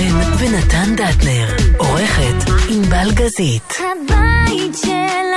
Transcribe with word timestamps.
קורן 0.00 0.32
ונתן 0.38 0.96
דטנר. 0.96 1.46
עורכת 1.76 2.50
ענבל 2.70 3.10
גזית. 3.14 3.72
הבית 3.78 4.76
של 4.76 5.29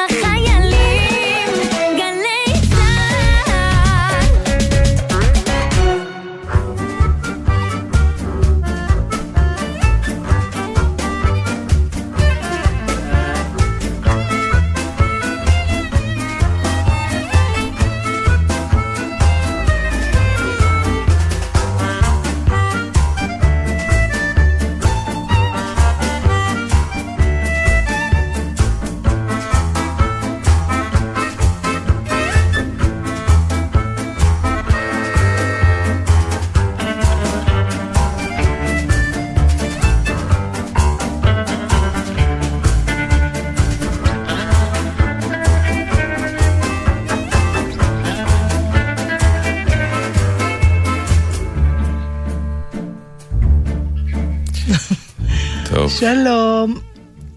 שלום. 56.03 56.79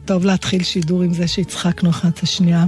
טוב 0.05 0.25
להתחיל 0.25 0.63
שידור 0.63 1.03
עם 1.03 1.15
זה 1.15 1.29
שהצחקנו 1.29 1.91
אחת 1.91 2.19
את 2.19 2.23
השנייה. 2.23 2.65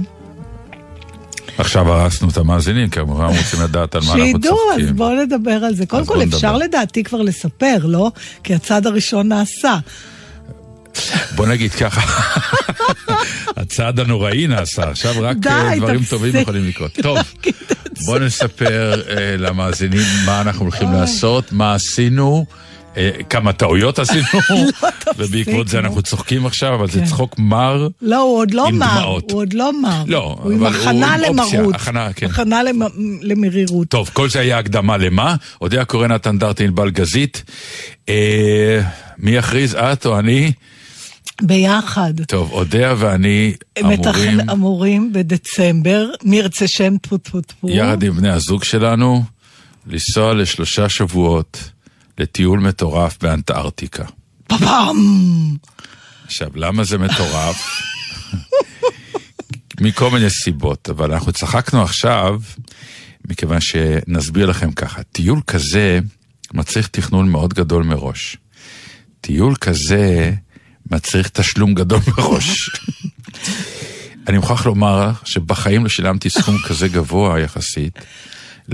עכשיו 1.57 1.93
הרסנו 1.93 2.29
את 2.29 2.37
המאזינים, 2.37 2.89
כי 2.89 2.99
כמובן 2.99 3.25
רוצים 3.25 3.61
לדעת 3.63 3.95
על 3.95 4.01
מה 4.01 4.13
אנחנו 4.13 4.25
שידעו, 4.25 4.57
אז 4.71 4.77
צוחקים. 4.77 4.95
בואו 4.95 5.23
נדבר 5.23 5.51
על 5.51 5.75
זה. 5.75 5.85
קודם 5.85 6.05
כל, 6.05 6.23
אפשר 6.23 6.51
נדבר. 6.51 6.65
לדעתי 6.65 7.03
כבר 7.03 7.21
לספר, 7.21 7.77
לא? 7.83 8.11
כי 8.43 8.55
הצעד 8.55 8.87
הראשון 8.87 9.27
נעשה. 9.27 9.77
בוא 11.35 11.47
נגיד 11.47 11.71
ככה, 11.71 12.01
הצעד 13.57 13.99
הנוראי 13.99 14.47
נעשה, 14.47 14.89
עכשיו 14.89 15.13
רק 15.21 15.37
אה, 15.47 15.77
דברים. 15.77 16.03
טובים 16.09 16.35
יכולים 16.35 16.67
לקרות. 16.67 16.91
טוב. 17.01 17.17
בוא 18.05 18.19
נספר 18.19 19.01
אה, 19.09 19.37
למאזינים 19.37 20.07
מה 20.25 20.41
אנחנו 20.41 20.65
הולכים 20.65 20.93
לעשות, 20.93 21.51
מה 21.51 21.73
עשינו. 21.73 22.45
אה, 22.97 23.09
כמה 23.29 23.53
טעויות 23.53 23.99
עשינו, 23.99 24.25
ובעקבות 25.17 25.67
זה 25.67 25.81
נו. 25.81 25.87
אנחנו 25.87 26.01
צוחקים 26.01 26.45
עכשיו, 26.45 26.75
אבל 26.75 26.89
זה 26.89 26.99
כן. 26.99 27.05
צחוק 27.05 27.39
מר. 27.39 27.87
לא, 28.01 28.21
הוא 28.21 28.37
עוד 28.37 28.51
לא 28.53 28.71
מר. 28.71 29.03
הוא 29.03 29.21
עוד 29.39 29.53
לא 29.53 29.81
מר. 29.81 30.03
לא, 30.07 30.37
הוא 30.43 30.51
עם 30.51 30.65
אבל 30.65 30.75
הוא 30.75 30.81
הכנה 30.81 31.15
עם 31.27 31.39
אופציה, 31.39 31.59
למרות. 31.59 31.75
הכנה, 31.75 32.13
כן. 32.13 32.25
הכנה 32.25 32.63
למ- 32.63 32.81
למרירות. 33.21 33.87
טוב, 33.87 34.09
כל 34.13 34.29
זה 34.29 34.39
היה 34.39 34.57
הקדמה 34.57 34.97
למה? 34.97 35.35
אודיה 35.61 35.85
קורן 35.85 36.11
נתנדרטי 36.11 36.63
ענבל 36.63 36.89
גזית. 36.89 37.43
אה, 38.09 38.81
מי 39.17 39.31
יכריז, 39.31 39.75
את 39.75 40.05
או 40.05 40.19
אני? 40.19 40.51
ביחד. 41.41 42.13
טוב, 42.27 42.51
אודיה 42.51 42.93
ואני 42.97 43.53
אמורים, 43.79 44.39
אמורים 44.51 45.13
בדצמבר, 45.13 46.05
מי 46.23 46.37
ירצה 46.37 46.67
שם 46.67 46.97
טפו 46.97 47.17
טפו 47.17 47.41
טפו. 47.41 47.69
יחד 47.69 48.03
עם 48.03 48.13
בני 48.13 48.29
הזוג 48.29 48.63
שלנו, 48.63 49.23
לנסוע 49.87 50.33
לשלושה 50.33 50.89
שבועות 50.89 51.69
לטיול 52.19 52.59
מטורף 52.59 53.17
באנטארקטיקה. 53.21 54.03
פאפאם! 54.47 55.55
עכשיו, 56.25 56.49
למה 56.55 56.83
זה 56.83 56.97
מטורף? 56.97 57.81
מכל 59.81 60.11
מיני 60.11 60.29
סיבות, 60.29 60.89
אבל 60.89 61.13
אנחנו 61.13 61.31
צחקנו 61.31 61.81
עכשיו, 61.81 62.41
מכיוון 63.27 63.61
שנסביר 63.61 64.45
לכם 64.45 64.71
ככה, 64.71 65.03
טיול 65.03 65.41
כזה 65.47 65.99
מצריך 66.53 66.87
תכנון 66.87 67.29
מאוד 67.29 67.53
גדול 67.53 67.83
מראש. 67.83 68.37
טיול 69.21 69.55
כזה 69.55 70.33
מצריך 70.91 71.29
תשלום 71.29 71.73
גדול 71.73 71.99
מראש. 72.17 72.69
אני 74.27 74.37
מוכרח 74.37 74.65
לומר 74.65 75.11
שבחיים 75.25 75.83
לא 75.83 75.89
שילמתי 75.89 76.29
סכום 76.29 76.57
כזה 76.67 76.87
גבוה 76.87 77.39
יחסית 77.39 77.99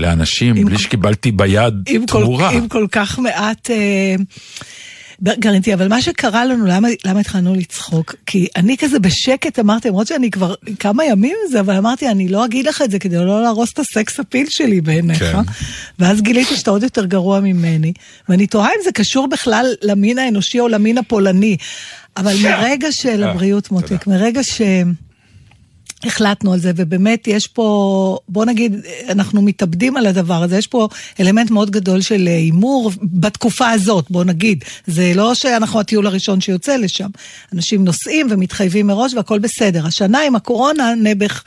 לאנשים 0.00 0.64
בלי 0.64 0.78
שקיבלתי 0.78 1.32
ביד 1.32 1.74
עם 1.88 2.06
כל, 2.06 2.22
תמורה. 2.22 2.50
עם 2.50 2.68
כל 2.68 2.86
כך 2.90 3.18
מעט 3.18 3.70
אה, 3.70 4.14
גרנטי, 5.22 5.74
אבל 5.74 5.88
מה 5.88 6.02
שקרה 6.02 6.44
לנו, 6.44 6.66
למה, 6.66 6.88
למה 7.04 7.20
התחלנו 7.20 7.54
לצחוק? 7.54 8.14
כי 8.26 8.46
אני 8.56 8.76
כזה 8.76 8.98
בשקט 8.98 9.58
אמרתי, 9.58 9.88
למרות 9.88 10.06
שאני 10.06 10.30
כבר 10.30 10.54
כמה 10.78 11.04
ימים 11.04 11.36
עם 11.44 11.50
זה, 11.50 11.60
אבל 11.60 11.76
אמרתי, 11.76 12.08
אני 12.08 12.28
לא 12.28 12.44
אגיד 12.44 12.66
לך 12.66 12.82
את 12.82 12.90
זה 12.90 12.98
כדי 12.98 13.16
לא 13.16 13.42
להרוס 13.42 13.72
את 13.72 13.78
הסקס 13.78 14.20
אפיל 14.20 14.48
שלי 14.48 14.80
בעיניך. 14.80 15.18
כן. 15.18 15.38
ואז 15.98 16.22
גיליתי 16.22 16.56
שאתה 16.56 16.70
עוד 16.70 16.82
יותר 16.82 17.06
גרוע 17.06 17.40
ממני, 17.40 17.92
ואני 18.28 18.46
תוהה 18.46 18.68
אם 18.68 18.80
זה 18.84 18.92
קשור 18.92 19.28
בכלל 19.28 19.66
למין 19.82 20.18
האנושי 20.18 20.60
או 20.60 20.68
למין 20.68 20.98
הפולני. 20.98 21.56
אבל 22.16 22.34
מרגע 22.44 22.92
של 22.92 23.24
אה, 23.24 23.30
הבריאות. 23.30 23.70
מותק, 23.70 24.06
מרגע 24.06 24.42
ש... 24.42 24.62
החלטנו 26.06 26.52
על 26.52 26.58
זה, 26.58 26.72
ובאמת 26.76 27.28
יש 27.28 27.46
פה, 27.46 28.18
בוא 28.28 28.44
נגיד, 28.44 28.76
אנחנו 29.08 29.42
מתאבדים 29.42 29.96
על 29.96 30.06
הדבר 30.06 30.42
הזה, 30.42 30.58
יש 30.58 30.66
פה 30.66 30.88
אלמנט 31.20 31.50
מאוד 31.50 31.70
גדול 31.70 32.00
של 32.00 32.26
הימור 32.26 32.92
בתקופה 33.02 33.70
הזאת, 33.70 34.10
בוא 34.10 34.24
נגיד. 34.24 34.64
זה 34.86 35.12
לא 35.14 35.34
שאנחנו 35.34 35.80
הטיול 35.80 36.06
הראשון 36.06 36.40
שיוצא 36.40 36.76
לשם. 36.76 37.08
אנשים 37.54 37.84
נוסעים 37.84 38.26
ומתחייבים 38.30 38.86
מראש 38.86 39.14
והכל 39.14 39.38
בסדר. 39.38 39.86
השנה 39.86 40.20
עם 40.20 40.36
הקורונה, 40.36 40.94
נעבך. 40.94 41.42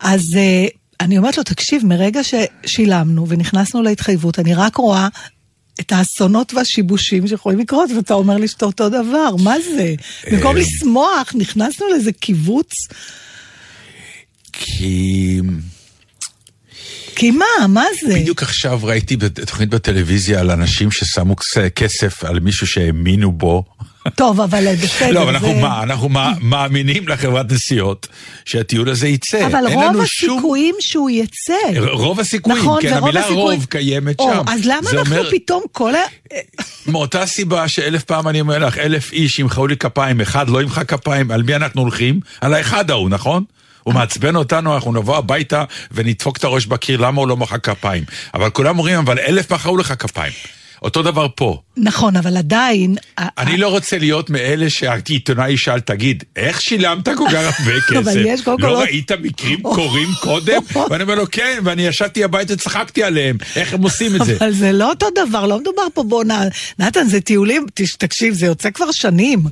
אז 0.00 0.36
אה, 0.36 0.66
אני 1.00 1.18
אומרת 1.18 1.36
לו, 1.36 1.42
תקשיב, 1.42 1.86
מרגע 1.86 2.20
ששילמנו 2.24 3.28
ונכנסנו 3.28 3.82
להתחייבות, 3.82 4.38
אני 4.38 4.54
רק 4.54 4.76
רואה... 4.76 5.08
את 5.80 5.92
האסונות 5.92 6.54
והשיבושים 6.54 7.26
שיכולים 7.26 7.58
לקרות, 7.58 7.90
ואתה 7.96 8.14
אומר 8.14 8.36
לי 8.36 8.48
שאתה 8.48 8.64
אותו 8.64 8.88
דבר, 8.88 9.36
מה 9.42 9.54
זה? 9.74 9.94
במקום 10.32 10.56
אה. 10.56 10.60
לשמוח, 10.60 11.32
נכנסנו 11.34 11.86
לאיזה 11.90 12.12
קיבוץ. 12.12 12.72
כי... 14.58 15.40
כי 17.16 17.30
מה, 17.30 17.44
מה 17.68 17.84
זה? 18.06 18.14
בדיוק 18.14 18.42
עכשיו 18.42 18.80
ראיתי 18.82 19.16
בתוכנית 19.16 19.68
בטלוויזיה 19.68 20.40
על 20.40 20.50
אנשים 20.50 20.90
ששמו 20.90 21.36
כס- 21.36 21.58
כסף 21.76 22.24
על 22.24 22.40
מישהו 22.40 22.66
שהאמינו 22.66 23.32
בו. 23.32 23.64
טוב, 24.14 24.40
אבל 24.40 24.74
בסדר, 24.82 25.10
לא, 25.10 25.22
אבל 25.22 25.30
אנחנו. 25.34 25.54
מה, 25.54 25.82
אנחנו 25.82 26.08
מה- 26.08 26.32
מאמינים 26.40 27.08
לחברת 27.08 27.52
נסיעות 27.52 28.06
שהטיול 28.44 28.88
הזה 28.88 29.08
יצא. 29.08 29.46
אבל 29.46 29.64
רוב 29.72 30.00
הסיכויים 30.00 30.74
שהוא 30.80 31.10
יצא. 31.10 31.80
רוב 31.90 32.20
הסיכויים, 32.20 32.58
נכון, 32.58 32.82
כן, 32.82 32.92
המילה 32.94 33.26
רוב 33.26 33.64
קיימת 33.64 34.16
שם. 34.20 34.42
אז 34.46 34.60
למה 34.64 34.90
אנחנו 34.92 35.16
פתאום 35.30 35.62
כל 35.72 35.94
ה... 35.94 35.98
מאותה 36.86 37.26
סיבה 37.26 37.68
שאלף 37.68 38.02
פעם 38.04 38.28
אני 38.28 38.40
אומר 38.40 38.58
לך, 38.58 38.78
אלף 38.78 39.12
איש 39.12 39.38
ימחאו 39.38 39.66
לי 39.66 39.76
כפיים, 39.76 40.20
אחד 40.20 40.48
לא 40.48 40.62
ימחא 40.62 40.84
כפיים, 40.84 41.30
על 41.30 41.42
מי 41.42 41.54
אנחנו 41.56 41.80
הולכים? 41.80 42.20
על 42.40 42.54
האחד 42.54 42.90
ההוא, 42.90 43.10
נכון? 43.10 43.44
הוא 43.84 43.94
מעצבן 43.94 44.36
אותנו, 44.36 44.74
אנחנו 44.74 44.92
נבוא 44.92 45.16
הביתה 45.16 45.64
ונדפוק 45.90 46.36
את 46.36 46.44
הראש 46.44 46.66
בקיר, 46.66 47.00
למה 47.00 47.20
הוא 47.20 47.28
לא 47.28 47.36
מחא 47.36 47.58
כפיים? 47.58 48.04
אבל 48.34 48.50
כולם 48.50 48.78
אומרים, 48.78 48.98
אבל 48.98 49.18
אלף 49.18 49.52
מחאו 49.52 49.76
לך 49.76 49.94
כפיים. 49.98 50.32
אותו 50.84 51.02
דבר 51.02 51.26
פה. 51.34 51.60
נכון, 51.76 52.16
אבל 52.16 52.36
עדיין... 52.36 52.96
אני 53.18 53.56
לא 53.56 53.68
רוצה 53.68 53.98
להיות 53.98 54.30
מאלה 54.30 54.70
שהעיתונאי 54.70 55.50
ישאל, 55.50 55.80
תגיד, 55.80 56.24
איך 56.36 56.60
שילמת 56.60 57.08
כל 57.18 57.24
כך 57.32 57.60
הרבה 57.60 57.80
כסף? 57.80 58.48
לא 58.58 58.80
ראית 58.80 59.12
מקרים 59.12 59.62
קורים 59.62 60.08
קודם? 60.20 60.62
ואני 60.90 61.02
אומר 61.02 61.14
לו, 61.14 61.24
כן, 61.32 61.58
ואני 61.64 61.86
ישבתי 61.86 62.24
הביתה 62.24 62.52
וצחקתי 62.52 63.02
עליהם, 63.02 63.36
איך 63.56 63.74
הם 63.74 63.82
עושים 63.82 64.16
את 64.16 64.24
זה? 64.24 64.36
אבל 64.40 64.52
זה 64.52 64.72
לא 64.72 64.90
אותו 64.90 65.06
דבר, 65.14 65.46
לא 65.46 65.60
מדובר 65.60 65.82
פה 65.94 66.02
בוא. 66.02 66.24
נתן, 66.78 67.06
זה 67.06 67.20
טיולים, 67.20 67.66
תקשיב, 67.98 68.34
זה 68.34 68.46
יוצא 68.46 68.70
כבר 68.70 68.92
שנים. 68.92 69.42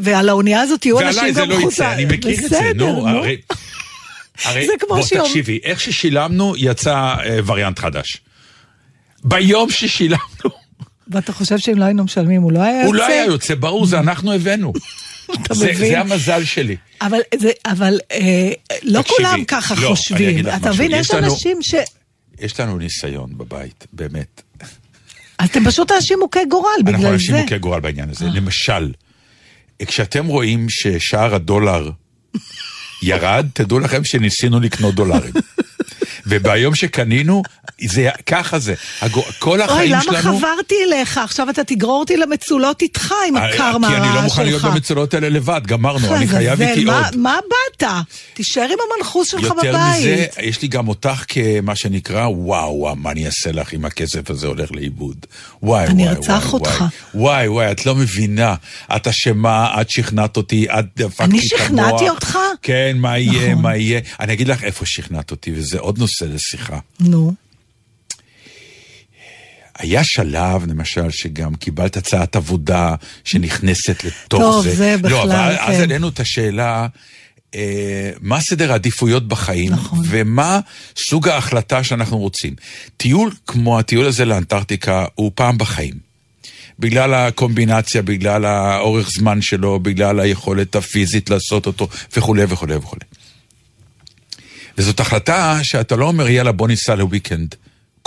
ועל 0.00 0.28
האונייה 0.28 0.60
הזאת 0.60 0.86
יהיו 0.86 1.00
אנשים 1.00 1.16
ועליי 1.18 1.32
גם 1.32 1.46
זה 1.48 1.54
לא 1.54 1.60
חוץ... 1.60 1.72
יצא, 1.72 1.92
אני 1.92 2.04
מכיר 2.04 2.38
את 2.44 2.50
זה, 2.50 2.70
נו, 2.74 3.08
הרי... 3.08 3.36
הרי, 4.44 4.66
זה 4.66 4.72
כמו 4.80 4.94
בוא 4.96 5.02
שיום- 5.02 5.26
תקשיבי, 5.26 5.58
איך 5.64 5.80
ששילמנו 5.80 6.54
יצא 6.56 6.94
אה, 6.94 7.38
וריאנט 7.46 7.78
חדש. 7.78 8.20
ביום 9.24 9.70
ששילמנו, 9.70 10.50
ואתה 11.08 11.32
חושב 11.32 11.58
שאם 11.58 11.78
לא 11.78 11.84
היינו 11.84 12.04
משלמים, 12.04 12.42
הוא 12.42 12.52
לא 12.52 12.62
היה 12.62 12.76
יוצא? 12.76 12.86
הוא 12.86 12.94
לא 12.94 13.06
היה 13.06 13.24
יוצא, 13.24 13.54
ברור, 13.54 13.86
זה 13.86 13.98
אנחנו 13.98 14.32
הבאנו. 14.32 14.72
אתה 15.42 15.54
זה 15.54 15.66
מבין? 15.66 15.90
זה 15.90 16.00
המזל 16.00 16.44
שלי. 16.44 16.76
אבל, 17.02 17.18
זה, 17.38 17.50
אבל 17.66 18.00
אה, 18.12 18.50
לא 18.82 19.02
תקשיבי, 19.02 19.16
כולם 19.16 19.44
ככה 19.44 19.74
לא, 19.74 19.88
חושבים. 19.88 20.48
אתה 20.48 20.70
מבין? 20.70 20.90
יש 20.94 21.10
אנשים 21.10 21.62
ש... 21.62 21.74
יש 22.40 22.60
לנו 22.60 22.78
ניסיון 22.78 23.38
בבית, 23.38 23.86
באמת. 23.92 24.42
אז 25.38 25.48
אתם 25.48 25.64
פשוט 25.64 25.92
אנשים 25.92 26.18
מוכי 26.18 26.44
גורל, 26.50 26.70
אנחנו 26.76 26.98
בגלל 26.98 27.12
אנשים 27.12 27.30
זה. 27.30 27.36
אה. 27.36 27.42
מוכי 27.42 27.58
גורל 27.58 27.80
בעניין 27.80 28.10
הזה. 28.10 28.24
למשל, 28.24 28.92
כשאתם 29.86 30.26
רואים 30.26 30.66
ששער 30.68 31.34
הדולר 31.34 31.90
ירד, 33.02 33.46
תדעו 33.52 33.78
לכם 33.78 34.04
שניסינו 34.04 34.60
לקנות 34.60 34.94
דולרים. 34.94 35.32
וביום 36.26 36.74
שקנינו, 36.74 37.42
זה, 37.86 38.08
ככה 38.26 38.58
זה. 38.58 38.74
הגו- 39.00 39.24
כל 39.38 39.60
אוי, 39.60 39.64
החיים 39.64 39.92
למה 39.92 40.02
שלנו... 40.02 40.38
חברתי 40.38 40.74
אליך? 40.86 41.18
עכשיו 41.18 41.50
אתה 41.50 41.64
תגרור 41.64 42.00
אותי 42.00 42.16
למצולות 42.16 42.82
איתך 42.82 43.14
עם 43.28 43.36
הקרמה 43.36 43.86
אה, 43.88 43.92
כי 43.92 43.96
אני 43.96 44.06
לא 44.06 44.12
הרעה 44.12 44.22
מוכן 44.24 44.44
להיות 44.44 44.60
שלך. 44.62 44.70
במצולות 44.72 45.14
האלה 45.14 45.28
לבד, 45.28 45.60
גמרנו, 45.66 46.14
אני 46.14 46.28
חייב 46.28 46.62
איתי 46.62 46.84
עוד. 46.84 47.16
מה 47.16 47.38
באת? 47.80 47.88
תישאר 48.34 48.62
עם 48.62 48.78
המנחוס 48.96 49.28
שלך 49.30 49.42
יותר 49.42 49.56
בבית. 49.72 49.98
מזה, 49.98 50.26
יש 50.40 50.62
לי 50.62 50.68
גם 50.68 50.88
אותך 50.88 51.24
כמה 51.28 51.74
שנקרא, 51.76 52.26
וואו, 52.26 52.74
וואו, 52.78 52.96
מה 52.96 53.10
אני 53.10 53.26
אעשה 53.26 53.52
לך 53.52 53.74
אם 53.74 53.84
הכסף 53.84 54.30
הזה 54.30 54.46
הולך 54.46 54.72
לאיבוד? 54.72 55.26
וואי, 55.62 55.86
אני 55.86 56.02
וואי, 56.02 56.14
ארצח 56.16 56.30
וואי, 56.44 56.52
אותך. 56.52 56.80
וואי, 56.80 56.88
וואי, 57.14 57.48
וואי, 57.48 57.72
את 57.72 57.86
לא 57.86 57.94
מבינה. 57.94 58.54
את 58.96 59.06
אשמה, 59.06 59.80
את 59.80 59.90
שכנעת 59.90 60.36
אותי, 60.36 60.66
את 60.70 60.84
דפקת 60.96 61.20
אני 61.20 61.40
לי 61.40 61.46
את 61.46 61.52
המוח. 61.60 61.64
שכנעתי 61.88 62.08
אותך? 62.08 62.38
כן, 62.62 62.96
מה 63.00 63.18
יהיה, 63.18 63.50
נכון. 63.52 63.62
מה 63.62 63.76
יהיה. 63.76 64.00
אני 64.20 64.32
אגיד 64.32 64.48
לך 64.48 64.64
איפה 64.64 64.86
שכנעת 64.86 65.30
אותי, 65.30 65.52
וזה 65.54 65.78
עוד 65.78 65.98
נושא 65.98 66.24
לשיחה. 66.24 66.78
נו. 67.00 67.32
היה 69.78 70.04
שלב, 70.04 70.66
למשל, 70.66 71.10
שגם 71.10 71.54
קיבלת 71.54 71.96
הצעת 71.96 72.36
עבודה 72.36 72.94
שנכנסת 73.24 74.04
לתוך 74.04 74.40
טוב, 74.40 74.64
זה. 74.64 74.74
זה 74.74 74.96
לא, 75.02 75.24
בכלל, 75.24 75.30
אבל 75.30 75.56
אז 75.58 75.74
כן. 75.74 75.80
העלינו 75.80 76.08
את 76.08 76.20
השאלה, 76.20 76.86
אה, 77.54 78.10
מה 78.20 78.40
סדר 78.40 78.72
העדיפויות 78.72 79.28
בחיים, 79.28 79.72
נכון. 79.72 79.98
ומה 80.08 80.60
סוג 80.96 81.28
ההחלטה 81.28 81.84
שאנחנו 81.84 82.18
רוצים. 82.18 82.54
טיול 82.96 83.32
כמו 83.46 83.78
הטיול 83.78 84.06
הזה 84.06 84.24
לאנטארקטיקה 84.24 85.04
הוא 85.14 85.32
פעם 85.34 85.58
בחיים. 85.58 86.08
בגלל 86.78 87.14
הקומבינציה, 87.14 88.02
בגלל 88.02 88.44
האורך 88.44 89.10
זמן 89.10 89.42
שלו, 89.42 89.80
בגלל 89.80 90.20
היכולת 90.20 90.76
הפיזית 90.76 91.30
לעשות 91.30 91.66
אותו, 91.66 91.88
וכולי 92.16 92.44
וכולי 92.48 92.76
וכולי. 92.76 93.04
וזאת 94.78 95.00
החלטה 95.00 95.58
שאתה 95.62 95.96
לא 95.96 96.04
אומר, 96.04 96.28
יאללה, 96.28 96.52
בוא 96.52 96.68
ניסע 96.68 96.94
לוויקנד, 96.94 97.54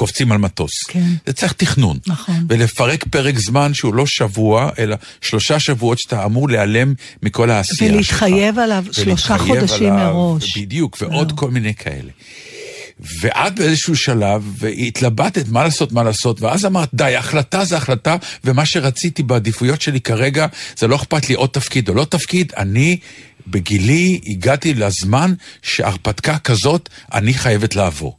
קופצים 0.02 0.32
על 0.32 0.38
מטוס. 0.38 0.72
כן. 0.88 1.10
זה 1.28 1.34
צריך 1.34 1.54
תכנון. 1.54 1.98
נכון. 2.08 2.46
ולפרק 2.50 3.04
פרק 3.10 3.40
זמן 3.40 3.74
שהוא 3.74 3.94
לא 3.94 4.06
שבוע, 4.06 4.70
אלא 4.80 4.96
שלושה 5.22 5.60
שבועות 5.60 6.00
שאתה 6.00 6.26
אמור 6.26 6.50
להיעלם 6.50 6.94
מכל 7.24 7.50
העשייה 7.50 8.04
שלך. 8.04 8.22
ולהתחייב 8.22 8.60
עליו 8.60 8.86
שלושה 8.92 9.38
חודשים 9.38 9.94
עליו, 9.94 10.14
מראש. 10.14 10.58
בדיוק, 10.58 10.98
ועוד 11.02 11.32
כל 11.36 11.52
מיני 11.52 11.74
כאלה. 11.74 12.12
ואת 13.22 13.56
באיזשהו 13.56 13.96
שלב, 13.96 14.44
והתלבטת 14.58 15.48
מה 15.48 15.64
לעשות, 15.64 15.92
מה 15.92 16.04
לעשות, 16.04 16.42
ואז 16.42 16.66
אמרת, 16.66 16.90
די, 16.94 17.16
החלטה 17.16 17.66
זה 17.66 17.78
החלטה, 17.78 18.16
ומה 18.44 18.66
שרציתי 18.66 19.24
בעדיפויות 19.24 19.82
שלי 19.82 20.02
כרגע, 20.02 20.48
זה 20.78 20.88
לא 20.88 20.96
אכפת 20.96 21.30
לי 21.30 21.36
עוד 21.36 21.50
תפקיד 21.50 21.90
או 21.90 21.94
לא 21.94 22.06
תפקיד, 22.06 22.54
אני 22.58 22.98
בגילי 23.48 24.20
הגעתי 24.28 24.74
לזמן 24.74 25.34
שהרפתקה 25.62 26.38
כזאת, 26.38 26.90
אני 27.14 27.34
חייבת 27.34 27.76
לעבור. 27.76 28.18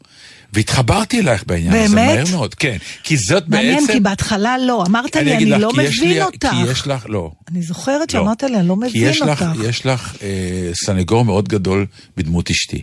והתחברתי 0.53 1.21
אלייך 1.21 1.45
בעניין 1.47 1.73
הזה 1.75 1.95
באמת? 1.97 2.17
מהר 2.29 2.37
מאוד, 2.37 2.55
כן. 2.55 2.77
כי 3.03 3.17
זאת 3.17 3.49
מעניין, 3.49 3.81
בעצם... 3.81 3.93
כי 3.93 4.01
בהתחלה 4.01 4.57
לא. 4.59 4.85
אמרת 4.89 5.17
לי, 5.17 5.37
אגיד 5.37 5.53
אני 5.53 5.57
לך, 5.57 5.61
לא 5.61 5.73
כי 5.75 5.83
יש 5.83 6.01
לי- 6.01 6.07
מבין 6.07 6.23
אותך. 6.23 6.49
כי 6.51 6.71
יש 6.71 6.87
לך, 6.87 7.07
לא. 7.09 7.31
אני 7.51 7.63
זוכרת 7.63 8.15
לא. 8.15 8.21
שאמרת 8.21 8.43
לי, 8.43 8.57
אני 8.57 8.69
לא 8.69 8.77
כי 8.83 8.89
מבין 8.99 9.09
יש 9.11 9.23
אותך. 9.23 9.45
יש 9.65 9.87
לך 9.87 10.17
אה, 10.23 10.29
סנגור 10.75 11.25
מאוד 11.25 11.49
גדול 11.49 11.87
בדמות 12.17 12.51
אשתי. 12.51 12.83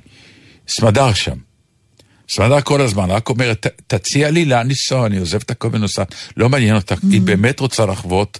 סמדר 0.67 1.13
שם. 1.13 1.35
סמדר 2.29 2.61
כל 2.61 2.81
הזמן 2.81 3.11
רק 3.11 3.29
אומרת, 3.29 3.67
"ת- 3.67 3.81
תציע 3.87 4.31
לי 4.31 4.45
לאן 4.45 4.67
לנסוע, 4.67 5.05
אני 5.05 5.17
עוזב 5.17 5.37
את 5.45 5.51
הכל 5.51 5.69
ונוסעת. 5.71 6.15
לא 6.37 6.49
מעניין 6.49 6.75
אותה, 6.75 6.95
Mm-hmm. 6.95 7.07
היא 7.11 7.21
באמת 7.21 7.59
רוצה 7.59 7.85
לחוות, 7.85 8.39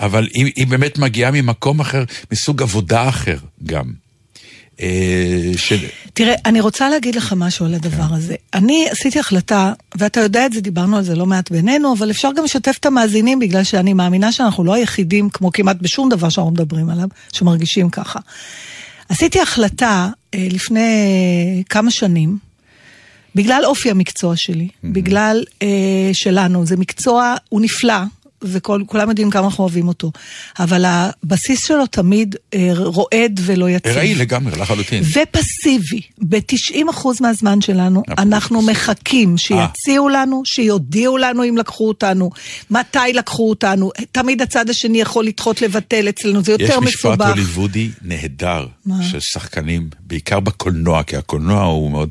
אבל 0.00 0.28
היא, 0.34 0.52
היא 0.56 0.66
באמת 0.66 0.98
מגיעה 0.98 1.30
ממקום 1.30 1.80
אחר, 1.80 2.04
מסוג 2.32 2.62
עבודה 2.62 3.08
אחר 3.08 3.36
גם. 3.64 4.05
אה, 4.80 5.52
של... 5.56 5.76
תראה, 6.12 6.34
אני 6.44 6.60
רוצה 6.60 6.88
להגיד 6.88 7.14
לך 7.14 7.34
משהו 7.36 7.66
על 7.66 7.74
הדבר 7.74 8.14
הזה. 8.14 8.34
אני 8.54 8.88
עשיתי 8.90 9.18
החלטה, 9.18 9.72
ואתה 9.94 10.20
יודע 10.20 10.46
את 10.46 10.52
זה, 10.52 10.60
דיברנו 10.60 10.96
על 10.96 11.04
זה 11.04 11.14
לא 11.14 11.26
מעט 11.26 11.50
בינינו, 11.50 11.92
אבל 11.92 12.10
אפשר 12.10 12.30
גם 12.36 12.44
לשתף 12.44 12.76
את 12.80 12.86
המאזינים, 12.86 13.38
בגלל 13.38 13.64
שאני 13.64 13.92
מאמינה 13.92 14.32
שאנחנו 14.32 14.64
לא 14.64 14.74
היחידים, 14.74 15.30
כמו 15.30 15.52
כמעט 15.52 15.76
בשום 15.80 16.08
דבר 16.08 16.28
שאנחנו 16.28 16.52
מדברים 16.52 16.90
עליו, 16.90 17.08
שמרגישים 17.32 17.90
ככה. 17.90 18.20
עשיתי 19.08 19.40
החלטה 19.40 20.08
אה, 20.34 20.48
לפני 20.50 21.62
כמה 21.68 21.90
שנים, 21.90 22.38
בגלל 23.34 23.62
אופי 23.64 23.90
המקצוע 23.90 24.36
שלי, 24.36 24.68
בגלל 24.84 25.44
אה, 25.62 26.10
שלנו, 26.12 26.66
זה 26.66 26.76
מקצוע, 26.76 27.34
הוא 27.48 27.60
נפלא, 27.60 28.02
וכולם 28.48 29.08
יודעים 29.08 29.30
כמה 29.30 29.44
אנחנו 29.44 29.64
אוהבים 29.64 29.88
אותו, 29.88 30.12
אבל 30.58 30.84
הבסיס 30.86 31.66
שלו 31.66 31.86
תמיד 31.86 32.36
אה, 32.54 32.70
רועד 32.74 33.40
ולא 33.44 33.70
יציב. 33.70 33.92
ארעי 33.92 34.14
לגמרי, 34.14 34.60
לחלוטין. 34.60 35.02
ופסיבי, 35.02 36.00
ב-90% 36.18 37.06
מהזמן 37.20 37.60
שלנו, 37.60 38.02
אנחנו. 38.18 38.66
מחכים 38.66 39.38
שיציעו 39.38 40.08
לנו, 40.08 40.42
שיודיעו 40.44 41.16
לנו 41.16 41.44
אם 41.44 41.56
לקחו 41.56 41.88
אותנו, 41.88 42.30
מתי 42.70 43.12
לקחו 43.14 43.50
אותנו, 43.50 43.90
תמיד 44.12 44.42
הצד 44.42 44.70
השני 44.70 45.00
יכול 45.00 45.26
לדחות 45.26 45.62
לבטל 45.62 46.08
אצלנו, 46.08 46.42
זה 46.44 46.52
יש 46.52 46.60
יותר 46.60 46.80
משפט 46.80 47.10
מסובך. 47.10 47.28
הוליוודי 47.28 47.90
נהדר? 48.02 48.66
של 49.10 49.20
שחקנים, 49.20 49.88
בעיקר 50.00 50.40
בקולנוע, 50.40 51.02
כי 51.02 51.16
הקולנוע 51.16 51.62
הוא 51.62 51.90
מאוד... 51.90 52.08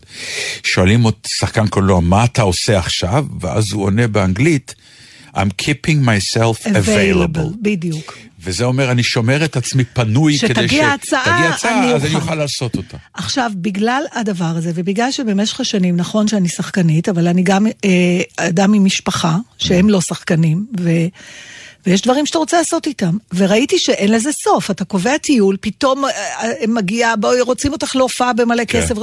שואלים 0.64 1.06
שחקן 1.28 1.68
קולנוע, 1.68 2.00
מה 2.00 2.26
אתה 2.26 2.42
עושה 2.42 2.78
עכשיו? 2.78 3.26
ואז 3.42 3.72
הוא 3.72 3.84
עונה 3.84 4.08
באנגלית, 4.08 4.76
I'm 5.36 5.66
keeping 5.66 6.06
myself 6.06 6.68
available. 6.68 7.56
בדיוק. 7.62 8.18
וזה 8.40 8.66
אומר, 8.66 8.92
אני 8.92 9.04
שומר 9.04 9.46
את 9.46 9.58
עצמי 9.58 9.84
פנוי 9.84 10.38
כדי 10.38 10.48
ש... 10.48 10.52
שתגיע 10.52 10.88
הצעה, 10.88 11.50
הצעה, 11.50 11.84
אני 11.84 11.94
אז 11.94 12.06
אני 12.06 12.16
אוכל. 12.16 12.24
אוכל 12.26 12.36
לעשות 12.36 12.76
אותה. 12.76 12.98
עכשיו, 13.14 13.52
בגלל 13.56 14.04
הדבר 14.14 14.46
הזה, 14.46 14.72
ובגלל 14.76 15.12
שבמשך 15.12 15.60
השנים, 15.60 15.98
נכון 15.98 16.28
שאני 16.28 16.50
שחקנית, 16.50 17.10
אבל 17.10 17.28
אני 17.28 17.44
גם 17.44 17.68
אה, 17.68 18.22
אדם 18.38 18.74
עם 18.74 18.86
משפחה, 18.86 19.38
שהם 19.58 19.90
לא 19.90 20.02
שחקנים, 20.02 20.66
ו... 20.80 20.90
ויש 21.86 22.02
דברים 22.02 22.26
שאתה 22.26 22.38
רוצה 22.38 22.58
לעשות 22.58 22.88
איתם. 22.88 23.18
וראיתי 23.34 23.80
שאין 23.80 24.12
לזה 24.12 24.32
סוף, 24.32 24.72
אתה 24.72 24.86
קובע 24.86 25.18
טיול, 25.18 25.58
פתאום 25.62 26.06
אה, 26.06 26.10
אה, 26.10 26.68
מגיע, 26.68 27.14
בואי, 27.20 27.42
רוצים 27.42 27.72
אותך 27.72 27.96
להופעה 27.96 28.34
במלא 28.34 28.64
כן. 28.68 28.82
כסף. 28.82 28.96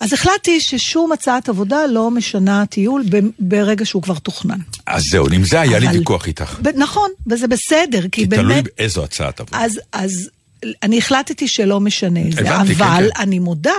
אז 0.00 0.12
החלטתי 0.12 0.60
ששום 0.60 1.12
הצעת 1.12 1.48
עבודה 1.48 1.86
לא 1.86 2.10
משנה 2.10 2.66
טיול 2.66 3.04
ברגע 3.38 3.84
שהוא 3.86 4.02
כבר 4.02 4.18
תוכנן. 4.18 4.58
אז 4.86 5.02
זהו, 5.10 5.26
עם 5.32 5.44
זה 5.44 5.60
היה 5.60 5.78
לי 5.78 5.88
אבל- 5.88 5.98
ויכוח 5.98 6.26
איתך. 6.26 6.58
ב- 6.62 6.68
נכון, 6.76 7.10
וזה 7.26 7.46
בסדר, 7.48 8.02
כי 8.02 8.08
כי 8.10 8.26
באמת... 8.26 8.42
תלוי 8.44 8.62
באיזו 8.62 9.04
הצעת 9.04 9.40
עבודה. 9.40 9.64
אז, 9.64 9.80
אז 9.92 10.30
אני 10.82 10.98
החלטתי 10.98 11.48
שלא 11.48 11.80
משנה 11.80 12.20
זה, 12.32 12.40
הבנתי, 12.40 12.74
כן, 12.74 12.82
אבל 12.84 13.10
כן. 13.14 13.20
אני 13.22 13.38
מודה 13.38 13.72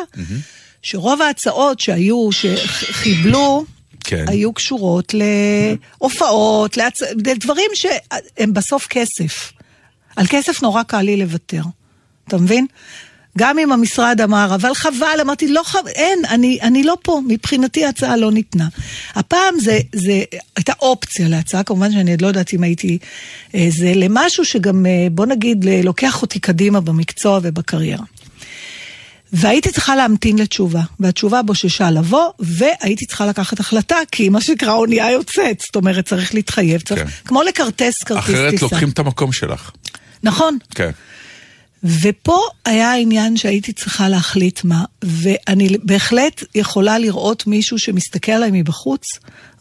שרוב 0.82 1.22
ההצעות 1.22 1.80
שהיו, 1.80 2.30
שחיבלו, 2.32 3.66
כן. 4.00 4.26
היו 4.28 4.54
קשורות 4.54 5.14
להופעות, 6.00 6.78
להצ... 6.78 7.02
לדברים 7.26 7.72
שהם 7.74 8.54
בסוף 8.54 8.88
כסף. 8.90 9.52
על 10.16 10.26
כסף 10.30 10.62
נורא 10.64 10.84
קל 10.84 11.02
לי 11.02 11.18
לוותר, 11.18 11.62
אתה 12.28 12.38
מבין? 12.38 12.68
גם 13.38 13.60
אם 13.60 13.72
המשרד 13.72 14.22
אמר, 14.22 14.56
אבל 14.56 14.74
חבל, 14.74 15.20
אמרתי, 15.22 15.48
לא 15.48 15.62
חבל, 15.66 15.90
אין, 15.90 16.20
אני, 16.30 16.60
אני 16.62 16.84
לא 16.84 16.98
פה, 17.02 17.22
מבחינתי 17.28 17.86
ההצעה 17.86 18.18
לא 18.18 18.32
ניתנה. 18.32 18.68
הפעם 19.16 19.60
זה, 19.60 19.80
זה 19.94 20.24
הייתה 20.56 20.74
אופציה 20.82 21.28
להצעה, 21.28 21.64
כמובן 21.64 21.92
שאני 21.92 22.12
עוד 22.12 22.22
לא 22.22 22.28
יודעת 22.28 22.54
אם 22.54 22.64
הייתי, 22.64 22.98
אה, 23.56 23.68
זה 23.70 23.92
למשהו 23.96 24.46
שגם, 24.46 24.86
אה, 24.86 25.08
בוא 25.12 25.26
נגיד, 25.26 25.66
לוקח 25.84 26.22
אותי 26.22 26.40
קדימה 26.40 26.80
במקצוע 26.82 27.40
ובקריירה. 27.44 28.04
והייתי 29.34 29.72
צריכה 29.72 29.96
להמתין 29.96 30.38
לתשובה, 30.40 30.82
והתשובה 31.00 31.42
בוששה 31.42 31.92
לבוא, 31.92 32.30
והייתי 32.40 33.06
צריכה 33.06 33.26
לקחת 33.26 33.60
החלטה, 33.60 33.98
כי 34.12 34.30
מה 34.30 34.42
שנקרא 34.42 34.74
אונייה 34.74 35.12
יוצאת, 35.12 35.60
זאת 35.60 35.76
אומרת, 35.76 36.06
צריך 36.06 36.34
להתחייב, 36.34 36.82
צריך, 36.82 37.02
כן. 37.02 37.08
כמו 37.26 37.44
לכרטס 37.44 38.04
כרטיס 38.04 38.26
טיסה. 38.26 38.48
אחרת 38.48 38.62
לוקחים 38.62 38.90
את 38.90 39.00
המקום 39.00 39.32
שלך. 39.32 39.72
נכון, 40.24 40.58
כן. 40.76 40.92
ופה 41.86 42.40
היה 42.66 42.92
העניין 42.92 43.38
שהייתי 43.38 43.74
צריכה 43.74 44.10
להחליט 44.10 44.64
מה, 44.64 44.84
ואני 45.04 45.70
בהחלט 45.84 46.44
יכולה 46.56 47.00
לראות 47.00 47.48
מישהו 47.48 47.80
שמסתכל 47.80 48.32
עליי 48.32 48.50
מבחוץ, 48.54 49.08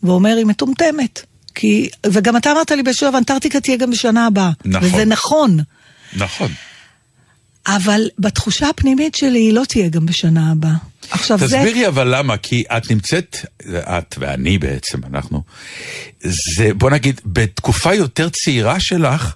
ואומר, 0.03 0.37
היא 0.37 0.47
מטומטמת. 0.47 1.23
כי, 1.55 1.89
וגם 2.07 2.37
אתה 2.37 2.53
אמרת 2.53 2.71
לי 2.71 2.83
בשלב, 2.83 3.15
אנטארקטיקה 3.15 3.61
תהיה 3.61 3.77
גם 3.77 3.91
בשנה 3.91 4.27
הבאה. 4.27 4.51
נכון. 4.65 4.89
וזה 4.89 5.05
נכון. 5.05 5.59
נכון. 6.17 6.53
אבל 7.67 8.09
בתחושה 8.19 8.69
הפנימית 8.69 9.15
שלי 9.15 9.39
היא 9.39 9.53
לא 9.53 9.63
תהיה 9.69 9.89
גם 9.89 10.07
בשנה 10.07 10.51
הבאה. 10.53 10.75
עכשיו 11.11 11.39
זה... 11.39 11.47
תסבירי 11.47 11.89
אבל 11.89 12.17
למה, 12.19 12.37
כי 12.37 12.65
את 12.77 12.91
נמצאת, 12.91 13.37
את 13.71 14.15
ואני 14.19 14.59
בעצם, 14.59 14.99
אנחנו, 15.05 15.43
זה, 16.23 16.75
בוא 16.75 16.91
נגיד, 16.91 17.21
בתקופה 17.27 17.95
יותר 17.95 18.29
צעירה 18.29 18.81
שלך, 18.81 19.35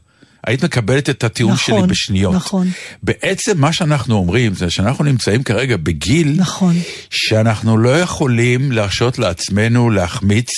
היית 0.48 0.64
מקבלת 0.64 1.10
את 1.10 1.24
הטיעון 1.24 1.52
נכון, 1.52 1.78
שלי 1.78 1.86
בשניות. 1.86 2.34
נכון. 2.34 2.68
בעצם 3.02 3.60
מה 3.60 3.72
שאנחנו 3.72 4.14
אומרים 4.14 4.54
זה 4.54 4.70
שאנחנו 4.70 5.04
נמצאים 5.04 5.42
כרגע 5.42 5.76
בגיל 5.76 6.34
נכון. 6.36 6.76
שאנחנו 7.10 7.78
לא 7.78 8.00
יכולים 8.00 8.72
להרשות 8.72 9.18
לעצמנו 9.18 9.90
להחמיץ 9.90 10.50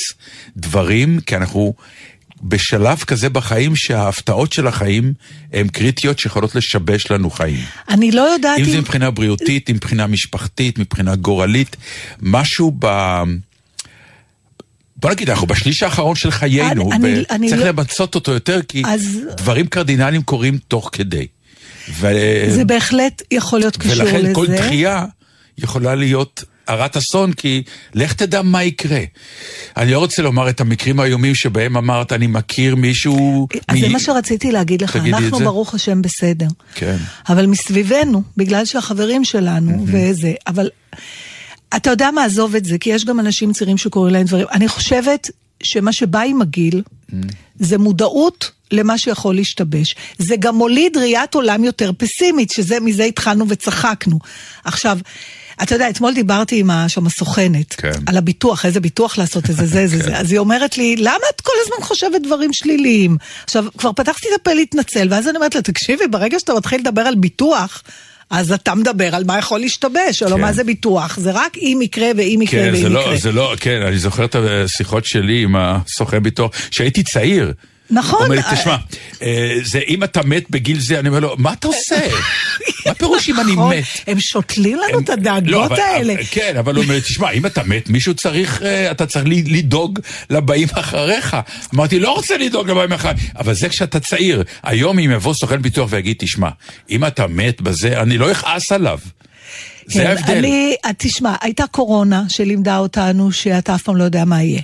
דברים, 0.57 1.21
כי 1.21 1.37
אנחנו 1.37 1.75
בשלב 2.43 2.99
כזה 2.99 3.29
בחיים 3.29 3.77
שההפתעות 3.77 4.53
של 4.53 4.67
החיים 4.67 5.13
הן 5.53 5.69
קריטיות 5.69 6.19
שיכולות 6.19 6.55
לשבש 6.55 7.11
לנו 7.11 7.31
חיים. 7.31 7.65
אני 7.89 8.13
לא 8.13 8.23
יודעת 8.23 8.59
אם 8.59 8.65
אם... 8.65 8.71
זה 8.71 8.79
מבחינה 8.79 9.11
בריאותית, 9.11 9.71
אם 9.71 9.75
מבחינה 9.75 10.07
משפחתית, 10.07 10.79
מבחינה 10.79 11.17
גורלית, 11.17 11.77
משהו 12.21 12.73
ב... 12.79 12.87
בוא 15.01 15.11
נגיד, 15.11 15.31
אנחנו 15.31 15.47
בשליש 15.47 15.83
האחרון 15.83 16.17
של 16.17 16.31
חיינו, 16.31 16.91
וצריך 17.03 17.61
לא- 17.61 17.69
למצות 17.69 18.15
אותו 18.15 18.33
יותר, 18.33 18.61
כי 18.69 18.83
אז- 18.87 19.19
דברים 19.37 19.67
קרדינליים 19.67 20.23
קורים 20.23 20.59
תוך 20.69 20.91
כדי. 20.93 21.27
ו... 22.01 22.09
זה 22.51 22.65
בהחלט 22.65 23.23
יכול 23.31 23.59
להיות 23.59 23.77
קשור 23.77 23.93
לזה. 23.93 24.03
ולכן 24.03 24.35
כל 24.35 24.47
דחייה 24.47 25.05
יכולה 25.59 25.95
להיות 25.95 26.45
הרת 26.69 26.97
אסון, 26.97 27.33
כי 27.33 27.63
לך 27.95 28.13
תדע 28.13 28.43
מה 28.43 28.63
יקרה. 28.65 29.01
אני 29.77 29.91
לא 29.93 29.99
רוצה 29.99 30.23
לומר 30.23 30.49
את 30.49 30.61
המקרים 30.61 31.01
האיומים 31.01 31.35
שבהם 31.35 31.77
אמרת, 31.77 32.13
אני 32.13 32.27
מכיר 32.27 32.77
מישהו... 32.77 33.49
אז 33.69 33.77
מ- 33.77 33.81
זה 33.81 33.89
מה 33.89 33.99
שרציתי 34.01 34.53
להגיד 34.53 34.83
לך, 34.83 34.97
אנחנו. 34.97 35.39
ברוך 35.39 35.75
השם 35.75 36.03
בסדר. 36.03 36.47
כן. 36.75 36.97
אבל 37.29 37.47
מסביבנו, 37.47 38.23
בגלל 38.37 38.65
שהחברים 38.65 39.25
שלנו 39.25 39.85
וזה, 39.87 40.33
אבל 40.47 40.69
אתה 41.77 41.91
יודע 41.91 42.11
מה, 42.11 42.25
עזוב 42.25 42.55
את 42.55 42.65
זה, 42.65 42.79
כי 42.79 42.91
יש 42.91 43.05
גם 43.05 43.21
אנשים 43.21 43.53
צעירים 43.53 43.79
שקוראים 43.79 44.15
להם 44.15 44.27
דברים. 44.27 44.47
אני 44.53 44.69
חושבת 44.69 45.31
שמה 45.63 45.93
שבא 45.93 46.21
עם 46.21 46.43
הגיל, 46.43 46.83
זה 47.59 47.79
מודעות 47.79 48.51
למה 48.73 48.99
שיכול 48.99 49.35
להשתבש. 49.35 49.95
זה 50.19 50.37
גם 50.39 50.55
מוליד 50.55 50.97
ראיית 50.97 51.35
עולם 51.35 51.65
יותר 51.65 51.91
פסימית, 51.99 52.51
שזה, 52.51 52.81
מזה 52.81 53.05
התחלנו 53.05 53.45
וצחקנו. 53.49 54.19
עכשיו, 54.65 54.99
אתה 55.63 55.75
יודע, 55.75 55.91
אתמול 55.91 56.15
דיברתי 56.15 56.61
עם 56.61 56.71
שם 56.89 57.07
הסוכנת, 57.07 57.75
כן. 57.75 57.91
על 58.07 58.17
הביטוח, 58.17 58.67
איזה 58.67 58.81
ביטוח 58.81 59.19
לעשות, 59.19 59.49
איזה 59.49 59.67
זה, 59.67 59.87
זה, 59.87 59.99
זה. 60.05 60.17
אז 60.17 60.33
היא 60.33 60.39
אומרת 60.39 60.79
לי, 60.79 60.97
למה 60.97 61.25
את 61.37 61.41
כל 61.41 61.53
הזמן 61.65 61.87
חושבת 61.87 62.23
דברים 62.23 62.53
שליליים? 62.53 63.17
עכשיו, 63.45 63.65
כבר 63.79 63.93
פתחתי 63.93 64.29
את 64.29 64.41
הפה 64.41 64.53
להתנצל, 64.53 65.09
ואז 65.11 65.29
אני 65.29 65.37
אומרת 65.37 65.55
לה, 65.55 65.63
תקשיבי, 65.63 66.07
ברגע 66.07 66.39
שאתה 66.39 66.55
מתחיל 66.55 66.81
לדבר 66.81 67.03
על 67.03 67.15
ביטוח, 67.15 67.83
אז 68.31 68.53
אתה 68.53 68.75
מדבר 68.75 69.15
על 69.15 69.25
מה 69.25 69.39
יכול 69.39 69.61
להשתבש, 69.61 70.23
לא 70.23 70.35
כן. 70.35 70.41
מה 70.41 70.53
זה 70.53 70.65
ביטוח. 70.65 71.19
זה 71.19 71.31
רק 71.35 71.59
אם 71.59 71.81
יקרה 71.83 72.09
ואם 72.17 72.43
יקרה 72.43 72.61
כן, 72.61 72.67
ואם 72.73 72.81
זה 72.83 72.89
יקרה. 72.89 73.13
לא, 73.13 73.17
זה 73.17 73.33
לא, 73.33 73.55
כן, 73.61 73.83
אני 73.83 73.99
זוכר 73.99 74.25
את 74.25 74.35
השיחות 74.35 75.05
שלי 75.05 75.43
עם 75.43 75.57
הסוכן 75.57 76.23
ביטוח, 76.23 76.51
כשהייתי 76.71 77.03
צעיר. 77.03 77.53
נכון. 77.91 78.23
אומר 78.23 78.37
לי, 78.37 78.43
תשמע, 78.53 78.77
אה, 79.23 79.55
זה 79.63 79.81
אם 79.89 80.05
אתה 80.05 80.23
מת 80.23 80.51
בגיל 80.51 80.81
זה, 80.81 80.99
אני 80.99 81.09
אומר 81.09 81.21
לו, 81.21 81.35
מה 81.39 81.53
אתה 81.53 81.67
עושה? 81.67 82.09
מה 82.87 82.95
פירוש 82.95 83.29
אם 83.29 83.41
אני 83.41 83.53
נכון, 83.53 83.75
מת? 83.75 83.85
הם 84.07 84.21
שותלים 84.21 84.79
לנו 84.79 85.01
את 85.01 85.09
הדאגות 85.09 85.71
לא, 85.71 85.85
האלה. 85.85 86.15
כן, 86.31 86.57
אבל 86.57 86.75
הוא 86.75 86.83
אומר, 86.85 86.95
לי, 86.95 87.01
תשמע, 87.01 87.31
אם 87.31 87.47
אתה 87.47 87.63
מת, 87.63 87.89
מישהו 87.89 88.15
צריך, 88.15 88.63
אה, 88.63 88.91
אתה 88.91 89.07
צריך 89.07 89.25
לדאוג 89.29 89.99
לבאים 90.31 90.69
אחריך. 90.73 91.37
אמרתי, 91.75 92.01
לא 92.01 92.13
רוצה 92.15 92.37
לדאוג 92.37 92.71
לבאים 92.71 92.93
אחריי, 92.93 93.15
אבל 93.39 93.55
זה 93.55 93.69
כשאתה 93.69 94.01
צעיר. 94.01 94.43
היום 94.63 94.99
אם 94.99 95.11
יבוא 95.11 95.35
סוכן 95.35 95.63
ביטוח 95.63 95.89
ויגיד, 95.93 96.17
תשמע, 96.19 96.49
אם 96.91 97.05
אתה 97.05 97.27
מת 97.27 97.61
בזה, 97.61 98.01
אני 98.01 98.19
לא 98.19 98.33
אכעס 98.33 98.73
עליו. 98.73 98.99
זה 99.91 100.01
כן, 100.03 100.07
ההבדל. 100.07 100.37
אני, 100.37 100.75
אה, 100.85 100.91
תשמע, 100.99 101.35
הייתה 101.41 101.67
קורונה 101.67 102.23
שלימדה 102.29 102.79
אותנו 102.79 103.33
שאתה 103.33 103.75
אף 103.75 103.83
פעם 103.83 103.97
לא 103.97 104.05
יודע 104.05 104.25
מה 104.25 104.43
יהיה. 104.43 104.63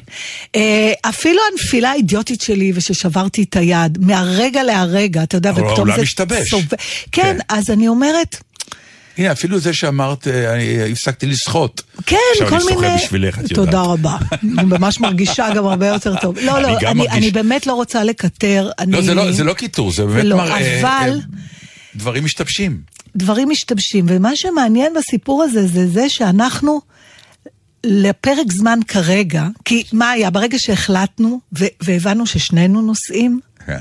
אה, 0.57 0.93
אפילו 1.03 1.41
הנפילה 1.53 1.91
האידיוטית 1.91 2.41
שלי 2.41 2.73
וששברתי 2.75 3.43
את 3.43 3.57
היד, 3.57 3.99
מהרגע 4.01 4.63
להרגע, 4.63 5.23
אתה 5.23 5.37
יודע, 5.37 5.51
ופתאום 5.51 5.69
העולם 5.69 5.97
זה 5.97 6.03
משתבש. 6.03 6.51
צובע. 6.51 6.77
כן, 7.13 7.23
כן. 7.23 7.37
אז 7.49 7.71
אני 7.71 7.89
אומרת, 7.89 8.37
הנה, 9.19 9.33
אפילו 9.33 9.59
זה 9.59 9.73
שאמרת, 9.73 10.29
אה, 10.29 10.55
אני 10.55 10.93
הפסקתי 10.93 11.27
לשחות. 11.27 11.83
כן, 12.07 12.17
עכשיו 12.33 12.49
כל 12.49 12.55
אני 12.55 12.63
שוחה 12.65 12.81
מיני... 12.81 12.95
בשבילך, 12.97 13.35
את 13.39 13.51
יודעת. 13.51 13.55
תודה 13.67 13.81
רבה. 13.83 14.17
אני 14.59 14.65
ממש 14.65 15.01
מרגישה 15.01 15.47
גם 15.55 15.67
הרבה 15.67 15.87
יותר 15.87 16.15
טוב. 16.21 16.39
לא, 16.39 16.63
לא, 16.63 16.79
אני, 17.11 17.31
באמת 17.31 17.67
לא 17.67 17.73
רוצה 17.73 18.05
לקטר. 18.05 18.71
אני... 18.79 18.93
לא, 18.93 19.03
זה 19.03 19.15
לא- 19.15 19.33
זה 19.33 19.45
לא 19.45 19.53
קיטור, 19.55 19.93
זה 19.93 20.05
באמת 20.05 20.25
לא, 20.25 20.37
מראה... 20.37 20.81
אבל- 20.81 21.21
דברים 21.97 22.25
משתבשים. 22.25 22.81
דברים 23.17 23.49
משתבשים, 23.49 24.07
ומה 24.09 24.37
שמעניין 24.37 24.93
בסיפור 24.95 25.43
הזה 25.43 25.67
זה 25.67 25.89
זה 25.89 26.09
שאנחנו 26.09 26.81
לפרק 27.85 28.53
זמן 28.53 28.79
כרגע, 28.89 29.47
כי 29.65 29.83
מה 29.93 30.11
היה? 30.11 30.31
ברגע 30.31 30.59
שהחלטנו 30.59 31.41
והבנו 31.81 32.27
ששנינו 32.27 32.83
נוסעים, 32.83 33.41
כן. 33.67 33.77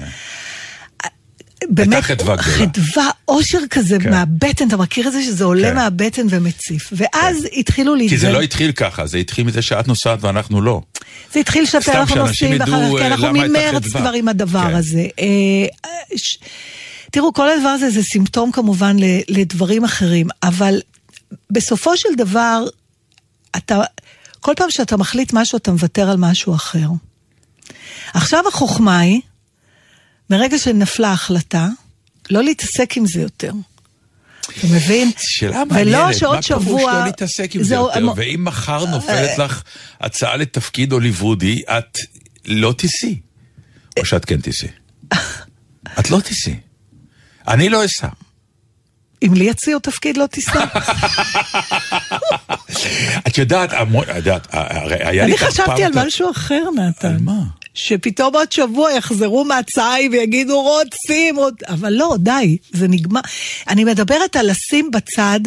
באמת, 1.70 2.04
חדווה 2.04 2.36
גדולה. 2.36 2.58
חדווה, 2.58 3.10
אושר 3.28 3.60
כזה 3.70 3.98
כן. 4.00 4.12
מהבטן, 4.12 4.68
אתה 4.68 4.78
מכיר 4.78 5.08
את 5.08 5.14
זה 5.14 5.24
שזה 5.24 5.44
עולה 5.44 5.70
כן. 5.70 5.76
מהבטן 5.76 6.28
ומציף. 6.30 6.90
ואז 6.92 7.48
התחילו 7.58 7.96
להתגל... 7.96 8.10
כי 8.10 8.18
זה 8.18 8.32
לא 8.32 8.42
התחיל 8.42 8.72
ככה, 8.72 9.08
זה 9.08 9.18
התחיל 9.18 9.46
מזה 9.46 9.62
שאת 9.62 9.88
נוסעת 9.88 10.24
ואנחנו 10.24 10.62
לא. 10.62 10.82
זה 11.34 11.40
התחיל 11.40 11.66
שאתה 11.66 12.00
אנחנו 12.00 12.16
נוסעים, 12.16 12.60
ואחר 12.60 12.66
כך, 12.72 12.98
כי 12.98 13.02
אה, 13.02 13.08
אנחנו 13.08 13.28
הייתה 13.28 13.48
ממרץ. 13.48 13.88
כבר 13.88 14.12
עם 14.12 14.28
הדבר 14.28 14.68
כן. 14.70 14.76
הזה. 14.76 15.08
אה, 15.20 15.26
אה, 15.86 16.18
ש- 16.18 16.38
תראו, 17.16 17.34
כל 17.34 17.50
הדבר 17.50 17.70
הזה 17.70 17.90
זה 17.90 18.04
סימפטום 18.04 18.52
כמובן 18.52 18.96
לדברים 19.28 19.84
אחרים, 19.84 20.28
אבל 20.44 20.82
בסופו 21.50 21.98
של 21.98 22.10
דבר, 22.18 22.66
אתה, 23.58 23.82
כל 24.40 24.54
פעם 24.58 24.72
שאתה 24.72 24.98
מחליט 24.98 25.34
משהו, 25.34 25.58
אתה 25.58 25.72
מוותר 25.72 26.10
על 26.10 26.18
משהו 26.18 26.56
אחר. 26.56 26.88
עכשיו 28.14 28.48
החוכמה 28.48 29.00
היא, 29.00 29.22
מרגע 30.30 30.58
שנפלה 30.58 31.08
ההחלטה, 31.08 31.68
לא 32.30 32.44
להתעסק 32.44 32.98
עם 32.98 33.06
זה 33.06 33.22
יותר. 33.22 33.52
אתה 34.42 34.68
מבין? 34.68 35.12
שאלה 35.18 35.56
ולא 35.56 35.66
מעניינת, 35.66 36.18
שעוד 36.18 36.36
מה 36.36 36.42
פירוש 36.42 36.64
שבוע... 36.64 36.94
לא 36.94 37.06
להתעסק 37.06 37.56
עם 37.56 37.64
זה 37.64 37.70
זהו, 37.70 37.88
יותר? 37.88 38.14
ואם 38.16 38.42
מחר 38.44 38.86
נופלת 38.86 39.38
לך 39.38 39.64
הצעה 40.02 40.36
לתפקיד 40.36 40.92
הוליוודי, 40.92 41.62
את 41.68 41.98
לא 42.46 42.74
תיסעי. 42.78 43.20
או 44.00 44.06
שאת 44.06 44.26
כן 44.26 44.42
תיסעי. 44.42 44.70
את 46.00 46.12
לא 46.12 46.20
תיסעי. 46.20 46.56
אני 47.48 47.70
לא 47.70 47.86
אסע. 47.86 48.08
אם 49.24 49.34
לי 49.34 49.46
יציעו 49.46 49.80
תפקיד 49.80 50.18
לא 50.18 50.26
תיסע. 50.26 50.66
את 53.28 53.38
יודעת, 53.38 53.74
המון, 53.74 54.04
את 54.10 54.16
יודעת, 54.16 54.48
הרי 54.52 54.96
היה 54.96 55.12
לי 55.12 55.32
אני 55.32 55.38
כך 55.38 55.44
חשבתי 55.44 55.66
פעם 55.66 55.84
על 55.84 55.92
את 55.92 55.98
משהו 55.98 56.32
אחר, 56.32 56.64
נתן. 56.76 57.08
על 57.08 57.18
מה? 57.20 57.42
שפתאום 57.74 58.36
עוד 58.36 58.52
שבוע 58.52 58.92
יחזרו 58.92 59.46
מהצהי 59.46 60.10
ויגידו 60.10 60.62
רוצים, 60.62 61.38
רוצ... 61.38 61.64
אבל 61.68 61.94
לא, 61.94 62.16
די, 62.20 62.58
זה 62.72 62.88
נגמר. 62.88 63.22
אני 63.68 63.84
מדברת 63.84 64.36
על 64.36 64.52
לשים 64.52 64.92
בצד 64.92 65.40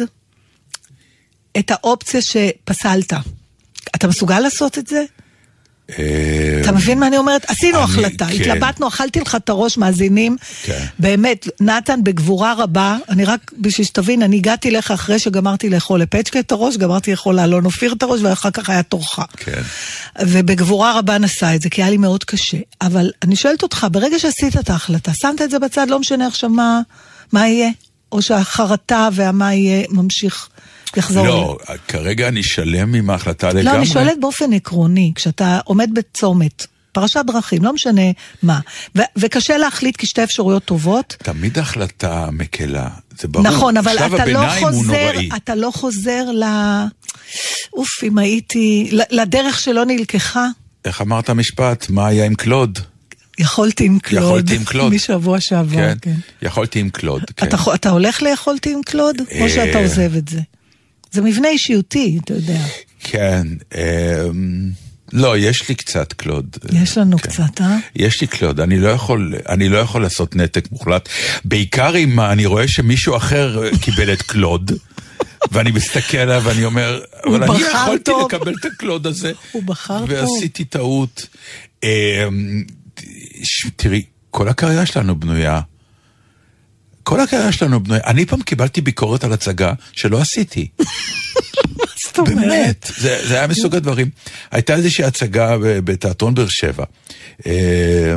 את 1.57 1.71
האופציה 1.71 2.21
שפסלת. 2.21 3.13
אתה 3.95 4.07
מסוגל 4.07 4.39
לעשות 4.39 4.77
את 4.77 4.87
זה? 4.87 5.03
אה, 5.99 6.59
אתה 6.61 6.71
מבין 6.71 6.99
מה 6.99 7.07
אני 7.07 7.17
אומרת? 7.17 7.45
עשינו 7.47 7.75
אני- 7.77 7.83
החלטה, 7.83 8.25
כן. 8.25 8.33
התלבטנו, 8.51 8.87
אכלתי 8.87 9.19
לך 9.19 9.35
את 9.35 9.49
הראש, 9.49 9.77
מאזינים. 9.77 10.37
כן. 10.63 10.85
באמת, 10.99 11.47
נתן, 11.59 11.99
בגבורה 12.03 12.53
רבה, 12.53 12.97
אני 13.09 13.25
רק, 13.25 13.51
בשביל 13.57 13.87
שתבין, 13.87 14.21
אני 14.23 14.35
הגעתי 14.35 14.69
אליך 14.69 14.91
אחרי 14.91 15.19
שגמרתי 15.19 15.69
לאכול 15.69 16.01
לפצ'קה 16.01 16.39
את 16.39 16.51
הראש, 16.51 16.77
גמרתי 16.77 17.11
לאכול 17.11 17.35
לאלון 17.35 17.65
אופיר 17.65 17.93
את 17.93 18.03
הראש, 18.03 18.21
ואחר 18.23 18.51
כך 18.51 18.69
היה 18.69 18.83
תורך. 18.83 19.19
כן. 19.37 19.61
ובגבורה 20.21 20.99
רבה 20.99 21.17
נסע 21.17 21.55
את 21.55 21.61
זה, 21.61 21.69
כי 21.69 21.81
היה 21.81 21.89
לי 21.89 21.97
מאוד 21.97 22.23
קשה. 22.23 22.57
אבל 22.81 23.11
אני 23.23 23.35
שואלת 23.35 23.63
אותך, 23.63 23.87
ברגע 23.91 24.19
שעשית 24.19 24.57
את 24.57 24.69
ההחלטה, 24.69 25.13
שמת 25.13 25.41
את 25.41 25.51
זה 25.51 25.59
בצד, 25.59 25.87
לא 25.89 25.99
משנה 25.99 26.27
עכשיו 26.27 26.49
מה, 26.49 26.81
מה 27.31 27.47
יהיה? 27.47 27.69
או 28.11 28.21
שהחרטה 28.21 29.09
והמה 29.13 29.53
יהיה 29.53 29.85
ממשיך, 29.89 30.49
יחזור? 30.97 31.25
לא, 31.27 31.57
כרגע 31.87 32.27
אני 32.27 32.43
שלם 32.43 32.93
עם 32.93 33.09
ההחלטה 33.09 33.49
לגמרי. 33.49 33.63
לא, 33.63 33.75
אני 33.75 33.85
שואלת 33.85 34.19
באופן 34.19 34.53
עקרוני, 34.53 35.11
כשאתה 35.15 35.59
עומד 35.63 35.89
בצומת, 35.93 36.65
פרשת 36.91 37.21
דרכים, 37.27 37.63
לא 37.63 37.73
משנה 37.73 38.01
מה, 38.43 38.59
ו- 38.97 39.01
וקשה 39.17 39.57
להחליט 39.57 39.97
כי 39.97 40.05
שתי 40.05 40.23
אפשרויות 40.23 40.65
טובות. 40.65 41.15
תמיד 41.23 41.59
החלטה 41.59 42.29
מקלה, 42.31 42.87
זה 43.19 43.27
ברור. 43.27 43.45
נכון, 43.47 43.77
אבל 43.77 43.97
אתה 43.97 44.25
לא 44.25 44.47
חוזר. 44.59 45.11
אתה 45.35 45.55
לא 45.55 45.71
חוזר 45.73 46.23
ל... 46.31 46.43
אוף, 47.73 48.03
אם 48.03 48.17
הייתי... 48.17 48.89
לדרך 49.11 49.59
שלא 49.59 49.85
נלקחה. 49.85 50.47
איך 50.85 51.01
אמרת 51.01 51.29
משפט? 51.29 51.89
מה 51.89 52.07
היה 52.07 52.25
עם 52.25 52.35
קלוד? 52.35 52.79
יכולתי 53.39 53.85
עם 53.85 53.99
קלוד. 53.99 54.23
יכולתי 54.23 54.55
עם 54.55 54.63
קלוד. 54.63 54.93
משבוע 54.93 55.39
שעבר, 55.39 55.75
כן, 55.75 55.97
כן. 56.01 56.15
יכולתי 56.41 56.79
עם 56.79 56.89
קלוד, 56.89 57.23
כן. 57.37 57.47
אתה, 57.47 57.57
אתה 57.75 57.89
הולך 57.89 58.21
ליכולתי 58.21 58.73
עם 58.73 58.81
קלוד? 58.85 59.15
או 59.41 59.49
שאתה 59.49 59.77
אה. 59.77 59.83
עוזב 59.83 60.15
את 60.15 60.27
זה? 60.27 60.39
זה 61.11 61.21
מבנה 61.21 61.47
אישיותי, 61.47 62.19
אתה 62.23 62.33
יודע. 62.33 62.65
כן, 62.99 63.47
אמ, 63.75 64.69
לא, 65.13 65.37
יש 65.37 65.69
לי 65.69 65.75
קצת 65.75 66.13
קלוד. 66.13 66.57
יש 66.73 66.97
לנו 66.97 67.17
כן. 67.17 67.29
קצת, 67.29 67.61
אה? 67.61 67.77
יש 67.95 68.21
לי 68.21 68.27
קלוד, 68.27 68.59
אני 68.59 68.79
לא 68.79 68.89
יכול, 68.89 69.35
אני 69.49 69.69
לא 69.69 69.77
יכול 69.77 70.01
לעשות 70.01 70.35
נתק 70.35 70.71
מוחלט. 70.71 71.09
בעיקר 71.45 71.97
אם 71.97 72.19
אני 72.19 72.45
רואה 72.45 72.67
שמישהו 72.67 73.17
אחר 73.17 73.69
קיבל 73.81 74.13
את 74.13 74.21
קלוד, 74.21 74.71
ואני 75.51 75.71
מסתכל 75.71 76.17
עליו 76.17 76.41
ואני 76.45 76.65
אומר, 76.65 77.01
אבל 77.25 77.43
אני 77.43 77.61
יכולתי 77.61 78.03
טוב." 78.03 78.33
לקבל 78.33 78.53
את 78.59 78.65
הקלוד 78.65 79.07
הזה. 79.07 79.31
הוא 79.51 79.63
בחר 79.63 79.99
טוב. 79.99 80.09
ועשיתי 80.09 80.65
טעות. 80.65 81.27
אמ, 81.83 82.63
תראי, 83.75 84.03
כל 84.31 84.47
הקריירה 84.47 84.85
שלנו 84.85 85.19
בנויה. 85.19 85.61
כל 87.09 87.19
הקריירה 87.19 87.51
שלנו 87.51 87.83
בנויה. 87.83 88.01
אני 88.05 88.25
פעם 88.25 88.41
קיבלתי 88.41 88.81
ביקורת 88.81 89.23
על 89.23 89.33
הצגה 89.33 89.73
שלא 89.91 90.21
עשיתי. 90.21 90.67
באמת, 92.25 92.91
זה, 92.97 93.27
זה 93.27 93.37
היה 93.37 93.47
מסוג 93.47 93.75
הדברים. 93.75 94.09
הייתה 94.51 94.75
איזושהי 94.75 95.05
הצגה 95.05 95.57
בתיאטרון 95.59 96.35
באר 96.35 96.47
שבע. 96.47 96.83
אה, 97.47 98.15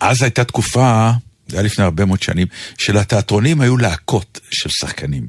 אז 0.00 0.22
הייתה 0.22 0.44
תקופה, 0.44 1.10
זה 1.48 1.56
היה 1.56 1.62
לפני 1.62 1.84
הרבה 1.84 2.04
מאוד 2.04 2.22
שנים, 2.22 2.46
שלתיאטרונים 2.78 3.60
היו 3.60 3.76
להקות 3.76 4.40
של 4.50 4.68
שחקנים. 4.68 5.28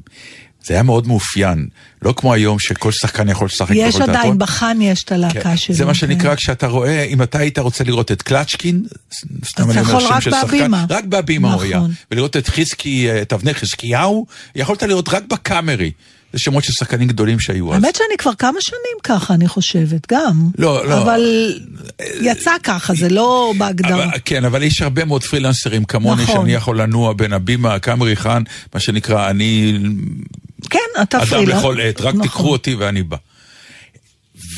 זה 0.68 0.74
היה 0.74 0.82
מאוד 0.82 1.06
מאופיין. 1.06 1.68
לא 2.02 2.14
כמו 2.16 2.34
היום 2.34 2.58
שכל 2.58 2.92
שחקן 2.92 3.28
יכול 3.28 3.46
לשחק 3.46 3.74
יש 3.74 3.94
בכל 3.94 4.04
תיאטרון. 4.04 4.16
עדיין, 4.16 4.38
בחאן 4.38 4.82
יש 4.82 5.04
את 5.04 5.12
הלהקה 5.12 5.40
כן, 5.40 5.56
שלו. 5.56 5.74
זה 5.74 5.84
מה 5.84 5.92
כן. 5.92 5.98
שנקרא 5.98 6.34
כשאתה 6.34 6.66
רואה, 6.66 7.02
אם 7.02 7.22
אתה 7.22 7.38
היית 7.38 7.58
רוצה 7.58 7.84
לראות 7.84 8.12
את 8.12 8.22
קלצ'קין, 8.22 8.82
סתם 9.14 9.24
אתה 9.54 9.62
אני 9.62 9.70
אומר 9.70 9.80
יכול 9.80 10.00
שם 10.00 10.20
של 10.20 10.30
שחקן, 10.30 10.46
בהבימה. 10.46 10.84
רק 10.88 11.04
בהבימה 11.04 11.54
הוא 11.54 11.62
היה, 11.62 11.76
נכון. 11.76 11.92
ולראות 12.10 12.36
את 12.36 12.48
חזקי, 12.48 13.22
את 13.22 13.32
אבנר 13.32 13.52
חזקיהו, 13.52 14.26
יכולת 14.56 14.82
לראות 14.82 15.08
רק 15.08 15.22
בקאמרי, 15.28 15.90
זה 16.32 16.38
שמות 16.38 16.64
של 16.64 16.72
שחקנים 16.72 17.08
גדולים 17.08 17.40
שהיו 17.40 17.74
אז. 17.74 17.84
האמת 17.84 17.96
שאני 17.96 18.16
כבר 18.18 18.34
כמה 18.34 18.60
שנים 18.60 18.98
ככה, 19.02 19.34
אני 19.34 19.48
חושבת, 19.48 20.12
גם. 20.12 20.48
לא, 20.58 20.88
לא. 20.88 21.02
אבל 21.02 21.52
יצא 22.20 22.52
ככה, 22.62 22.94
זה 22.94 23.08
לא 23.08 23.52
בהגדרה. 23.58 24.04
אבל, 24.04 24.18
כן, 24.24 24.44
אבל 24.44 24.62
יש 24.62 24.82
הרבה 24.82 25.04
מאוד 25.04 25.24
פרילנסרים 25.24 25.84
כמוני, 25.84 26.22
נכון. 26.22 26.36
שאני 26.36 26.52
יכול 26.52 26.80
לנוע 26.80 27.12
בין 27.12 27.32
הבימה, 27.32 27.74
הקאמרי 27.74 28.16
כאן, 28.16 28.42
מה 28.74 28.80
שנקרא, 28.80 29.30
אני 29.30 29.78
כן, 30.70 30.78
אתה 31.02 31.18
אדם 31.18 31.26
פרילנס. 31.26 31.58
לכל 31.58 31.80
עת, 31.80 32.00
רק 32.00 32.14
נכון. 32.14 32.26
תקחו 32.26 32.52
אותי 32.52 32.74
ואני 32.74 33.02
בא. 33.02 33.16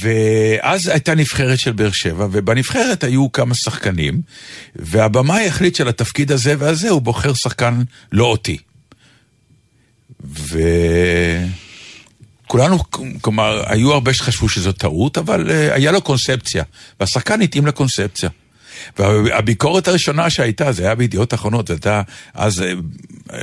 ואז 0.03 0.89
הייתה 0.89 1.15
נבחרת 1.15 1.59
של 1.59 1.73
באר 1.73 1.91
שבע, 1.91 2.27
ובנבחרת 2.33 3.05
היו 3.05 3.33
כמה 3.33 3.55
שחקנים, 3.55 4.21
והבמאי 4.77 5.47
החליט 5.47 5.75
שלתפקיד 5.75 6.33
הזה 6.33 6.55
והזה 6.59 6.91
הוא 6.91 7.03
בוחר 7.03 7.35
שחקן 7.35 7.83
לא 8.13 8.25
אותי. 8.25 8.59
וכולנו, 12.47 12.79
כלומר, 13.21 13.63
היו 13.67 13.93
הרבה 13.93 14.15
שחשבו 14.15 14.49
שזו 14.49 14.73
טעות, 14.73 15.19
אבל 15.19 15.51
uh, 15.51 15.75
היה 15.75 15.93
לו 15.93 16.01
קונספציה, 16.01 16.65
והשחקן 17.01 17.43
התאים 17.43 17.67
לקונספציה. 17.67 18.31
והביקורת 18.99 19.89
הראשונה 19.89 20.31
שהייתה, 20.31 20.73
זה 20.73 20.83
היה 20.83 20.95
בידיעות 20.95 21.35
אחרונות, 21.35 21.67
זו 21.69 21.75
הייתה 21.75 22.03
אז 22.35 22.63
אה, 22.63 22.73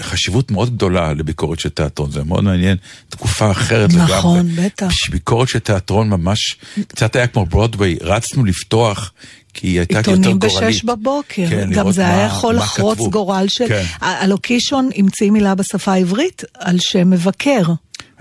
חשיבות 0.01 0.51
מאוד 0.51 0.75
גדולה 0.75 1.13
לביקורת 1.13 1.59
של 1.59 1.69
תיאטרון, 1.69 2.11
זה 2.11 2.23
מאוד 2.23 2.43
מעניין, 2.43 2.77
תקופה 3.09 3.51
אחרת 3.51 3.93
לגמרי. 3.93 4.13
נכון, 4.17 4.49
בטח. 4.55 4.87
ביקורת 5.11 5.47
של 5.47 5.59
תיאטרון 5.59 6.09
ממש, 6.09 6.55
קצת 6.87 7.15
היה 7.15 7.27
כמו 7.27 7.45
ברודוויי, 7.45 7.97
רצנו 8.01 8.45
לפתוח, 8.45 9.11
כי 9.53 9.67
היא 9.67 9.79
הייתה 9.79 9.97
יותר 9.97 10.11
עיתונים 10.11 10.39
גורלית. 10.39 10.67
בשש 10.69 10.83
בבוקר, 10.83 11.49
כן, 11.49 11.69
גם 11.73 11.91
זה 11.91 12.03
מה- 12.03 12.15
היה 12.15 12.25
יכול 12.25 12.55
לחרוץ 12.55 12.97
כתבו. 12.97 13.09
גורל 13.11 13.45
של... 13.47 13.67
כן. 13.67 13.83
ה- 14.01 14.23
הלוא 14.23 14.37
קישון 14.37 14.89
המציא 14.95 15.31
מילה 15.31 15.55
בשפה 15.55 15.93
העברית 15.93 16.43
על 16.59 16.79
שם 16.79 17.09
מבקר. 17.09 17.61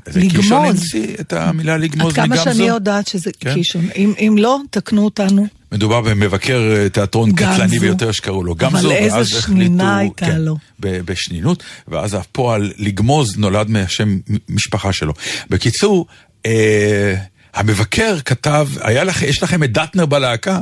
זה 0.09 0.21
קישון 0.21 0.43
לגמוז. 0.67 0.81
המציא 0.83 1.15
את 1.21 1.33
המילה 1.33 1.77
לגמוז 1.77 2.19
עד 2.19 2.25
כמה. 2.27 2.37
שאני 2.37 2.63
יודעת 2.67 3.07
שזה 3.09 3.31
כן. 3.41 3.55
קישון. 3.55 3.89
אם 3.97 4.13
אם 4.19 4.37
לא, 4.39 4.59
תקנו 4.71 5.05
אותנו. 5.05 5.47
מדובר 5.73 6.01
במבקר 6.01 6.75
אה, 6.77 6.89
תיאטרון. 6.89 7.33
קטלני 7.33 7.79
ביותר 7.79 8.13
שקראו 8.13 8.45
לו 8.45 8.53
אבל 8.53 8.61
גמזו, 8.61 8.91
איזה 8.91 9.17
ואז 9.17 9.29
שנינה 9.29 9.85
החליטו, 9.85 9.99
הייתה 9.99 10.27
כן, 10.27 10.41
לו. 10.41 10.57
בשנינות, 10.81 11.63
ואז 11.89 12.15
הפועל 12.15 12.73
לגמוז 12.79 13.37
נולד 13.39 13.71
מהשם 13.71 14.19
משפחה 14.49 14.93
שלו. 14.93 15.13
בקיצור, 15.51 16.07
אה, 16.47 17.15
המבקר 17.55 18.17
כתב, 18.25 18.69
לך, 19.05 19.23
יש 19.23 19.43
לכם 19.43 19.63
את 19.63 19.73
דטנר 19.73 20.07
בלהקה, 20.07 20.61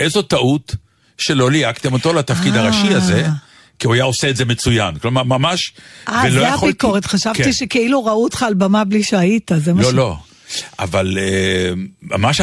איזו 0.00 0.22
טעות 0.22 0.76
שלא 1.18 1.50
ליהקתם 1.50 1.92
אותו 1.92 2.12
לתפקיד 2.12 2.56
אה. 2.56 2.60
הראשי 2.62 2.94
הזה. 2.94 3.26
כי 3.78 3.86
הוא 3.86 3.94
היה 3.94 4.04
עושה 4.04 4.30
את 4.30 4.36
זה 4.36 4.44
מצוין, 4.44 4.96
כלומר 4.98 5.22
ממש, 5.22 5.72
אה, 6.08 6.22
ולא 6.24 6.40
זה 6.40 6.40
יכולתי- 6.40 6.66
הביקורת. 6.66 7.06
חשבתי 7.06 7.44
כן. 7.44 7.52
שכאילו 7.52 8.04
ראו 8.04 8.24
אותך 8.24 8.42
על 8.42 8.54
במה 8.54 8.84
בלי 8.84 9.02
שהיית, 9.02 9.50
זה 9.56 9.72
מה 9.72 9.82
ש... 9.82 9.86
לא, 9.86 9.92
לא. 9.94 10.16
אבל 10.78 11.18
אה, 11.20 11.72
ממש 12.02 12.40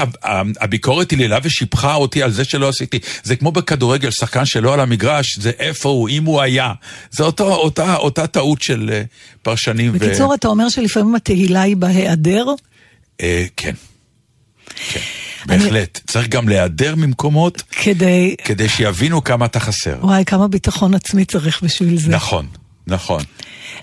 הביקורת 0.61 1.11
היללה 1.11 1.39
ושיבחה 1.43 1.95
אותי 1.95 2.23
על 2.23 2.31
זה 2.31 2.43
שלא 2.43 2.69
עשיתי. 2.69 2.99
זה 3.23 3.35
כמו 3.35 3.51
בכדורגל, 3.51 4.11
שחקן 4.11 4.45
שלא 4.45 4.73
על 4.73 4.79
המגרש, 4.79 5.37
זה 5.37 5.51
איפה 5.59 5.89
הוא, 5.89 6.09
אם 6.09 6.25
הוא 6.25 6.41
היה. 6.41 6.73
זה 7.11 7.23
אותו, 7.23 7.55
אותה, 7.55 7.95
אותה 7.95 8.27
טעות 8.27 8.61
של 8.61 8.89
אה, 8.93 9.03
פרשנים. 9.41 9.93
בקיצור, 9.93 10.33
אתה 10.33 10.47
אומר 10.47 10.69
שלפעמים 10.69 11.15
התהילה 11.15 11.61
היא 11.61 11.75
בהיעדר? 11.75 12.45
אה, 13.21 13.45
כן. 13.57 13.75
כן, 14.91 14.99
בהחלט. 15.45 15.99
צריך 16.07 16.27
גם 16.27 16.49
להיעדר 16.49 16.95
ממקומות 16.95 17.61
כדי... 17.71 18.35
כדי 18.43 18.69
שיבינו 18.69 19.23
כמה 19.23 19.45
אתה 19.45 19.59
חסר. 19.59 19.97
וואי, 20.01 20.25
כמה 20.25 20.47
ביטחון 20.47 20.93
עצמי 20.93 21.25
צריך 21.25 21.63
בשביל 21.63 21.97
זה. 21.97 22.11
נכון, 22.11 22.47
נכון. 22.87 23.23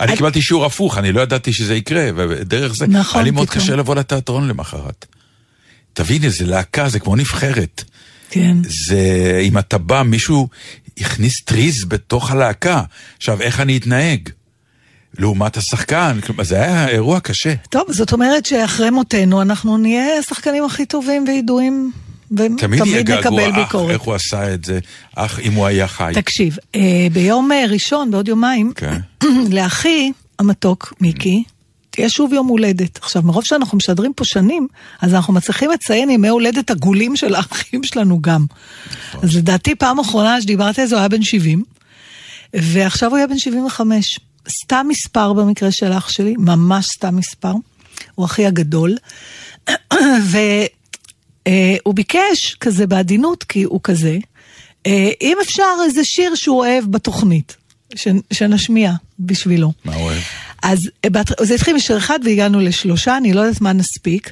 אני 0.00 0.16
קיבלתי 0.16 0.42
שיעור 0.42 0.64
הפוך, 0.64 0.98
אני 0.98 1.12
לא 1.12 1.20
ידעתי 1.20 1.53
שזה 1.53 1.74
יקרה, 1.74 2.11
ודרך 2.16 2.74
זה, 2.74 2.87
נכון, 2.87 3.18
היה 3.18 3.24
לי 3.24 3.31
מאוד. 3.31 3.51
קשה 3.51 3.77
לבוא 3.77 3.94
לתיאטרון 3.94 4.48
למחרת. 4.48 5.07
תביני, 5.92 6.31
זה 6.31 6.46
להקה, 6.46 6.88
זה 6.88 6.98
כמו 6.98 7.16
נבחרת. 7.16 7.85
כן. 8.31 8.57
זה, 8.62 9.40
אם 9.42 9.59
אתה 9.59 9.79
בא, 9.79 10.03
מישהו 10.03 10.48
הכניס 10.98 11.40
טריז 11.44 11.85
בתוך 11.85 12.31
הלהקה. 12.31 12.83
עכשיו, 13.16 13.40
איך 13.40 13.61
אני 13.61 13.77
אתנהג? 13.77 14.29
לעומת 15.18 15.57
השחקן, 15.57 16.18
כלומר, 16.27 16.44
זה 16.44 16.57
היה 16.57 16.88
אירוע 16.88 17.20
קשה. 17.20 17.55
טוב, 17.70 17.92
זאת 17.92 18.12
אומרת 18.12 18.46
שאחרי 18.46 18.90
מותנו 18.90 19.42
אנחנו 19.42 19.77
נהיה 19.77 20.18
השחקנים 20.18 20.64
הכי 20.64 20.87
טובים 20.87 21.24
וידועים, 21.29 21.92
תמיד 22.29 22.61
יהיה 22.61 23.01
ותמיד 23.01 23.07
געגוע, 23.07 23.49
נקבל 23.49 23.62
ביקורת. 23.62 23.91
איך 23.91 24.03
הוא 24.03 24.14
עשה 24.14 24.55
את 24.55 24.64
זה, 24.64 24.79
אח, 25.17 25.41
אם 25.41 25.53
הוא 25.53 25.67
היה 25.67 25.88
חי. 25.88 26.12
תקשיב, 26.14 26.57
אה, 26.75 27.07
ביום 27.12 27.53
אה, 27.53 27.64
ראשון, 27.69 28.11
בעוד 28.11 28.29
יומיים, 28.29 28.73
כן. 28.75 29.01
לאחי 29.57 30.12
המתוק, 30.38 30.95
מיקי, 31.01 31.43
תהיה 31.91 32.09
שוב 32.09 32.33
יום 32.33 32.47
הולדת. 32.47 32.99
עכשיו, 33.03 33.23
מרוב 33.23 33.45
שאנחנו 33.45 33.77
משדרים 33.79 34.12
פה 34.12 34.25
שנים, 34.25 34.67
אז 35.01 35.14
אנחנו 35.14 35.33
מצליחים 35.33 35.71
לציין 35.71 36.11
ימי 36.11 36.29
הולדת 36.29 36.71
עגולים 36.71 37.17
של 37.17 37.35
האחים 37.35 37.85
שלנו 37.85 38.23
גם. 38.23 38.47
אז 39.23 39.37
לדעתי, 39.37 39.75
פעם 39.75 39.99
אחרונה 39.99 40.41
שדיברתי 40.41 40.81
על 40.81 40.87
זה, 40.87 40.95
הוא 40.95 41.01
היה 41.01 41.09
בן 41.09 41.23
70, 41.23 41.64
ועכשיו 42.55 43.11
הוא 43.11 43.19
יהיה 43.19 43.27
בן 43.27 43.38
75. 43.38 44.21
סתם 44.49 44.87
מספר 44.88 45.33
במקרה 45.33 45.71
של 45.71 45.93
אח 45.93 46.09
שלי, 46.09 46.35
ממש 46.38 46.87
סתם 46.87 47.17
מספר. 47.17 47.53
הוא 48.14 48.27
אחי 48.27 48.47
הגדול. 48.47 48.97
והוא 51.46 51.94
ביקש, 51.94 52.57
כזה 52.61 52.87
בעדינות, 52.87 53.44
כי 53.44 53.62
הוא 53.62 53.81
כזה, 53.83 54.18
אה, 54.87 55.11
אם 55.20 55.37
אפשר 55.42 55.62
איזה 55.85 56.05
שיר 56.05 56.35
שהוא 56.35 56.59
אוהב 56.59 56.85
בתוכנית, 56.85 57.57
ש- 57.96 58.09
שנשמיע 58.33 58.92
בשבילו. 59.20 59.72
מה 59.85 59.94
הוא 59.94 60.03
אוהב? 60.03 60.18
אז 60.62 60.90
אה, 61.05 61.11
זה 61.40 61.55
התחיל 61.55 61.74
משיר 61.77 61.98
אחד 61.98 62.18
והגענו 62.24 62.61
לשלושה, 62.61 63.16
אני 63.16 63.33
לא 63.33 63.40
יודעת 63.40 63.61
מה 63.61 63.72
נספיק. 63.72 64.31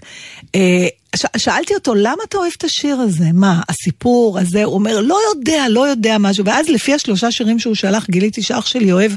ש- 1.16 1.24
שאלתי 1.36 1.74
אותו, 1.74 1.94
למה 1.94 2.16
אתה 2.28 2.36
אוהב 2.38 2.52
את 2.58 2.64
השיר 2.64 2.96
הזה? 2.96 3.24
מה, 3.34 3.60
הסיפור 3.68 4.38
הזה? 4.38 4.64
הוא 4.64 4.74
אומר, 4.74 5.00
לא 5.00 5.18
יודע, 5.34 5.64
לא 5.68 5.88
יודע 5.88 6.18
משהו. 6.18 6.44
ואז 6.44 6.68
לפי 6.68 6.94
השלושה 6.94 7.30
שירים 7.30 7.58
שהוא 7.58 7.74
שלח, 7.74 8.06
גיליתי 8.10 8.42
שאח 8.42 8.66
שלי 8.66 8.92
אוהב 8.92 9.12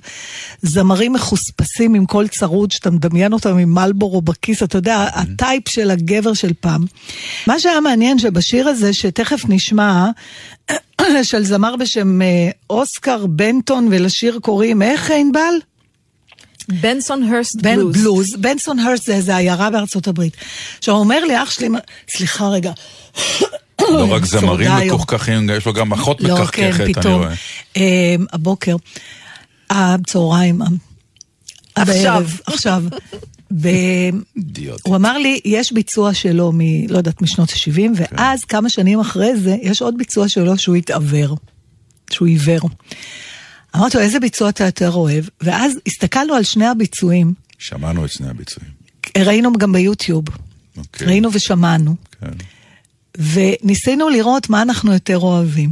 זמרים 0.61 1.13
מחוספסים 1.13 1.93
עם 1.93 2.05
קול 2.05 2.27
צרוד, 2.27 2.71
שאתה 2.71 2.91
מדמיין 2.91 3.33
אותם 3.33 3.57
עם 3.57 3.73
מלבורו 3.73 4.21
בכיס, 4.21 4.63
אתה 4.63 4.77
יודע, 4.77 5.07
הטייפ 5.13 5.69
של 5.69 5.91
הגבר 5.91 6.33
של 6.33 6.53
פעם. 6.59 6.85
מה 7.47 7.59
שהיה 7.59 7.79
מעניין 7.79 8.19
שבשיר 8.19 8.67
הזה, 8.69 8.93
שתכף 8.93 9.41
נשמע, 9.49 10.05
של 11.23 11.43
זמר 11.45 11.75
בשם 11.75 12.21
אה, 12.21 12.49
אוסקר 12.69 13.25
בנטון, 13.25 13.87
ולשיר 13.91 14.39
קוראים, 14.41 14.81
איך 14.81 15.11
ענבל? 15.11 15.53
בנסון 16.81 17.23
הרסט 17.23 17.61
בן 17.61 17.75
בלוז. 17.75 17.95
בלוז, 17.95 18.35
בנסון 18.35 18.79
הרסט 18.79 19.05
זה 19.05 19.15
איזה 19.15 19.37
עיירה 19.37 19.69
בארצות 19.69 20.07
הברית. 20.07 20.37
עכשיו 20.77 20.95
אומר 20.95 21.25
לי, 21.25 21.43
אח 21.43 21.51
שלי, 21.51 21.69
סליחה 22.09 22.49
רגע. 22.49 22.71
לא 23.81 24.13
רק 24.13 24.25
זמרים. 24.31 24.71
מקוחקחים, 24.85 25.49
יש 25.49 25.65
לו 25.65 25.73
גם 25.73 25.93
אחות 25.93 26.21
לא, 26.21 26.35
מקחקחת, 26.35 26.77
כן, 26.77 27.01
אני. 27.05 27.13
רואה. 27.13 27.33
אה, 27.77 28.15
הבוקר, 28.33 28.75
הצהריים, 29.69 30.61
בערב, 31.77 32.39
עכשיו. 32.45 32.83
ב... 33.61 33.67
אידיוט. 34.37 34.81
הוא 34.83 34.95
אמר 34.95 35.17
לי, 35.17 35.39
יש 35.45 35.71
ביצוע 35.71 36.13
שלו 36.13 36.51
מ... 36.53 36.87
לא 36.89 36.97
יודעת, 36.97 37.21
משנות 37.21 37.49
ה-70, 37.49 37.75
כן. 37.75 38.03
ואז 38.11 38.45
כמה 38.45 38.69
שנים 38.69 38.99
אחרי 38.99 39.37
זה, 39.37 39.55
יש 39.61 39.81
עוד 39.81 39.97
ביצוע 39.97 40.27
שלו 40.27 40.57
שהוא 40.57 40.75
התעוור. 40.75 41.37
שהוא 42.11 42.27
עיוור. 42.27 42.59
אמרתי 43.75 43.97
לו, 43.97 44.03
איזה 44.03 44.19
ביצוע 44.19 44.49
אתה 44.49 44.63
יותר 44.65 44.91
אוהב? 44.91 45.25
ואז 45.41 45.73
הסתכלנו 45.87 46.33
על 46.33 46.43
שני 46.43 46.65
הביצועים. 46.67 47.33
שמענו 47.57 48.05
את 48.05 48.11
שני 48.11 48.29
הביצועים. 48.29 48.71
ראינו 49.17 49.53
גם 49.53 49.71
ביוטיוב. 49.71 50.23
אוקיי. 50.77 51.07
ראינו 51.07 51.29
ושמענו. 51.33 51.95
כן. 52.21 52.27
וניסינו 53.33 54.09
לראות 54.09 54.49
מה 54.49 54.61
אנחנו 54.61 54.93
יותר 54.93 55.17
אוהבים. 55.19 55.69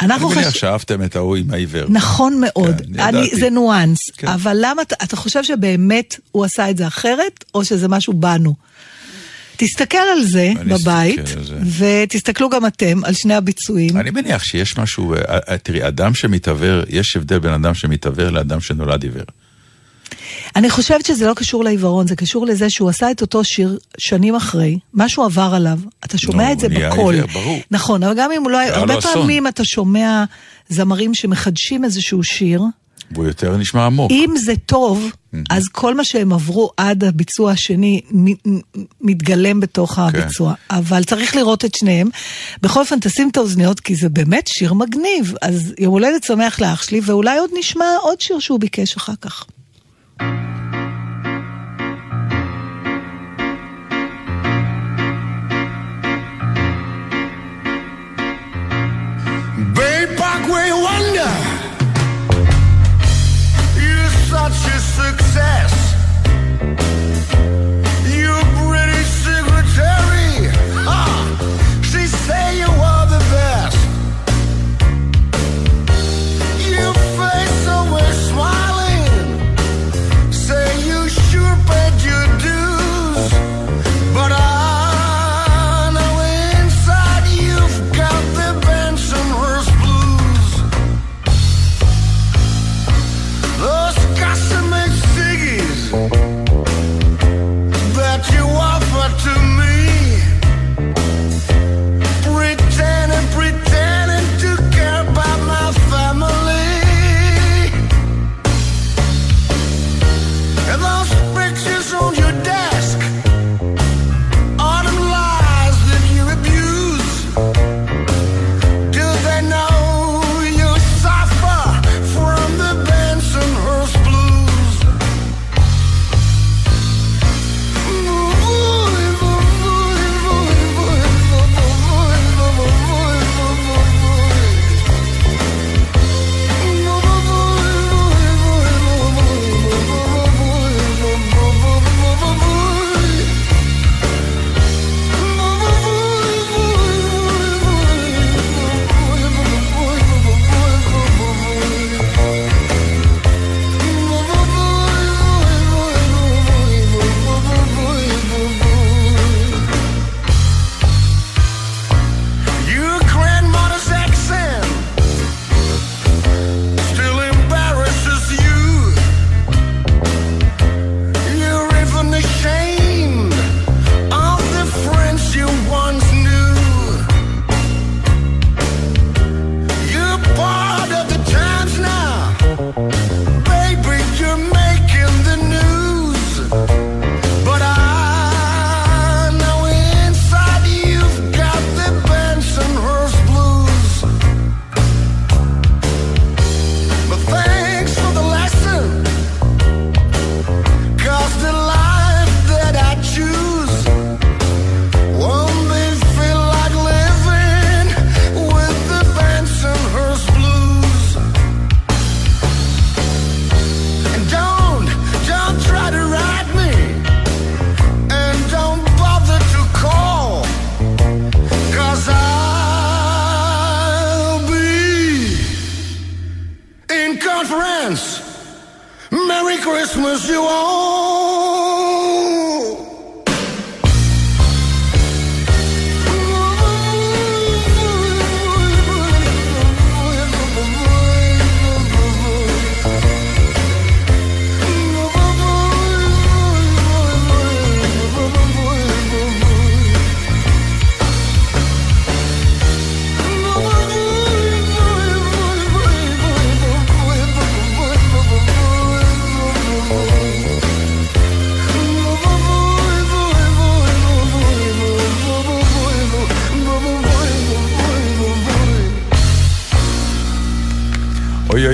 אני 0.00 0.12
אנחנו 0.12 0.28
מניח 0.30 0.46
חש... 0.48 0.58
שאהבתם 0.60 1.02
את 1.04 1.16
ההוא 1.16 1.36
עם 1.36 1.50
העיוור. 1.50 1.86
נכון 1.88 2.40
מאוד, 2.40 2.80
כן, 2.94 3.00
אני. 3.00 3.30
זה 3.36 3.50
ניואנס, 3.50 3.98
כן. 4.16 4.28
אבל 4.28 4.56
למה, 4.60 4.82
אתה- 4.82 4.96
אתה 5.02 5.16
חושב 5.16 5.44
שבאמת 5.44 6.16
הוא 6.32 6.44
עשה 6.44 6.70
את 6.70 6.76
זה 6.76 6.86
אחרת, 6.86 7.44
או 7.54 7.64
שזה 7.64 7.88
משהו 7.88 8.12
בנו? 8.12 8.54
תסתכל 9.60 9.98
על 9.98 10.22
זה 10.24 10.52
בבית, 10.66 11.18
על 11.18 11.44
זה. 11.44 11.58
ותסתכלו 11.78 12.50
גם 12.50 12.66
אתם 12.66 13.04
על 13.04 13.14
שני 13.14 13.34
הביצועים. 13.34 13.96
אני 13.96 14.10
מניח 14.10 14.44
שיש 14.44 14.78
משהו, 14.78 15.14
אה, 15.14 15.38
אה, 15.48 15.58
תראי, 15.58 15.88
אדם 15.88 16.14
שמתעוור, 16.14 16.82
יש 16.88 17.16
הבדל 17.16 17.38
בין 17.38 17.52
אדם 17.52 17.74
שמתעוור 17.74 18.30
לאדם 18.30 18.60
שנולד 18.60 19.02
עיוור. 19.02 19.24
אני 20.56 20.70
חושבת 20.70 21.06
שזה 21.06 21.26
לא 21.26 21.34
קשור 21.34 21.64
לעיוורון, 21.64 22.06
זה 22.06 22.16
קשור 22.16 22.46
לזה 22.46 22.70
שהוא 22.70 22.88
עשה 22.88 23.10
את 23.10 23.20
אותו 23.20 23.44
שיר 23.44 23.78
שנים 23.98 24.34
אחרי, 24.34 24.78
משהו 24.94 25.24
עבר 25.24 25.52
עליו, 25.54 25.78
אתה 26.04 26.18
שומע 26.18 26.46
נו, 26.46 26.52
את 26.52 26.60
זה 26.60 26.68
בקול. 26.68 27.20
ברור. 27.26 27.60
נכון, 27.70 28.02
אבל 28.02 28.14
גם 28.16 28.32
אם 28.32 28.42
הוא 28.42 28.50
לא 28.50 28.58
הרבה 28.60 28.98
אסון. 28.98 29.12
פעמים 29.12 29.46
אתה 29.46 29.64
שומע 29.64 30.24
זמרים 30.68 31.14
שמחדשים 31.14 31.84
איזשהו 31.84 32.22
שיר, 32.22 32.62
והוא 33.10 33.26
יותר 33.26 33.56
נשמע 33.56 33.86
עמוק. 33.86 34.10
אם 34.10 34.34
זה 34.36 34.52
טוב, 34.66 35.12
אז 35.50 35.68
כל 35.68 35.94
מה 35.94 36.04
שהם 36.04 36.32
עברו 36.32 36.70
עד 36.76 37.04
הביצוע 37.04 37.52
השני 37.52 38.00
מתגלם 39.00 39.60
בתוך 39.60 39.94
כן. 39.94 40.00
הביצוע. 40.02 40.54
אבל 40.70 41.04
צריך 41.04 41.36
לראות 41.36 41.64
את 41.64 41.74
שניהם. 41.74 42.08
בכל 42.62 42.80
אופן, 42.80 43.00
תשים 43.00 43.28
את 43.28 43.36
האוזניות, 43.36 43.80
כי 43.80 43.94
זה 43.94 44.08
באמת 44.08 44.46
שיר 44.46 44.72
מגניב. 44.72 45.34
אז 45.42 45.74
יום 45.78 45.92
הולדת 45.92 46.24
שמח 46.24 46.60
לאח 46.60 46.82
שלי, 46.82 47.00
ואולי 47.04 47.38
עוד 47.38 47.50
נשמע 47.58 47.84
עוד 48.02 48.20
שיר 48.20 48.38
שהוא 48.38 48.60
ביקש 48.60 48.96
אחר 48.96 49.12
כך. 49.20 49.44
Bay 59.76 60.06
Parkway 60.18 60.70
Wonder. 60.84 61.59
Success. 65.30 65.79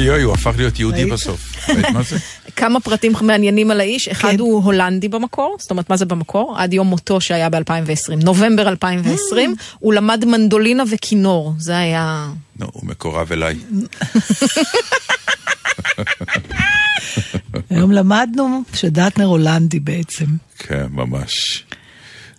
אוי 0.09 0.17
אוי 0.17 0.23
הוא 0.23 0.35
הפך 0.35 0.55
להיות 0.57 0.79
יהודי? 0.79 1.07
בסוף. 1.07 1.69
כמה 2.57 2.81
פרטים 2.81 3.13
מעניינים 3.23 3.71
על 3.71 3.81
האיש, 3.81 4.09
אחד 4.09 4.31
כן. 4.31 4.39
הוא 4.39 4.63
הולנדי 4.65 5.09
במקור, 5.09 5.57
זאת 5.61 5.71
אומרת 5.71 5.91
מה 5.91 5.97
זה 5.97 6.05
במקור? 6.05 6.55
עד 6.59 6.73
יום 6.73 6.87
מותו 6.87 7.21
שהיה 7.21 7.49
ב-2020, 7.51 8.15
נובמבר 8.25 8.69
2020, 8.69 9.55
הוא 9.79 9.95
למד 9.95 10.25
מנדולינה 10.25 10.85
וכינור, 10.91 11.55
זה 11.59 11.79
היה... 11.79 12.29
נו, 12.59 12.67
הוא 12.73 12.87
מקורב 12.87 13.33
אליי. 13.33 13.57
היום 17.71 17.93
למדנו 17.93 18.63
שדטנר 18.75 19.25
הולנדי 19.27 19.81
בעצם. 19.81 20.27
כן, 20.59 20.87
ממש. 20.91 21.65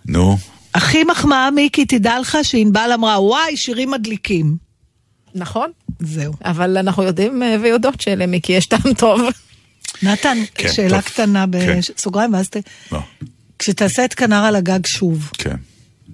נו, 0.06 0.38
הכי 0.74 1.04
מחמאה, 1.04 1.50
מיקי, 1.50 1.84
תדע 1.84 2.20
לך 2.20 2.38
שענבל 2.42 2.90
אמרה, 2.94 3.22
וואי, 3.22 3.56
שירים 3.56 3.90
מדליקים. 3.90 4.67
נכון, 5.34 5.70
זהו. 6.00 6.32
אבל 6.44 6.76
אנחנו 6.76 7.02
יודעים 7.02 7.42
אה, 7.42 7.56
ויודעות 7.62 8.00
שלמיקי 8.00 8.52
יש 8.52 8.66
טעם 8.66 8.94
טוב. 8.98 9.20
נתן, 10.02 10.38
כן, 10.54 10.72
שאלה 10.72 11.02
טוב. 11.02 11.10
קטנה 11.12 11.44
כן. 11.52 11.80
בסוגריים, 11.96 12.34
ואז 12.34 12.48
ת... 12.48 12.56
לא, 12.92 13.00
כשתעשה 13.58 14.04
את 14.04 14.14
כנר 14.14 14.36
על 14.44 14.56
הגג 14.56 14.86
שוב, 14.86 15.30
כן. 15.38 15.56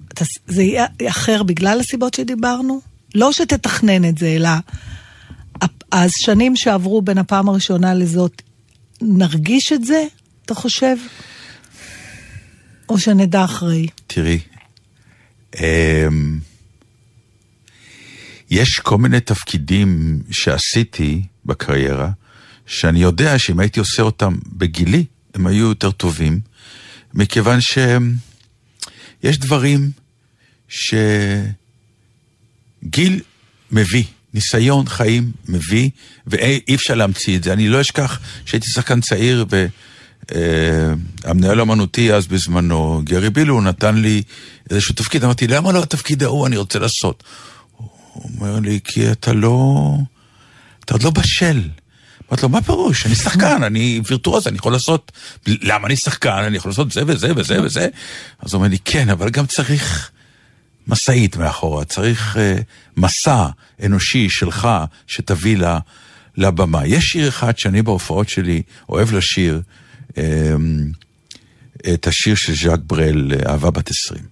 אתה- 0.07 0.25
זה 0.47 0.63
יהיה 0.63 0.85
אחר 1.09 1.43
בגלל 1.43 1.79
הסיבות 1.79 2.13
שדיברנו? 2.13 2.81
לא 3.15 3.31
שתתכנן 3.31 4.05
את 4.09 4.17
זה, 4.17 4.27
אלא 4.27 4.49
השנים 5.91 6.55
שעברו 6.55 7.01
בין 7.01 7.17
הפעם 7.17 7.49
הראשונה 7.49 7.93
לזאת, 7.93 8.41
נרגיש 9.01 9.73
את 9.73 9.83
זה, 9.85 10.03
אתה 10.45 10.53
חושב? 10.55 10.95
או 12.89 12.99
שנדע 12.99 13.43
אחרי? 13.43 13.87
תראי, 14.07 14.39
אמ, 15.59 16.39
יש 18.49 18.79
כל 18.79 18.97
מיני 18.97 19.19
תפקידים 19.19 20.19
שעשיתי 20.31 21.21
בקריירה, 21.45 22.09
שאני 22.65 23.01
יודע 23.01 23.39
שאם 23.39 23.59
הייתי 23.59 23.79
עושה 23.79 24.03
אותם 24.03 24.35
בגילי, 24.47 25.05
הם 25.33 25.47
היו 25.47 25.67
יותר 25.69 25.91
טובים, 25.91 26.39
מכיוון 27.13 27.59
שיש 27.61 29.37
דברים 29.37 29.91
שגיל 30.67 31.49
מביא, 33.71 34.03
ניסיון 34.33 34.87
חיים 34.87 35.31
מביא, 35.47 35.89
ואי 36.27 36.75
אפשר 36.75 36.95
להמציא 36.95 37.37
את 37.37 37.43
זה. 37.43 37.53
אני 37.53 37.67
לא 37.67 37.81
אשכח 37.81 38.19
שהייתי 38.45 38.67
שחקן 38.71 39.01
צעיר, 39.01 39.45
והמנהל 40.31 41.59
האמנותי 41.59 42.13
אז 42.13 42.27
בזמנו, 42.27 43.01
גרי 43.03 43.29
בילו, 43.29 43.61
נתן 43.61 43.95
לי 43.95 44.23
איזשהו 44.69 44.95
תפקיד, 44.95 45.23
אמרתי, 45.23 45.47
למה 45.47 45.71
לא 45.71 45.83
התפקיד 45.83 46.23
ההוא 46.23 46.47
אני 46.47 46.57
רוצה 46.57 46.79
לעשות? 46.79 47.23
הוא 48.15 48.31
אומר 48.35 48.59
לי, 48.59 48.79
כי 48.83 49.11
אתה 49.11 49.33
לא... 49.33 49.87
אתה 50.85 50.93
עוד 50.93 51.03
לא 51.03 51.09
בשל. 51.09 51.61
אמרתי 52.29 52.43
לו, 52.43 52.49
מה 52.49 52.61
פירוש? 52.61 53.05
אני 53.05 53.15
שחקן, 53.15 53.63
אני 53.63 54.01
וירטואוז, 54.07 54.47
אני 54.47 54.57
יכול 54.57 54.71
לעשות... 54.71 55.11
למה 55.47 55.87
אני 55.87 55.95
שחקן? 55.95 56.29
אני 56.29 56.57
יכול 56.57 56.71
לעשות 56.71 56.91
זה 56.91 57.01
וזה 57.07 57.31
וזה 57.35 57.63
וזה. 57.63 57.87
אז 58.39 58.53
הוא 58.53 58.59
אומר 58.59 58.69
לי, 58.69 58.77
כן, 58.85 59.09
אבל 59.09 59.29
גם 59.29 59.45
צריך 59.45 60.11
משאית 60.87 61.37
מאחורה, 61.37 61.85
צריך 61.85 62.35
uh, 62.35 62.63
מסע 62.97 63.47
אנושי 63.83 64.29
שלך 64.29 64.67
שתביא 65.07 65.57
לה, 65.57 65.79
לבמה. 66.37 66.85
יש 66.85 67.05
שיר 67.05 67.27
אחד 67.27 67.57
שאני 67.57 67.81
בהופעות 67.81 68.29
שלי 68.29 68.61
אוהב 68.89 69.13
לשיר, 69.13 69.61
um, 70.09 70.15
את 71.93 72.07
השיר 72.07 72.35
של 72.35 72.55
ז'אק 72.55 72.79
ברל, 72.87 73.31
אהבה 73.47 73.71
בת 73.71 73.89
עשרים. 73.89 74.23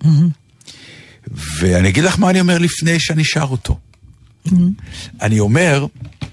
ואני 1.31 1.89
אגיד 1.89 2.03
לך 2.03 2.19
מה 2.19 2.29
אני 2.29 2.39
אומר 2.39 2.57
לפני 2.57 2.99
שאני 2.99 3.23
שר 3.23 3.47
אותו. 3.51 3.79
אני 5.21 5.39
אומר, 5.39 5.86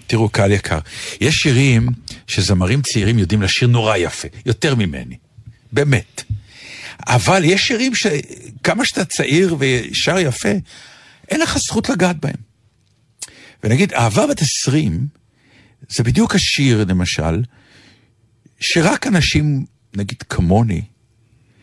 תראו, 0.07 0.29
קהל 0.29 0.53
יקר, 0.53 0.79
יש 1.21 1.35
שירים 1.35 1.89
שזמרים 2.27 2.83
צעירים 2.83 3.19
יודעים 3.19 3.43
לשיר 3.43 3.69
נורא 3.69 3.97
יפה, 3.97 4.29
יותר 4.47 4.75
ממני, 4.75 5.17
באמת. 5.73 6.23
אבל 7.07 7.45
יש 7.45 7.67
שירים 7.67 7.93
שכמה 7.95 8.85
שאתה 8.85 9.05
צעיר 9.05 9.57
ושר 9.59 10.19
יפה, 10.19 10.53
אין 11.29 11.41
לך 11.41 11.59
זכות 11.59 11.89
לגעת 11.89 12.17
בהם. 12.17 12.51
ונגיד, 13.65 13.93
אהבה 13.93 14.27
בת 14.27 14.43
עשרים, 14.43 15.07
זה 15.89 16.03
בדיוק 16.03 16.35
השיר, 16.35 16.85
למשל, 16.89 17.43
שרק 18.61 19.07
אנשים, 19.07 19.65
נגיד 19.97 20.23
כמוני, 20.23 20.83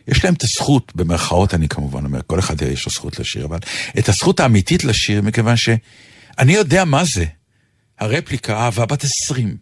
יש 0.08 0.26
להם 0.26 0.34
את 0.34 0.44
הזכות, 0.44 0.96
במרכאות 0.96 1.54
אני 1.54 1.68
כמובן 1.70 2.06
אומר, 2.06 2.20
כל 2.28 2.40
אחד 2.40 2.62
יש 2.62 2.86
לו 2.86 2.92
זכות 2.92 3.20
לשיר, 3.20 3.46
אבל 3.46 3.60
את 4.00 4.10
הזכות 4.10 4.40
האמיתית 4.40 4.84
לשיר, 4.84 5.22
מכיוון 5.22 5.56
שאני 5.58 6.54
יודע 6.54 6.86
מה 6.86 7.04
זה. 7.04 7.26
הרפליקה, 8.00 8.58
אהבה 8.58 8.86
בת 8.86 9.04
עשרים. 9.04 9.58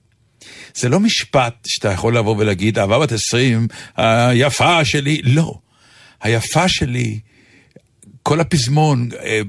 זה 0.76 0.90
לא 0.90 1.00
משפט 1.00 1.54
שאתה 1.68 1.92
יכול 1.92 2.18
לבוא 2.18 2.36
ולהגיד, 2.38 2.80
אהבה 2.80 3.00
בת 3.00 3.12
עשרים, 3.12 3.68
היפה 3.96 4.86
שלי, 4.86 5.22
לא. 5.24 5.60
היפה 6.22 6.68
שלי, 6.68 7.20
כל 8.24 8.40
הפזמון, 8.40 9.10
אה, 9.24 9.42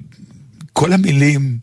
כל 0.72 0.92
המילים, 0.92 1.58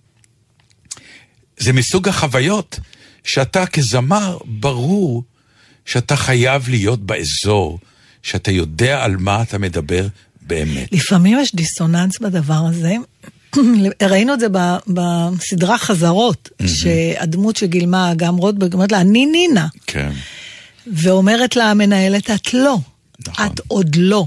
זה 1.58 1.74
מסוג 1.74 2.10
החוויות 2.10 2.80
שאתה 3.24 3.65
כזמר, 3.65 4.38
ברור 4.46 5.24
שאתה 5.86 6.15
חייב 6.15 6.69
להיות 6.69 7.06
באזור, 7.06 7.80
שאתה 8.23 8.51
יודע 8.51 9.03
על 9.03 9.17
מה 9.17 9.41
אתה 9.41 9.57
מדבר 9.57 10.07
באמת. 10.41 10.88
לפעמים 10.91 11.38
יש 11.41 11.55
דיסוננס 11.55 12.19
בדבר 12.19 12.62
הזה. 12.69 12.95
ראינו 14.09 14.33
את 14.33 14.39
זה 14.39 14.47
בסדרה 14.88 15.77
חזרות, 15.77 16.49
שהדמות 16.67 17.55
שגילמה 17.55 18.12
גם 18.15 18.36
רוטברג 18.36 18.73
אומרת 18.73 18.91
לה, 18.91 19.01
אני 19.01 19.25
נינה. 19.25 19.67
כן. 19.88 20.12
ואומרת 20.93 21.55
לה 21.55 21.71
המנהלת, 21.71 22.29
את 22.31 22.53
לא. 22.53 22.77
נכון. 23.27 23.45
את 23.45 23.59
עוד 23.67 23.95
לא. 23.95 24.25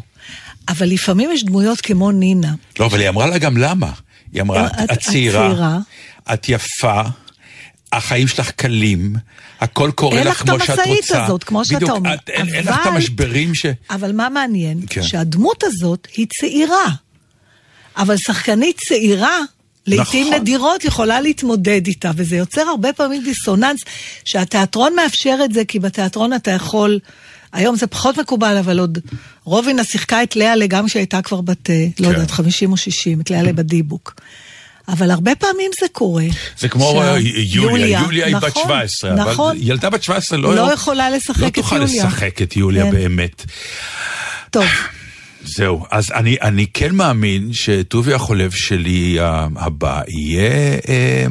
אבל 0.68 0.86
לפעמים 0.86 1.30
יש 1.32 1.44
דמויות 1.44 1.80
כמו 1.80 2.10
נינה. 2.12 2.54
לא, 2.78 2.86
אבל 2.86 3.00
היא 3.00 3.08
אמרה 3.08 3.26
לה 3.26 3.38
גם 3.38 3.56
למה. 3.56 3.90
היא 4.32 4.42
אמרה, 4.42 4.66
את- 4.66 4.72
את 4.84 4.90
את 4.92 4.98
צעירה, 4.98 5.48
צעירה. 5.48 5.78
את 6.34 6.48
יפה, 6.48 7.00
החיים 7.92 8.28
שלך 8.28 8.50
קלים, 8.50 9.16
הכל 9.60 9.90
קורה 9.94 10.18
אין 10.18 10.26
לך 10.26 10.34
לך 10.36 10.42
את 10.42 10.48
כמו 10.48 10.58
שאת 10.60 10.68
המשאית 10.78 10.98
רוצה. 10.98 11.24
הזאת, 11.24 11.44
כמו 11.44 11.64
שאתה 11.64 11.76
בדיוק, 11.76 11.90
אומר. 11.90 12.14
את- 12.14 12.28
אין 12.30 12.54
אין 12.54 12.64
לך 12.66 12.74
את 12.74 12.80
אבל- 12.86 12.90
המשברים 12.96 13.54
ש... 13.54 13.66
אבל 13.90 14.12
מה 14.12 14.28
מעניין? 14.28 14.80
כן. 14.90 15.02
שהדמות 15.02 15.64
הזאת 15.64 16.08
היא 16.16 16.26
צעירה. 16.40 16.84
אבל 17.96 18.16
שחקנית 18.16 18.76
צעירה, 18.88 19.38
לעיתים 19.86 20.26
נכון. 20.26 20.40
נדירות, 20.40 20.84
יכולה 20.84 21.20
להתמודד 21.20 21.86
איתה, 21.86 22.10
וזה 22.16 22.36
יוצר 22.36 22.60
הרבה 22.60 22.92
פעמים 22.92 23.22
דיסוננס, 23.24 23.80
שהתיאטרון 24.24 24.92
מאפשר 24.96 25.38
את 25.44 25.52
זה, 25.52 25.64
כי 25.64 25.78
בתיאטרון 25.78 26.32
אתה 26.32 26.50
יכול... 26.50 26.98
היום 27.52 27.76
זה 27.76 27.86
פחות 27.86 28.18
מקובל, 28.18 28.56
אבל 28.56 28.78
עוד 28.78 28.98
רובינה 29.44 29.84
שיחקה 29.84 30.22
את 30.22 30.36
לאה 30.36 30.66
גם 30.66 30.86
כשהייתה 30.86 31.22
כבר 31.22 31.40
בת, 31.40 31.70
אה, 31.70 31.86
לא 32.00 32.06
כן. 32.06 32.12
יודעת, 32.12 32.30
50 32.30 32.72
או 32.72 32.76
60, 32.76 33.20
את 33.20 33.30
לאה 33.30 33.52
בדיבוק. 33.52 34.14
אבל 34.88 35.10
הרבה 35.10 35.34
פעמים 35.34 35.70
זה 35.80 35.86
קורה. 35.92 36.24
זה 36.58 36.68
כמו 36.68 36.92
שה- 36.92 37.14
אה, 37.14 37.18
יוליה, 37.36 38.00
יוליה 38.04 38.26
היא 38.26 38.36
בת 38.36 38.44
נכון, 38.44 38.62
17, 38.64 39.14
נכון. 39.14 39.56
אבל 39.56 39.68
ילדה 39.68 39.90
בת 39.90 40.02
17 40.02 40.38
לא, 40.38 40.54
לא 40.54 40.72
יכולה 40.72 41.10
לשחק 41.10 41.40
לא 41.42 41.46
את 41.46 41.54
תוכל 41.54 41.76
יוליה. 41.76 42.04
לשחק 42.06 42.42
את 42.42 42.56
יוליה 42.56 42.84
כן. 42.84 42.90
באמת. 42.90 43.44
טוב, 44.50 44.64
זהו, 45.44 45.84
אז 45.90 46.10
אני, 46.14 46.36
אני 46.42 46.66
כן 46.74 46.94
מאמין 46.94 47.52
שטובי 47.52 48.14
החולב 48.14 48.50
שלי 48.50 49.20
ה- 49.20 49.46
הבא 49.56 50.00
יהיה 50.08 50.50
אה, 50.88 51.26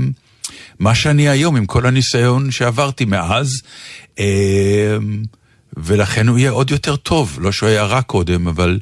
מה 0.79 0.95
שאני 0.95 1.29
היום, 1.29 1.55
עם 1.55 1.65
כל 1.65 1.85
הניסיון 1.85 2.51
שעברתי 2.51 3.05
מאז, 3.05 3.61
אה, 4.19 4.25
ולכן 5.77 6.27
הוא 6.27 6.37
יהיה 6.37 6.51
עוד 6.51 6.71
יותר 6.71 6.95
טוב. 6.95 7.37
לא 7.41 7.51
שהוא 7.51 7.69
היה 7.69 7.83
רע 7.83 8.01
קודם, 8.01 8.47
אבל 8.47 8.79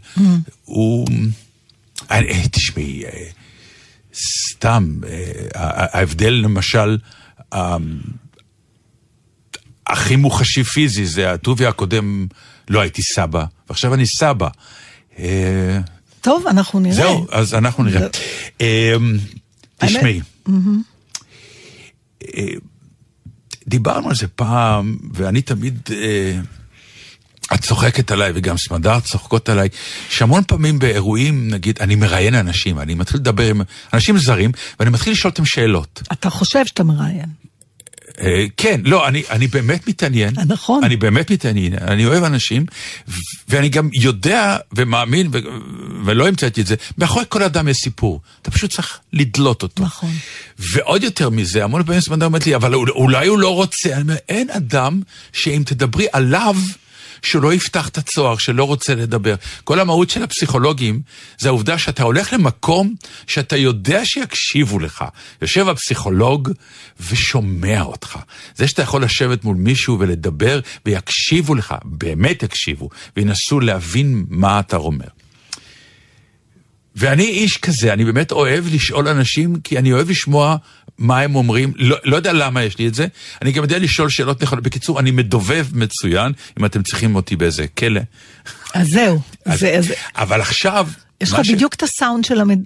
הוא... 0.65 1.07
אני, 2.11 2.27
אה, 2.29 2.47
תשמעי, 2.51 3.03
אה, 3.05 3.09
סתם, 4.13 4.99
אה, 5.07 5.31
ההבדל 5.93 6.33
למשל, 6.33 6.97
הכי 9.87 10.15
מוחשי 10.15 10.63
פיזי 10.63 11.05
זה 11.05 11.31
הטובי 11.31 11.65
הקודם, 11.65 12.27
לא 12.69 12.79
הייתי 12.81 13.01
סבא, 13.01 13.45
ועכשיו 13.69 13.93
אני 13.93 14.05
סבא. 14.05 14.47
אה, 15.19 15.79
טוב, 16.21 16.47
אנחנו 16.47 16.79
נראה. 16.79 16.95
זהו, 16.95 17.27
אז 17.31 17.53
אנחנו 17.53 17.83
נראה. 17.83 18.07
אה, 18.61 18.95
תשמעי, 19.77 20.21
דיברנו 23.67 24.09
על 24.09 24.15
זה 24.15 24.27
פעם, 24.27 24.97
ואני 25.13 25.41
תמיד... 25.41 25.89
את 27.53 27.61
צוחקת 27.61 28.11
עליי 28.11 28.31
וגם 28.35 28.57
סמדר 28.57 28.99
צוחקות 28.99 29.49
עליי, 29.49 29.69
שהמון 30.09 30.43
פעמים 30.47 30.79
באירועים, 30.79 31.47
נגיד, 31.51 31.77
אני 31.81 31.95
מראיין 31.95 32.35
אנשים, 32.35 32.79
אני 32.79 32.95
מתחיל 32.95 33.19
לדבר 33.19 33.49
עם 33.49 33.61
אנשים 33.93 34.17
זרים, 34.17 34.51
ואני 34.79 34.89
מתחיל 34.91 35.13
לשאול 35.13 35.31
אותם 35.31 35.45
שאלות. 35.45 36.01
אתה 36.11 36.29
חושב 36.29 36.65
שאתה 36.65 36.83
מראיין. 36.83 37.29
אה, 38.19 38.45
כן, 38.57 38.81
לא, 38.85 39.07
אני, 39.07 39.23
אני 39.29 39.47
באמת 39.47 39.87
מתעניין. 39.87 40.37
אה, 40.37 40.43
נכון. 40.47 40.83
אני 40.83 40.95
באמת 40.95 41.31
מתעניין, 41.31 41.73
אני 41.81 42.05
אוהב 42.05 42.23
אנשים, 42.23 42.65
ואני 43.49 43.69
גם 43.69 43.89
יודע 43.93 44.57
ומאמין, 44.75 45.27
ו- 45.33 45.37
ולא 46.05 46.27
המצאתי 46.27 46.61
את 46.61 46.67
זה, 46.67 46.75
מאחורי 46.97 47.25
כל 47.29 47.43
אדם 47.43 47.67
יש 47.67 47.77
סיפור. 47.77 48.21
אתה 48.41 48.51
פשוט 48.51 48.71
צריך 48.71 48.99
לדלות 49.13 49.63
אותו. 49.63 49.83
נכון. 49.83 50.11
ועוד 50.59 51.03
יותר 51.03 51.29
מזה, 51.29 51.63
המון 51.63 51.83
פעמים 51.83 52.01
סמדר 52.01 52.25
אומרת 52.25 52.45
לי, 52.45 52.55
אבל 52.55 52.73
אול- 52.73 52.91
אולי 52.91 53.27
הוא 53.27 53.39
לא 53.39 53.55
רוצה. 53.55 53.93
אני 53.93 54.01
אומר, 54.01 54.15
אין 54.29 54.49
אדם 54.49 55.01
שאם 55.33 55.63
תדברי 55.65 56.07
עליו, 56.13 56.55
שהוא 57.23 57.43
לא 57.43 57.53
יפתח 57.53 57.87
את 57.87 57.97
הצוהר, 57.97 58.37
שלא 58.37 58.63
רוצה 58.63 58.95
לדבר. 58.95 59.35
כל 59.63 59.79
המהות 59.79 60.09
של 60.09 60.23
הפסיכולוגים 60.23 61.01
זה 61.37 61.49
העובדה 61.49 61.77
שאתה 61.77 62.03
הולך 62.03 62.33
למקום 62.33 62.95
שאתה 63.27 63.57
יודע 63.57 64.05
שיקשיבו 64.05 64.79
לך. 64.79 65.05
יושב 65.41 65.67
הפסיכולוג 65.67 66.49
ושומע 67.09 67.81
אותך. 67.81 68.19
זה 68.55 68.67
שאתה 68.67 68.81
יכול 68.81 69.03
לשבת 69.03 69.43
מול 69.43 69.57
מישהו 69.57 69.99
ולדבר 69.99 70.59
ויקשיבו 70.85 71.55
לך, 71.55 71.75
באמת 71.83 72.43
יקשיבו, 72.43 72.89
וינסו 73.17 73.59
להבין 73.59 74.25
מה 74.29 74.59
אתה 74.59 74.77
אומר. 74.77 75.22
ואני 76.95 77.23
איש 77.23 77.57
כזה, 77.57 77.93
אני 77.93 78.05
באמת 78.05 78.31
אוהב 78.31 78.73
לשאול 78.73 79.07
אנשים, 79.07 79.55
כי 79.63 79.77
אני 79.77 79.93
אוהב 79.93 80.09
לשמוע 80.09 80.57
מה 80.97 81.19
הם 81.19 81.35
אומרים, 81.35 81.73
לא, 81.75 81.97
לא 82.03 82.15
יודע 82.15 82.33
למה 82.33 82.63
יש 82.63 82.77
לי 82.79 82.87
את 82.87 82.93
זה, 82.93 83.07
אני 83.41 83.51
גם 83.51 83.63
יודע 83.63 83.79
לשאול 83.79 84.09
שאלות 84.09 84.43
נכונות. 84.43 84.63
בקיצור, 84.63 84.99
אני 84.99 85.11
מדובב 85.11 85.67
מצוין, 85.73 86.31
אם 86.59 86.65
אתם 86.65 86.83
צריכים 86.83 87.15
אותי 87.15 87.35
באיזה 87.35 87.67
כלא. 87.67 88.01
אז 88.73 88.87
זהו. 88.87 89.19
אז, 89.45 89.59
זה, 89.59 89.77
אז, 89.77 89.93
אבל 90.15 90.41
עכשיו... 90.41 90.87
יש 91.21 91.31
לך 91.31 91.39
בדיוק 91.53 91.73
את 91.73 91.83
הסאונד 91.83 92.25
של 92.25 92.41
המד... 92.41 92.59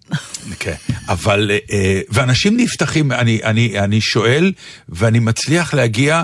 כן, 0.59 0.73
אבל, 1.07 1.51
אה, 1.71 2.01
ואנשים 2.09 2.57
נפתחים, 2.57 3.11
אני, 3.11 3.39
אני, 3.43 3.79
אני 3.79 4.01
שואל, 4.01 4.53
ואני 4.89 5.19
מצליח 5.19 5.73
להגיע 5.73 6.23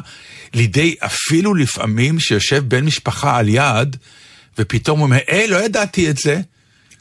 לידי 0.54 0.96
אפילו 1.00 1.56
לפעמים 1.56 2.20
שיושב 2.20 2.64
בן 2.68 2.86
משפחה 2.86 3.38
על 3.38 3.50
יד, 3.50 3.96
ופתאום 4.58 5.00
הוא 5.00 5.06
אומר, 5.06 5.18
היי, 5.28 5.48
לא 5.48 5.66
ידעתי 5.66 6.10
את 6.10 6.18
זה. 6.18 6.42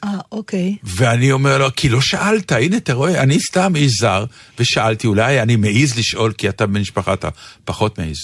אה, 0.05 0.19
אוקיי. 0.33 0.77
ואני 0.83 1.33
אומר 1.33 1.59
לו, 1.59 1.69
כי 1.77 1.89
לא 1.89 2.01
שאלת, 2.01 2.53
הנה, 2.53 2.77
אתה 2.77 2.93
רואה, 2.93 3.23
אני 3.23 3.41
סתם 3.41 3.77
איש 3.77 3.93
זר, 3.99 4.25
ושאלתי, 4.59 5.07
אולי 5.07 5.43
אני 5.43 5.57
מעז 5.57 5.99
לשאול, 5.99 6.33
כי 6.33 6.49
אתה 6.49 6.67
בן 6.67 6.81
משפחה, 6.81 7.13
אתה 7.13 7.29
פחות 7.65 7.99
מעז. 7.99 8.17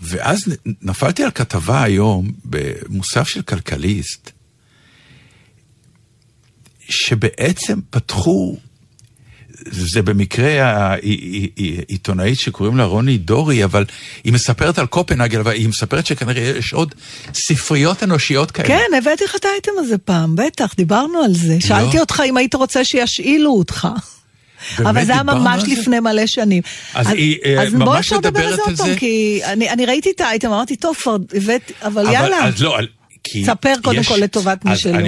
ואז 0.00 0.44
נפלתי 0.82 1.24
על 1.24 1.30
כתבה 1.30 1.82
היום 1.82 2.32
במוסף 2.44 3.28
של 3.28 3.42
כלכליסט, 3.42 4.30
שבעצם 6.88 7.80
פתחו, 7.90 8.56
זה 9.70 10.02
במקרה 10.02 10.62
העיתונאית 11.88 12.38
שקוראים 12.38 12.76
לה 12.76 12.84
רוני 12.84 13.18
דורי, 13.18 13.64
אבל 13.64 13.84
היא 14.24 14.32
מספרת 14.32 14.78
על 14.78 14.86
קופנהגן, 14.86 15.40
אבל 15.40 15.52
היא 15.52 15.68
מספרת 15.68 16.06
שכנראה 16.06 16.42
יש 16.58 16.72
עוד 16.72 16.94
ספריות 17.34 18.02
אנושיות 18.02 18.50
כאלה. 18.50 18.68
כן, 18.68 18.96
הבאתי 18.98 19.24
לך 19.24 19.36
את 19.36 19.44
האייטם 19.44 19.72
הזה 19.78 19.98
פעם, 19.98 20.36
בטח, 20.36 20.74
דיברנו 20.76 21.18
על 21.22 21.34
זה. 21.34 21.56
שאלתי 21.60 21.98
אותך 22.00 22.22
אם 22.26 22.36
היית 22.36 22.54
רוצה 22.54 22.84
שישאילו 22.84 23.50
אותך. 23.50 23.88
אבל 24.78 25.04
זה 25.04 25.12
היה 25.12 25.22
ממש 25.22 25.62
זה? 25.62 25.66
לפני 25.80 26.00
מלא 26.00 26.26
שנים. 26.26 26.62
אז 26.94 27.06
היא, 27.10 27.36
אה, 27.44 27.62
אז 27.62 27.72
בוא 27.74 27.78
ממש 27.86 27.98
אפשר 27.98 28.16
לדבר 28.16 28.40
על 28.46 28.56
זה 28.56 28.62
עוד 28.62 28.76
פעם? 28.76 28.94
כי 28.96 29.40
אני 29.44 29.70
אני 29.70 29.86
ראיתי 29.86 30.10
את 30.16 30.20
האייטם, 30.20 30.48
אמרתי, 30.48 30.76
טוב, 30.76 30.96
כבר 30.96 31.16
הבאתי, 31.34 31.72
אבל 31.82 32.02
אבל- 32.06 32.12
יאללה. 32.14 32.44
אז 32.44 32.62
לא, 32.62 32.78
על- 32.78 32.86
כי 33.24 33.44
ספר 33.44 33.72
קודם 33.82 34.00
יש- 34.00 34.08
כל 34.08 34.16
לטובת 34.16 34.64
מי 34.64 34.72
אז 34.72 34.78
שלא. 34.78 34.98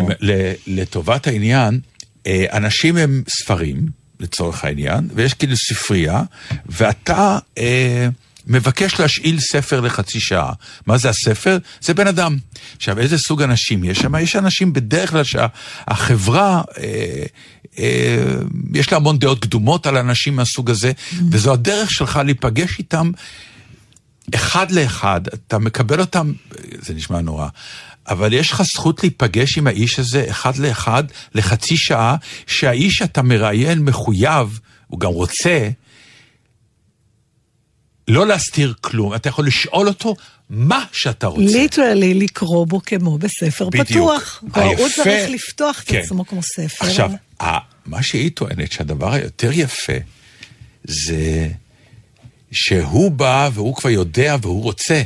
לטובת 0.67 1.27
העניין, 1.27 1.81
אה, 2.27 2.45
אנשים 2.53 2.97
הם 2.97 3.23
ספרים, 3.29 3.98
לצורך 4.21 4.65
העניין, 4.65 5.09
ויש 5.15 5.35
כאילו 5.35 5.57
ספרייה, 5.57 6.23
ואתה 6.67 7.39
אה, 7.59 8.09
מבקש 8.47 9.01
להשאיל 9.01 9.41
ספר 9.41 9.81
לחצי 9.81 10.21
שעה. 10.21 10.53
מה 10.87 10.99
זה 10.99 11.09
הספר? 11.09 11.59
זה 11.81 11.95
בן 11.95 12.07
אדם. 12.07 12.37
עכשיו, 12.77 12.99
איזה 12.99 13.19
סוג 13.19 13.43
אנשים 13.43 13.85
יש 13.85 13.99
שם? 13.99 14.15
יש 14.15 14.37
אנשים 14.37 14.73
בדרך 14.73 15.11
כלל 15.11 15.25
שהחברה... 15.25 16.63
אה, 16.79 17.25
אה, 17.79 18.25
יש 18.75 18.93
לה 18.93 18.97
המון 18.97 19.19
דעות 19.19 19.43
קדומות 19.43 19.87
על 19.87 19.97
אנשים 19.97 20.37
מהסוג 20.37 20.71
הזה, 20.71 20.93
וזו 21.31 21.53
הדרך 21.53 21.91
שלך 21.91 22.21
להיפגש 22.25 22.79
איתם 22.79 23.11
אחד 24.35 24.71
לאחד, 24.71 25.21
אתה 25.27 25.59
מקבל 25.59 26.01
אותם, 26.01 26.33
זה 26.81 26.95
נשמע 26.95 27.21
נורא, 27.21 27.49
אבל 28.09 28.33
יש 28.33 28.51
לך 28.51 28.63
זכות 28.63 29.03
להיפגש 29.03 29.59
עם 29.59 29.67
האיש 29.67 29.99
הזה 29.99 30.25
אחד 30.31 30.57
לאחד 30.57 31.05
לחצי 31.35 31.77
שעה, 31.77 32.17
שהאיש 32.47 32.95
שאתה 32.99 33.23
מראיין 33.23 33.79
מחויב, 33.79 34.61
הוא 34.87 35.01
גם 35.01 35.11
רוצה, 35.11 35.69
לא 38.09 38.27
להסתיר 38.27 38.75
כלום, 38.81 39.15
אתה 39.15 39.29
יכול 39.29 39.47
לשאול 39.47 39.89
אותו 39.89 40.15
מה 40.51 40.85
שאתה 40.93 41.27
רוצה. 41.27 41.43
ליטרלי 41.59 42.15
לקרוא 42.15 42.67
בו 42.67 42.81
כמו 42.87 43.19
בספר 43.19 43.69
בדיוק. 43.69 43.89
פתוח. 43.89 44.45
כבר 44.53 44.63
הוא 44.63 44.71
היפה- 44.87 45.03
צריך 45.05 45.31
לפתוח 45.31 45.83
את 45.83 45.89
כן. 45.89 45.99
עצמו 45.99 46.27
כמו 46.27 46.41
ספר. 46.43 46.87
עכשיו, 46.87 47.11
מה 47.87 48.03
שהיא 48.03 48.31
טוענת 48.35 48.73
שהדבר 48.73 49.13
היותר 49.13 49.51
יפה 49.53 49.93
זה 50.85 51.49
שהוא 52.53 53.11
בא 53.11 53.51
והוא 53.55 53.75
כבר 53.77 53.91
יודע 53.91 54.37
והוא 54.43 54.63
רוצה 54.63 55.03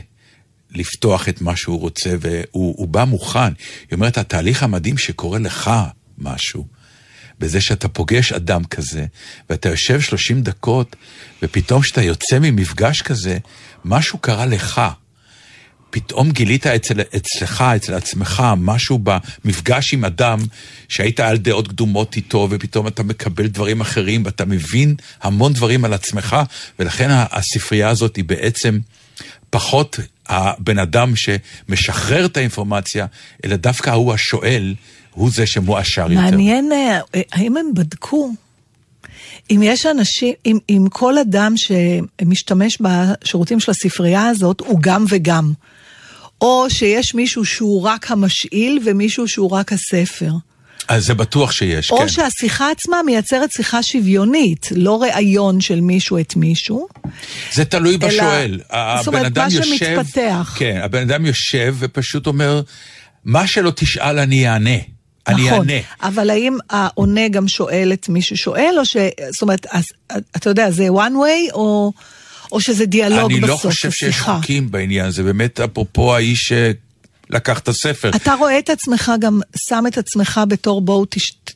לפתוח 0.74 1.28
את 1.28 1.40
מה 1.40 1.56
שהוא 1.56 1.80
רוצה 1.80 2.10
והוא 2.20 2.74
הוא 2.76 2.88
בא 2.88 3.04
מוכן. 3.04 3.40
היא 3.40 3.52
אומרת, 3.92 4.18
התהליך 4.18 4.62
המדהים 4.62 4.98
שקורה 4.98 5.38
לך 5.38 5.70
משהו, 6.18 6.66
בזה 7.38 7.60
שאתה 7.60 7.88
פוגש 7.88 8.32
אדם 8.32 8.64
כזה, 8.64 9.06
ואתה 9.50 9.68
יושב 9.68 10.00
30 10.00 10.42
דקות, 10.42 10.96
ופתאום 11.42 11.82
כשאתה 11.82 12.02
יוצא 12.02 12.38
ממפגש 12.38 13.02
כזה, 13.02 13.38
משהו 13.84 14.18
קרה 14.18 14.46
לך. 14.46 14.80
פתאום 15.90 16.30
גילית 16.30 16.66
אצל, 16.66 17.00
אצלך, 17.16 17.64
אצל 17.76 17.94
עצמך, 17.94 18.42
משהו 18.56 18.98
במפגש 19.04 19.94
עם 19.94 20.04
אדם 20.04 20.38
שהיית 20.88 21.20
על 21.20 21.36
דעות 21.36 21.68
קדומות 21.68 22.16
איתו, 22.16 22.48
ופתאום 22.50 22.86
אתה 22.86 23.02
מקבל 23.02 23.46
דברים 23.46 23.80
אחרים, 23.80 24.24
ואתה 24.24 24.44
מבין 24.44 24.94
המון 25.22 25.52
דברים 25.52 25.84
על 25.84 25.92
עצמך, 25.92 26.36
ולכן 26.78 27.08
הספרייה 27.10 27.88
הזאת 27.88 28.16
היא 28.16 28.24
בעצם 28.24 28.78
פחות 29.50 29.98
הבן 30.32 30.78
אדם 30.78 31.12
שמשחרר 31.16 32.26
את 32.26 32.36
האינפורמציה, 32.36 33.06
אלא 33.44 33.56
דווקא 33.56 33.90
הוא 33.90 34.12
השואל, 34.12 34.74
הוא 35.10 35.30
זה 35.30 35.46
שמואשר 35.46 36.12
יותר. 36.12 36.14
מעניין, 36.14 36.72
אה, 36.72 37.00
האם 37.32 37.56
הם 37.56 37.66
בדקו 37.74 38.32
אם 39.50 39.60
יש 39.62 39.86
אנשים, 39.86 40.34
אם, 40.46 40.58
אם 40.70 40.86
כל 40.90 41.18
אדם 41.18 41.54
שמשתמש 41.56 42.78
בשירותים 42.80 43.60
של 43.60 43.70
הספרייה 43.70 44.28
הזאת 44.28 44.60
הוא 44.60 44.78
גם 44.82 45.04
וגם, 45.08 45.52
או 46.40 46.66
שיש 46.70 47.14
מישהו 47.14 47.44
שהוא 47.44 47.82
רק 47.82 48.10
המשאיל 48.10 48.78
ומישהו 48.84 49.28
שהוא 49.28 49.50
רק 49.50 49.72
הספר. 49.72 50.32
אז 50.88 51.06
זה 51.06 51.14
בטוח 51.14 51.52
שיש, 51.52 51.90
או 51.90 51.98
כן. 51.98 52.08
שהשיחה 52.08 52.70
עצמה 52.70 52.96
מייצרת 53.06 53.52
שיחה 53.52 53.82
שוויונית, 53.82 54.68
לא 54.76 55.02
ראיון 55.02 55.60
של 55.60 55.80
מישהו 55.80 56.18
את 56.18 56.36
מישהו. 56.36 56.86
זה 57.52 57.64
תלוי 57.64 57.96
אלא- 58.02 58.08
בשואל. 58.08 58.60
זאת 58.98 59.06
אומרת, 59.06 59.38
מה 59.38 59.44
יושב- 59.50 59.62
שמתפתח. 59.76 60.54
כן, 60.58 60.80
הבן 60.82 61.02
אדם 61.10 61.26
יושב 61.26 61.76
ופשוט 61.78 62.26
אומר, 62.26 62.62
מה 63.24 63.46
שלא 63.46 63.72
תשאל 63.76 64.18
אני 64.18 64.48
אענה. 64.48 64.70
אני 65.26 65.46
נכון, 65.46 65.70
אענה. 65.70 65.80
אבל 66.02 66.30
האם 66.30 66.56
העונה 66.70 67.28
גם 67.28 67.48
שואל 67.48 67.90
את 67.92 68.08
מי 68.08 68.22
ששואל, 68.22 68.74
או 68.78 68.84
ש... 68.84 68.96
זאת 69.30 69.42
אומרת, 69.42 69.66
אז, 69.70 69.84
אתה 70.36 70.50
יודע, 70.50 70.70
זה 70.70 70.88
one 70.88 71.12
way, 71.12 71.52
או, 71.52 71.92
או 72.52 72.60
שזה 72.60 72.86
דיאלוג 72.86 73.30
אני 73.32 73.40
בסוף, 73.40 73.64
לא 73.64 73.70
חושב 73.70 73.90
שיש? 73.90 74.20
חוקים 74.20 74.70
בעניין, 74.70 75.10
זה 75.10 75.22
באמת 75.22 75.60
אפרופו 75.60 76.14
האיש 76.14 76.52
שלקח 77.32 77.58
את 77.58 77.68
הספר. 77.68 78.10
אתה 78.16 78.34
רואה 78.34 78.58
את 78.58 78.70
עצמך 78.70 79.12
גם, 79.20 79.40
שם 79.56 79.84
את 79.88 79.98
עצמך 79.98 80.40
בתור 80.48 80.80
בואו. 80.80 81.04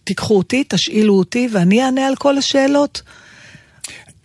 תיקחו 0.05 0.37
אותי, 0.37 0.65
תשאילו 0.69 1.15
אותי, 1.15 1.49
ואני 1.53 1.83
אענה 1.83 2.07
על 2.07 2.17
כל 2.17 2.39
השאלות? 2.39 3.03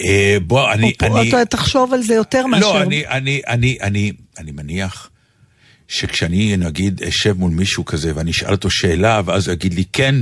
אה, 0.02 0.38
בוא, 0.42 0.72
אני... 0.72 0.94
או, 1.02 1.08
אני... 1.08 1.34
או 1.34 1.42
אתה 1.42 1.46
תחשוב 1.46 1.94
על 1.94 2.04
זה 2.04 2.14
יותר 2.14 2.46
מאשר... 2.46 2.74
לא, 2.74 2.82
אני, 2.82 3.08
אני, 3.08 3.42
אני, 3.48 3.78
אני, 3.82 4.12
אני 4.38 4.52
מניח 4.52 5.10
שכשאני, 5.88 6.58
נגיד, 6.58 7.04
אשב 7.04 7.34
מול 7.38 7.52
מישהו 7.52 7.86
כזה 7.86 8.12
ואני 8.16 8.32
אשאל 8.32 8.52
אותו 8.52 8.70
שאלה, 8.70 9.22
ואז 9.26 9.48
הוא 9.48 9.54
יגיד 9.54 9.74
לי 9.74 9.84
כן, 9.94 10.16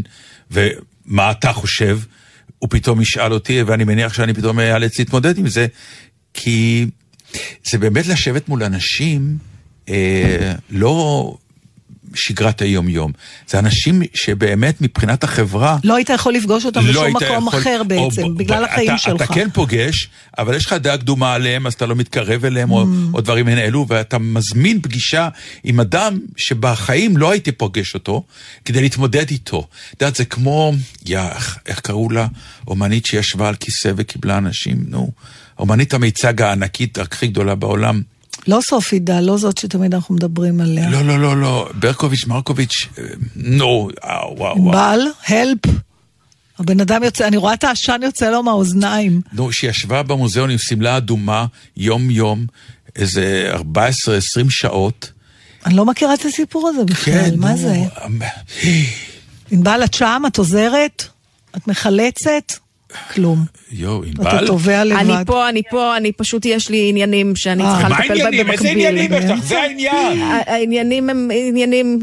ומה 0.52 1.32
אתה 1.32 1.54
חושב, 1.54 2.00
הוא 2.60 2.70
פתאום 2.70 3.02
ישאל 3.02 3.34
אותי, 3.34 3.64
ואני 3.64 3.84
מניח 3.84 4.14
שאני 4.14 4.34
פתאום 4.34 4.60
אאלץ 4.60 5.00
להתמודד 5.00 5.38
עם 5.38 5.48
זה, 5.48 5.68
כי 6.34 6.86
זה 7.64 7.78
באמת 7.78 8.08
לשבת 8.08 8.50
מול 8.50 8.64
אנשים, 8.64 9.38
אה, 9.90 10.52
לא 10.70 11.34
שגרת 12.16 12.62
היום-יום. 12.62 13.12
זה 13.48 13.60
אנשים 13.60 14.02
שבאמת 14.14 14.82
מבחינת 14.82 15.24
החברה... 15.24 15.78
לא 15.84 15.96
היית 15.96 16.10
יכול 16.10 16.34
לפגוש 16.34 16.66
אותם 16.66 16.80
בשום 16.82 16.94
לא 16.94 17.04
היית 17.04 17.16
מקום 17.16 17.48
יכול- 17.48 17.60
אחר 17.60 17.78
או 17.80 17.86
בעצם, 17.86 18.36
ב- 18.36 18.38
בגלל 18.38 18.62
ב- 18.64 18.68
החיים 18.70 18.90
אתה, 18.90 18.98
שלך. 18.98 19.22
אתה 19.22 19.34
כן 19.34 19.48
פוגש, 19.54 20.10
אבל 20.38 20.56
יש 20.56 20.66
לך 20.66 20.74
דעה 20.74 20.98
קדומה 20.98 21.34
עליהם, 21.34 21.68
אז 21.68 21.74
אתה 21.74 21.86
לא 21.86 21.96
מתקרב 21.96 22.46
אליהם, 22.46 22.72
או, 22.72 22.84
Mm. 22.84 22.88
או 23.14 23.22
דברים 23.22 23.46
מעין 23.46 23.58
אלו, 23.58 23.86
ואתה 23.90 24.18
מזמין 24.18 24.82
פגישה 24.82 25.30
עם 25.64 25.80
אדם 25.80 26.20
שבחיים 26.38 27.18
לא 27.18 27.32
הייתי 27.32 27.52
פוגש 27.52 27.94
אותו, 27.94 28.24
כדי 28.66 28.82
להתמודד 28.82 29.30
איתו. 29.32 29.68
את 29.94 30.02
יודעת, 30.02 30.16
זה 30.16 30.26
כמו, 30.26 30.74
יא, 31.06 31.20
איך- 31.36 31.58
איך 31.66 31.80
קראו 31.80 32.10
לה? 32.10 32.28
אומנית 32.68 33.06
שישבה 33.06 33.48
על 33.50 33.56
כיסא 33.56 33.92
וקיבלה 33.96 34.38
אנשים, 34.38 34.78
נו. 34.88 35.12
אומנית 35.60 35.94
המיצג 35.94 36.42
הענקית 36.42 36.98
הכי 36.98 37.28
גדולה 37.28 37.56
בעולם. 37.56 38.02
לא 38.48 38.60
סופידה, 38.62 39.22
לא 39.22 39.38
זאת 39.38 39.58
שתמיד 39.58 39.96
אנחנו 39.96 40.16
מדברים 40.16 40.62
עליה. 40.62 40.90
לא, 40.90 41.02
לא, 41.02 41.20
לא, 41.20 41.38
לא, 41.38 41.70
ברקוביץ', 41.74 42.26
מרקוביץ', 42.26 42.88
אה, 42.98 43.04
נו, 43.36 43.90
וואו, 44.04 44.36
וואו, 44.38 44.58
וואו. 44.58 44.78
ענבל, 44.78 45.00
הלפ. 45.28 45.60
הבן 46.60 46.80
אדם 46.80 47.04
יוצא, 47.04 47.28
אני 47.28 47.38
רואה 47.38 47.54
את 47.54 47.64
העשן 47.64 48.00
יוצא 48.04 48.30
לו 48.30 48.44
מהאוזניים. 48.44 49.22
נו, 49.34 49.52
שישבה 49.52 50.04
במוזיאון 50.04 50.50
עם 50.50 50.58
שמלה 50.58 50.98
אדומה 50.98 51.46
יום-יום, 51.78 52.46
איזה 52.96 53.52
14-20 53.56 53.60
שעות. 54.50 55.12
אני 55.66 55.76
לא 55.76 55.86
מכירה 55.86 56.14
את 56.14 56.26
הסיפור 56.26 56.68
הזה 56.68 56.84
בכלל, 56.84 57.36
מה 57.38 57.52
נו, 57.52 57.58
זה? 57.58 57.76
אמ, 58.06 58.20
ענבל, 59.52 59.82
את 59.84 59.94
שם? 59.94 60.24
את 60.28 60.38
עוזרת? 60.38 61.04
את 61.58 61.68
מחלצת? 61.68 62.54
כלום. 63.14 63.46
יואו, 63.72 64.04
אתה 64.04 64.10
ענבל? 64.32 64.48
תובע 64.48 64.84
לבד. 64.84 65.00
אני 65.00 65.26
פה, 65.26 65.50
אני 65.50 65.62
פה, 65.70 65.98
אני 65.98 66.12
פשוט, 66.12 66.46
יש 66.46 66.70
לי 66.70 66.90
עניינים 66.90 67.36
שאני 67.36 67.64
אה. 67.64 67.72
צריכה 67.74 67.90
מה 67.90 68.00
לטפל 68.00 68.08
בהם 68.18 68.22
העניינים? 68.26 68.52
איזה 68.52 68.64
במקביל. 68.64 68.72
עניינים 68.88 69.14
יש 69.14 69.26
לך? 69.26 69.44
זה 69.46 69.62
העניין. 69.62 70.22
ה- 70.22 70.52
העניינים 70.54 71.10
הם 71.10 71.30
עניינים 71.50 72.00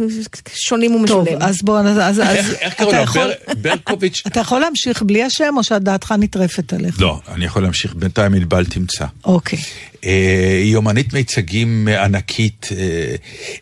שונים 0.55 0.91
טוב, 0.91 1.01
ומשונים. 1.01 1.43
אז 1.43 1.63
בוא, 1.63 1.79
אז, 1.81 2.21
איך- 2.21 2.75
קראו 2.77 2.91
אתה 2.91 3.05
בר- 3.15 3.31
ברקוביץ'? 3.63 4.23
אתה 4.27 4.41
יכול 4.41 4.61
להמשיך 4.61 5.03
בלי 5.03 5.23
השם, 5.25 5.55
או 5.57 5.63
שדעתך 5.65 6.13
נטרפת 6.19 6.73
עליך? 6.73 7.01
לא, 7.01 7.21
אני 7.29 7.45
יכול 7.45 7.63
להמשיך, 7.63 7.95
בינתיים 7.95 8.35
ענבל 8.35 8.65
תמצא. 8.65 9.05
אוקיי. 9.25 9.59
אה, 10.05 10.61
היא 10.65 10.77
אומנית 10.77 11.13
מיצגים 11.13 11.89
אה, 11.89 12.05
ענקית, 12.05 12.69
אה, 12.77 13.15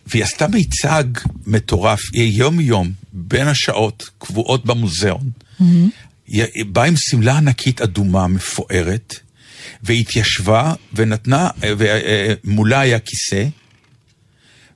והיא 0.06 0.24
עשתה 0.24 0.46
מיצג 0.48 1.04
מטורף, 1.46 2.00
היא 2.12 2.38
יום-יום, 2.38 2.90
בין 3.12 3.48
השעות, 3.48 4.10
קבועות 4.18 4.64
במוזיאון. 4.66 5.30
באה 6.72 6.84
עם 6.84 6.94
שמלה 6.96 7.36
ענקית 7.36 7.80
אדומה, 7.80 8.26
מפוארת, 8.26 9.14
והתיישבה 9.82 10.74
ונתנה, 10.92 11.50
אה, 11.64 11.72
ומולה 11.78 12.80
היה 12.80 12.98
כיסא, 12.98 13.46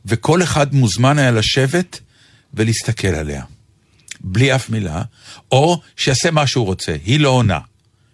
וכל 0.07 0.43
אחד 0.43 0.75
מוזמן 0.75 1.19
היה 1.19 1.31
לשבת 1.31 2.01
ולהסתכל 2.55 3.09
עליה. 3.09 3.43
בלי 4.21 4.55
אף 4.55 4.71
מילה, 4.71 5.03
או 5.53 5.81
שיעשה 5.97 6.31
מה 6.31 6.47
שהוא 6.47 6.67
רוצה. 6.67 6.97
היא 7.05 7.21
לא 7.21 7.29
עונה, 7.29 7.59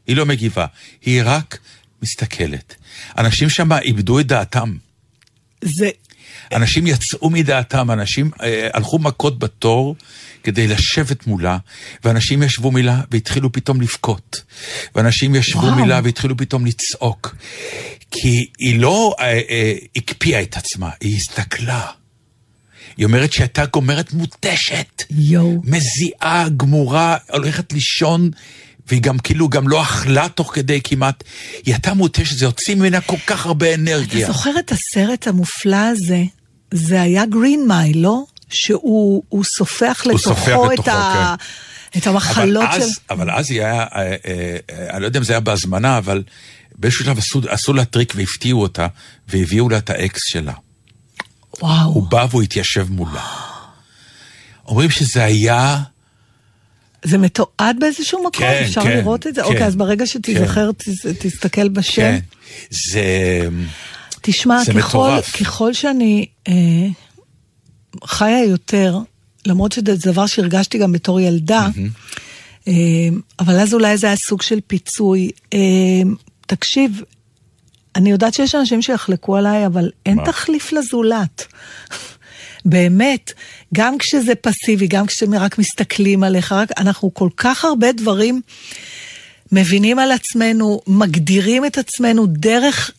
היא 0.07 0.17
לא 0.17 0.27
מגיבה, 0.27 0.67
היא 1.03 1.23
רק 1.25 1.59
מסתכלת. 2.03 2.75
אנשים 3.19 3.51
שם 3.51 3.73
איבדו 3.73 4.21
את 4.21 4.27
דעתם. 4.27 4.77
זה, 5.61 5.91
אנשים 6.53 6.87
יצאו 6.87 7.31
מדעתם, 7.31 7.91
אנשים 7.91 8.31
אה, 8.43 8.69
הלכו 8.73 8.99
מכות 8.99 9.39
בתור 9.39 9.97
כדי 10.45 10.67
לשבת 10.67 11.27
מולה, 11.27 11.59
ואנשים 12.05 12.43
ישבו 12.43 12.71
מילה 12.71 13.01
והתחילו 13.11 13.53
פתאום 13.53 13.81
לבכות. 13.81 14.43
ואנשים 14.95 15.35
ישבו 15.35 15.61
וואו. 15.61 15.75
מילה 15.75 16.01
והתחילו 16.05 16.37
פתאום 16.37 16.67
לצעוק. 16.67 17.37
כי 18.11 18.47
היא 18.59 18.81
לא 18.81 19.15
אה, 19.21 19.41
אה, 19.51 19.75
הקפיאה 19.97 20.43
את 20.43 20.57
עצמה, 20.57 20.91
היא 21.01 21.17
הסתכלה. 21.17 21.87
היא 22.97 23.07
אומרת 23.07 23.33
שהייתה 23.33 23.67
גומרת 23.67 24.13
מותשת. 24.13 25.03
יואו. 25.11 25.61
מזיעה, 25.65 26.49
גמורה, 26.57 27.17
הולכת 27.31 27.73
לישון, 27.73 28.31
והיא 28.89 29.01
גם 29.01 29.19
כאילו 29.19 29.49
גם 29.49 29.69
לא 29.69 29.83
אכלה 29.83 30.29
תוך 30.29 30.55
כדי 30.55 30.81
כמעט. 30.85 31.25
היא 31.67 31.75
הייתה 31.75 31.95
מותשת, 31.95 32.37
זה 32.37 32.47
הוציא 32.47 32.75
ממנה 32.75 33.01
כל 33.01 33.17
כך 33.27 33.47
הרבה 33.47 33.75
אנרגיה. 33.75 34.25
אתה 34.25 34.33
זוכר 34.33 34.59
את 34.59 34.73
הסרט 34.73 35.27
המופלא 35.27 35.77
הזה? 35.77 36.23
זה 36.71 37.03
היה 37.03 37.27
גרין 37.27 37.69
מייל, 37.69 37.99
לא? 37.99 38.25
שהוא 38.55 39.23
הוא 39.29 39.45
סופח 39.45 40.07
לתוכו, 40.07 40.73
את, 40.73 40.89
ה, 40.89 41.35
את 41.97 42.07
המחלות 42.07 42.65
אבל 42.65 42.73
של... 42.73 42.83
אז, 42.83 43.01
אבל 43.11 43.31
אז 43.31 43.51
היא 43.51 43.61
היה, 43.61 43.83
אה, 43.83 43.87
אה, 44.01 44.57
אה, 44.71 44.91
אני 44.91 45.01
לא 45.01 45.07
יודע 45.07 45.19
אם 45.19 45.25
זה 45.25 45.33
היה 45.33 45.41
בהזמנה, 45.41 45.99
אבל 45.99 46.23
באיזשהו 46.79 47.05
שלב 47.05 47.19
עשו, 47.19 47.41
עשו 47.49 47.73
לה 47.73 47.85
טריק 47.85 48.13
והפתיעו 48.17 48.63
אותה, 48.63 48.87
והביאו 49.29 49.69
לה 49.69 49.79
את 49.79 49.91
האקס 49.91 50.21
שלה. 50.25 50.53
וואו. 51.63 51.89
הוא 51.89 52.03
בא 52.11 52.27
והוא 52.31 52.43
התיישב 52.43 52.91
מולה. 52.91 53.27
אומרים 54.67 54.91
שזה 54.91 55.25
היה... 55.25 55.79
זה 57.03 57.19
מתועד 57.19 57.77
באיזשהו 57.81 58.21
מקום? 58.21 58.33
כן, 58.33 58.63
אפשר 58.65 58.83
כן, 58.83 58.97
לראות 58.99 59.27
את 59.27 59.35
זה? 59.35 59.41
כן. 59.43 59.47
אוקיי, 59.47 59.67
אז 59.67 59.77
ברגע 59.77 60.07
שתיזכר, 60.07 60.71
תס- 60.73 61.07
תסתכל 61.19 61.69
בשם. 61.69 62.03
כן. 62.03 62.19
זה... 62.71 63.03
תשמע, 64.21 64.65
זה 64.65 64.73
ככל, 64.73 64.79
מטורף. 64.79 65.37
ככל 65.43 65.73
שאני 65.73 66.27
אה, 66.49 66.53
חיה 68.05 68.45
יותר, 68.45 68.99
למרות 69.47 69.73
שזה 69.73 70.11
דבר 70.11 70.27
שהרגשתי 70.27 70.79
גם 70.79 70.93
בתור 70.93 71.21
ילדה, 71.21 71.69
אה, 72.69 72.73
אבל 73.41 73.61
אז 73.61 73.75
אולי 73.75 73.97
זה 73.97 74.07
היה 74.07 74.17
סוג 74.17 74.43
של 74.43 74.61
פיצוי. 74.67 75.31
אה, 75.53 75.59
תקשיב, 76.47 77.03
אני 77.97 78.11
יודעת 78.11 78.35
שיש 78.35 78.55
אנשים 78.55 78.83
שיחלקו 78.83 79.37
עליי, 79.37 79.67
אבל 79.67 79.91
אין 80.07 80.17
מה? 80.17 80.25
תחליף 80.25 80.73
לזולת. 80.73 81.47
באמת, 82.65 83.33
גם 83.75 83.99
כשזה 83.99 84.35
פסיבי, 84.35 84.87
גם 84.87 85.07
כשרק 85.07 85.59
מסתכלים 85.59 86.23
עליך, 86.23 86.53
רק, 86.53 86.69
אנחנו 86.77 87.15
כל 87.15 87.29
כך 87.37 87.65
הרבה 87.65 87.93
דברים 87.93 88.41
מבינים 89.53 89.99
על 89.99 90.13
עצמנו, 90.13 90.81
מגדירים 90.87 91.65
את 91.65 91.79
עצמנו 91.79 92.27
דרך 92.27 92.91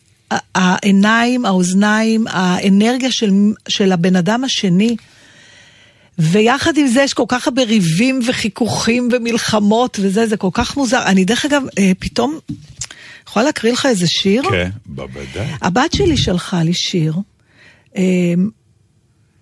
העיניים, 0.54 1.44
האוזניים, 1.44 2.24
האנרגיה 2.28 3.12
של, 3.12 3.30
של 3.68 3.92
הבן 3.92 4.16
אדם 4.16 4.44
השני. 4.44 4.96
ויחד 6.18 6.76
עם 6.76 6.86
זה 6.86 7.02
יש 7.02 7.14
כל 7.14 7.24
כך 7.28 7.46
הרבה 7.46 7.62
ריבים 7.62 8.20
וחיכוכים 8.26 9.08
ומלחמות 9.12 9.98
וזה, 10.02 10.26
זה 10.26 10.36
כל 10.36 10.48
כך 10.52 10.76
מוזר. 10.76 11.02
אני 11.06 11.24
דרך 11.24 11.44
אגב, 11.44 11.62
אה, 11.78 11.92
פתאום, 11.98 12.38
יכולה 13.28 13.44
להקריא 13.44 13.72
לך 13.72 13.86
איזה 13.86 14.06
שיר? 14.06 14.42
כן, 14.50 14.70
בוודאי. 14.86 15.46
הבת 15.62 15.92
שלי 15.92 16.16
שלחה 16.16 16.62
לי 16.62 16.74
שיר, 16.74 17.14
אה, 17.96 18.02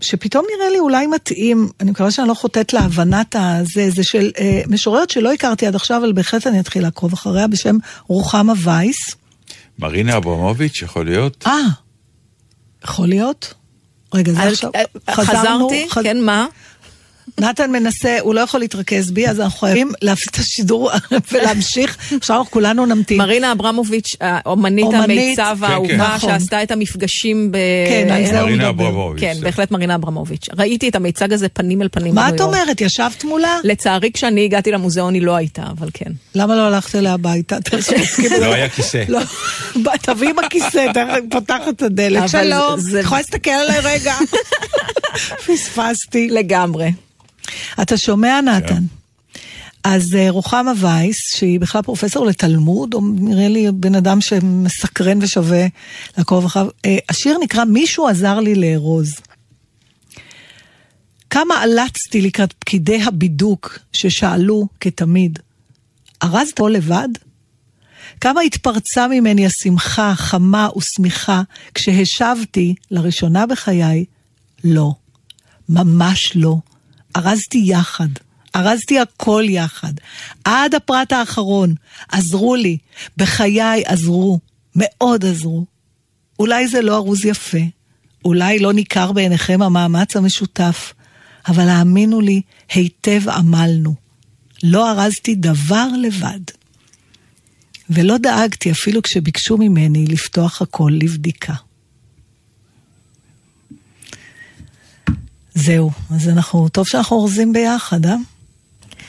שפתאום 0.00 0.44
נראה 0.56 0.70
לי 0.70 0.78
אולי 0.78 1.06
מתאים, 1.06 1.68
אני 1.80 1.90
מקווה 1.90 2.10
שאני 2.10 2.28
לא 2.28 2.34
חוטאת 2.34 2.72
להבנת 2.72 3.36
הזה, 3.38 3.90
זה 3.90 4.04
של 4.04 4.30
אה, 4.38 4.62
משוררת 4.66 5.10
שלא 5.10 5.32
הכרתי 5.32 5.66
עד 5.66 5.74
עכשיו, 5.74 5.98
אבל 5.98 6.12
בהחלט 6.12 6.46
אני 6.46 6.60
אתחיל 6.60 6.82
לעקוב 6.82 7.12
אחריה, 7.12 7.46
בשם 7.46 7.76
רוחמה 8.06 8.52
וייס. 8.62 9.16
מרינה 9.78 10.16
אברמוביץ', 10.16 10.82
יכול 10.82 11.06
להיות? 11.06 11.44
אה, 11.46 11.52
יכול 12.84 13.08
להיות? 13.08 13.54
רגע, 14.14 14.32
זה 14.32 14.42
אז- 14.42 14.52
עכשיו, 14.52 14.70
אה, 15.08 15.14
חזרנו, 15.14 15.66
חזרתי, 15.68 15.86
חז- 15.90 16.02
כן, 16.02 16.20
מה? 16.20 16.46
נתן 17.40 17.70
מנסה, 17.70 18.16
הוא 18.20 18.34
לא 18.34 18.40
יכול 18.40 18.60
להתרכז 18.60 19.10
בי, 19.10 19.28
אז 19.28 19.40
אנחנו 19.40 19.58
חייבים 19.58 19.92
להפסיק 20.02 20.30
את 20.30 20.38
השידור 20.38 20.90
ולהמשיך. 21.32 21.98
עכשיו 22.20 22.36
אנחנו 22.36 22.50
כולנו 22.50 22.86
נמתין. 22.86 23.18
מרינה 23.18 23.52
אברמוביץ', 23.52 24.16
האומנית 24.20 24.84
אומנית, 24.84 25.04
המיצב 25.04 25.56
כן, 25.60 25.64
האהובה, 25.64 25.88
כן. 25.88 26.00
נכון. 26.00 26.30
שעשתה 26.30 26.62
את 26.62 26.70
המפגשים 26.70 27.52
ב... 27.52 27.56
כן, 27.88 28.12
על 28.12 28.26
זה 28.26 28.40
הוא 28.40 28.48
מרינה. 28.48 28.68
אברמוביץ'. 28.68 29.20
כן, 29.20 29.34
זה. 29.34 29.44
בהחלט 29.44 29.70
מרינה 29.70 29.94
אברמוביץ'. 29.94 30.46
ראיתי 30.58 30.88
את 30.88 30.94
המיצג 30.94 31.32
הזה 31.32 31.48
פנים 31.48 31.82
אל 31.82 31.88
פנים 31.88 32.14
מה 32.14 32.28
את. 32.28 32.40
אומרת? 32.40 32.80
ישבת 32.80 33.24
מולה? 33.24 33.58
לצערי, 33.64 34.10
כשאני 34.12 34.44
הגעתי 34.44 34.72
למוזיאון 34.72 35.14
היא 35.14 35.22
לא 35.22 35.36
הייתה, 35.36 35.62
אבל 35.78 35.88
כן. 35.94 36.10
למה 36.34 36.56
לא 36.56 36.62
הלכת 36.62 36.96
אליה 36.96 37.12
הביתה? 37.12 37.56
לא 38.40 38.54
היה 38.54 38.68
כיסא. 38.68 39.04
לא, 39.08 39.20
תביאי 40.02 40.30
עם 40.30 40.38
הכיסא, 40.38 40.86
תכף 40.94 41.18
פותחת 41.30 41.68
את 41.68 41.82
הדלת. 41.82 42.28
שלום, 42.28 42.80
יכולה 43.00 43.20
להסתכל 43.20 43.50
עליי 43.50 43.80
רגע? 43.82 44.14
פספסתי. 45.46 46.28
לגמרי. 46.30 46.90
אתה 47.82 47.96
שומע, 47.96 48.40
נתן? 48.40 48.84
אז 49.84 50.14
אה, 50.14 50.30
רוחמה 50.30 50.72
וייס, 50.76 51.16
שהיא 51.36 51.60
בכלל 51.60 51.82
פרופסור 51.82 52.26
לתלמוד, 52.26 52.94
או 52.94 53.00
נראה 53.14 53.48
לי 53.48 53.72
בן 53.72 53.94
אדם 53.94 54.20
שמסקרן 54.20 55.18
ושווה 55.22 55.66
לעקוב 56.18 56.44
אחריו, 56.44 56.66
אה, 56.84 56.96
השיר 57.08 57.38
נקרא 57.42 57.64
"מישהו 57.64 58.08
עזר 58.08 58.40
לי 58.40 58.54
לארוז". 58.54 59.14
כמה 61.30 61.54
עלצתי 61.62 62.20
לקראת 62.20 62.52
פקידי 62.52 63.02
הבידוק 63.02 63.78
ששאלו, 63.92 64.68
כתמיד, 64.80 65.38
ארזת 66.22 66.56
פה 66.56 66.70
לבד? 66.70 67.08
כמה 68.20 68.40
התפרצה 68.40 69.08
ממני 69.08 69.46
השמחה, 69.46 70.12
חמה 70.14 70.68
ושמיכה, 70.76 71.42
כשהשבתי, 71.74 72.74
לראשונה 72.90 73.46
בחיי, 73.46 74.04
לא. 74.64 74.94
ממש 75.68 76.32
לא. 76.34 76.56
ארזתי 77.16 77.62
יחד. 77.64 78.08
ארזתי 78.56 79.00
הכל 79.00 79.44
יחד. 79.48 79.92
עד 80.44 80.74
הפרט 80.74 81.12
האחרון. 81.12 81.74
עזרו 82.08 82.54
לי. 82.56 82.78
בחיי 83.16 83.82
עזרו. 83.86 84.38
מאוד 84.76 85.24
עזרו. 85.24 85.64
אולי 86.38 86.68
זה 86.68 86.82
לא 86.82 86.96
ארוז 86.96 87.24
יפה. 87.24 87.58
אולי 88.24 88.58
לא 88.58 88.72
ניכר 88.72 89.12
בעיניכם 89.12 89.62
המאמץ 89.62 90.16
המשותף. 90.16 90.92
אבל 91.48 91.68
האמינו 91.68 92.20
לי, 92.20 92.40
היטב 92.72 93.28
עמלנו. 93.28 93.94
לא 94.62 94.90
ארזתי 94.90 95.34
דבר 95.34 95.86
לבד. 96.02 96.40
ולא 97.90 98.18
דאגתי 98.18 98.70
אפילו 98.70 99.02
כשביקשו 99.02 99.56
ממני 99.56 100.06
לפתוח 100.06 100.62
הכל 100.62 100.92
לבדיקה. 101.02 101.54
זהו, 105.54 105.90
אז 106.14 106.28
אנחנו, 106.28 106.68
טוב 106.68 106.86
שאנחנו 106.88 107.16
אורזים 107.16 107.52
ביחד, 107.52 108.06
אה? 108.06 108.14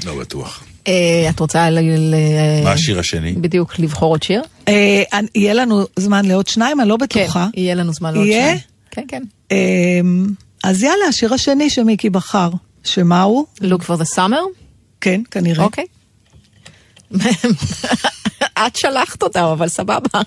לא 0.05 0.19
בטוח. 0.19 0.63
אה, 0.87 1.27
את 1.29 1.39
רוצה 1.39 1.69
ל... 1.69 1.79
ל- 1.79 2.15
מה 2.63 2.71
השיר 2.71 2.99
השני? 2.99 3.31
בדיוק, 3.31 3.79
לבחור 3.79 4.09
עוד 4.13 4.23
שיר? 4.23 4.41
אה, 4.67 5.03
אני- 5.13 5.27
יהיה 5.35 5.53
לנו 5.53 5.85
זמן 5.95 6.25
לעוד 6.25 6.47
שניים, 6.47 6.81
אני 6.81 6.89
לא 6.89 6.97
בטוחה. 6.97 7.47
כן, 7.53 7.59
יהיה 7.61 7.75
לנו 7.75 7.93
זמן 7.93 8.13
לעוד 8.13 8.25
יהיה? 8.27 8.45
שניים. 8.47 8.59
כן, 8.91 9.03
כן. 9.07 9.23
אה, 9.51 9.57
אז 10.63 10.83
יאללה, 10.83 11.05
השיר 11.09 11.33
השני 11.33 11.69
שמיקי 11.69 12.09
בחר. 12.09 12.49
שמה 12.83 13.21
הוא? 13.21 13.45
Look 13.61 13.81
for 13.87 14.01
the 14.01 14.15
summer? 14.15 14.59
כן, 15.01 15.21
כנראה. 15.31 15.63
אוקיי. 15.63 15.85
את 18.67 18.75
שלחת 18.75 19.23
אותם, 19.23 19.43
אבל 19.43 19.67
סבבה. 19.67 20.21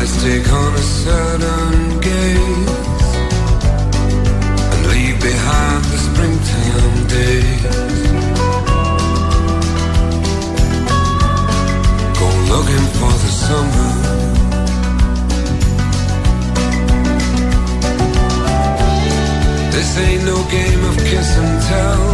eyes 0.00 0.22
take 0.22 0.50
on 0.52 0.72
a 0.74 0.78
sudden 0.78 2.00
gaze 2.00 3.12
and 4.72 4.82
leave 4.92 5.18
behind 5.20 5.84
the 5.92 5.98
springtime 6.08 6.96
days. 7.16 7.64
Go 12.18 12.28
looking 12.52 12.86
for 12.98 13.12
the 13.24 13.32
summer. 13.44 13.92
This 19.74 19.90
ain't 19.98 20.24
no 20.24 20.38
game 20.56 20.82
of 20.90 20.96
kiss 21.10 21.30
and 21.42 21.54
tell. 21.70 22.06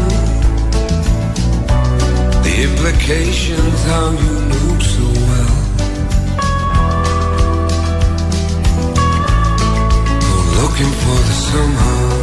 The 2.47 2.55
implications 2.69 3.79
how 3.91 4.11
you 4.23 4.35
knew 4.51 4.81
so 4.81 5.07
well. 5.29 5.66
Looking 10.79 10.93
for 10.93 11.15
the 11.15 11.33
somehow. 11.33 12.16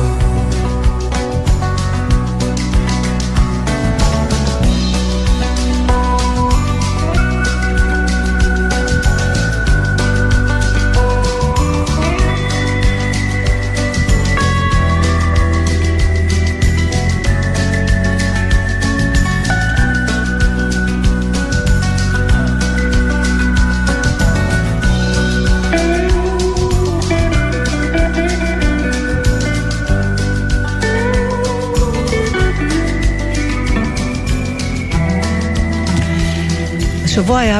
השבוע 37.14 37.39
היה 37.39 37.59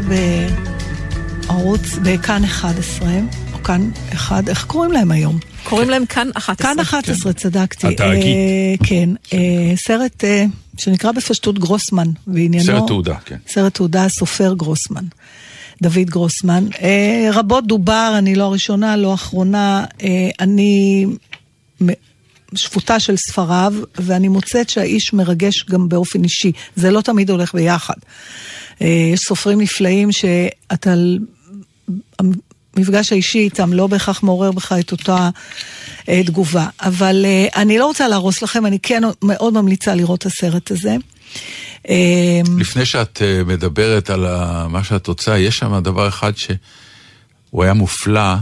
בערוץ, 1.48 1.82
בכאן 2.04 2.44
11, 2.44 3.10
או 3.54 3.64
כאן 3.64 3.90
1, 4.14 4.50
איך 4.50 4.66
קוראים 4.66 4.92
להם 4.92 5.12
היום? 5.12 5.40
קוראים 5.64 5.90
להם 5.90 6.06
כאן 6.06 6.30
11. 6.38 6.56
כאן 6.56 6.80
11, 6.80 7.34
צדקתי. 7.34 7.88
התאגיד. 7.88 8.26
אה, 8.26 8.76
כן, 8.88 9.10
אה, 9.34 9.74
סרט 9.76 10.24
אה, 10.24 10.46
שנקרא 10.78 11.12
בפשטות 11.12 11.60
גרוסמן, 11.60 12.08
ועניינו... 12.28 12.66
סרט 12.66 12.88
תעודה, 12.88 13.16
כן. 13.26 13.38
סרט 13.48 13.74
תעודה, 13.74 14.10
סופר 14.10 14.54
גרוסמן. 14.54 15.06
דוד 15.82 16.10
גרוסמן. 16.10 16.68
אה, 16.82 17.30
רבות 17.34 17.68
דובר, 17.68 18.16
אני 18.18 18.36
לא 18.36 18.44
הראשונה, 18.44 18.98
לא 18.98 19.12
האחרונה. 19.12 19.86
אה, 20.04 20.30
אני 20.40 21.06
שפוטה 22.56 23.00
של 23.00 23.18
ספריו, 23.18 23.74
ואני 24.00 24.28
מוצאת 24.28 24.70
שהאיש 24.70 25.14
מרגש 25.14 25.66
גם 25.70 25.90
באופן 25.90 26.24
אישי. 26.24 26.52
זה 26.76 26.92
לא 26.92 27.02
תמיד 27.02 27.30
הולך 27.30 27.56
ביחד. 27.56 27.94
אה, 28.82 28.88
יש 29.14 29.20
סופרים 29.20 29.62
נפלאים 29.62 30.12
שאתה... 30.12 30.94
המפגש 32.78 33.12
האישי 33.12 33.40
איתם 33.40 33.74
לא 33.74 33.88
בהכרח 33.88 34.24
מעורר 34.24 34.52
בך 34.52 34.72
את 34.80 34.92
אותה 34.92 35.30
אה, 36.10 36.22
תגובה. 36.26 36.68
אבל 36.82 37.26
אה, 37.26 37.48
אני 37.62 37.78
לא 37.78 37.86
רוצה 37.86 38.08
להרוס 38.08 38.42
לכם, 38.42 38.66
אני 38.66 38.80
כן 38.80 39.02
מאוד 39.24 39.54
ממליצה 39.54 39.96
לראות 39.96 40.20
את 40.22 40.26
הסרט 40.26 40.72
הזה. 40.72 40.96
אה, 41.90 42.42
לפני 42.58 42.86
שאת 42.86 43.22
אה, 43.22 43.44
מדברת 43.44 44.10
על 44.10 44.26
ה- 44.26 44.68
מה 44.70 44.84
שאת 44.84 45.08
רוצה, 45.08 45.38
יש 45.38 45.58
שם 45.58 45.80
דבר 45.84 46.08
אחד 46.08 46.38
שהוא 46.38 47.64
היה 47.64 47.74
מופלא, 47.74 48.34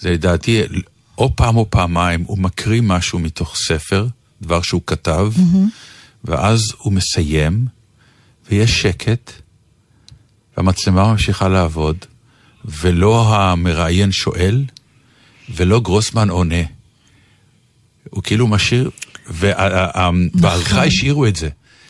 זה 0.00 0.10
לדעתי, 0.10 0.62
או 1.18 1.36
פעם 1.36 1.56
או 1.56 1.70
פעמיים, 1.70 2.24
הוא 2.26 2.38
מקריא 2.38 2.80
משהו 2.84 3.18
מתוך 3.18 3.56
ספר, 3.56 4.06
דבר 4.42 4.62
שהוא 4.62 4.82
כתב, 4.86 5.32
ואז 6.24 6.72
הוא 6.78 6.92
מסיים, 6.92 7.66
ויש 8.50 8.82
שקט, 8.82 9.32
והמצלמה 10.58 11.12
ממשיכה 11.12 11.48
לעבוד, 11.48 11.96
ולא 12.64 13.34
המראיין 13.36 14.12
שואל, 14.12 14.64
ולא 15.54 15.80
גרוסמן 15.80 16.30
עונה. 16.30 16.62
הוא 18.10 18.22
כאילו 18.22 18.46
משאיר, 18.46 18.90
ובעריכה 19.28 20.84
השאירו 20.84 21.26
את 21.26 21.36
זה. 21.36 21.48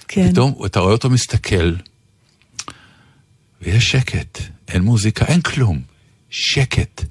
כן. 0.08 0.32
פתאום 0.32 0.54
אתה 0.66 0.80
רואה 0.80 0.92
אותו 0.92 1.10
מסתכל, 1.10 1.74
ויש 3.62 3.90
שקט, 3.90 4.38
אין 4.68 4.82
מוזיקה, 4.82 5.24
אין 5.24 5.40
כלום, 5.40 5.80
שקט. 6.30 7.04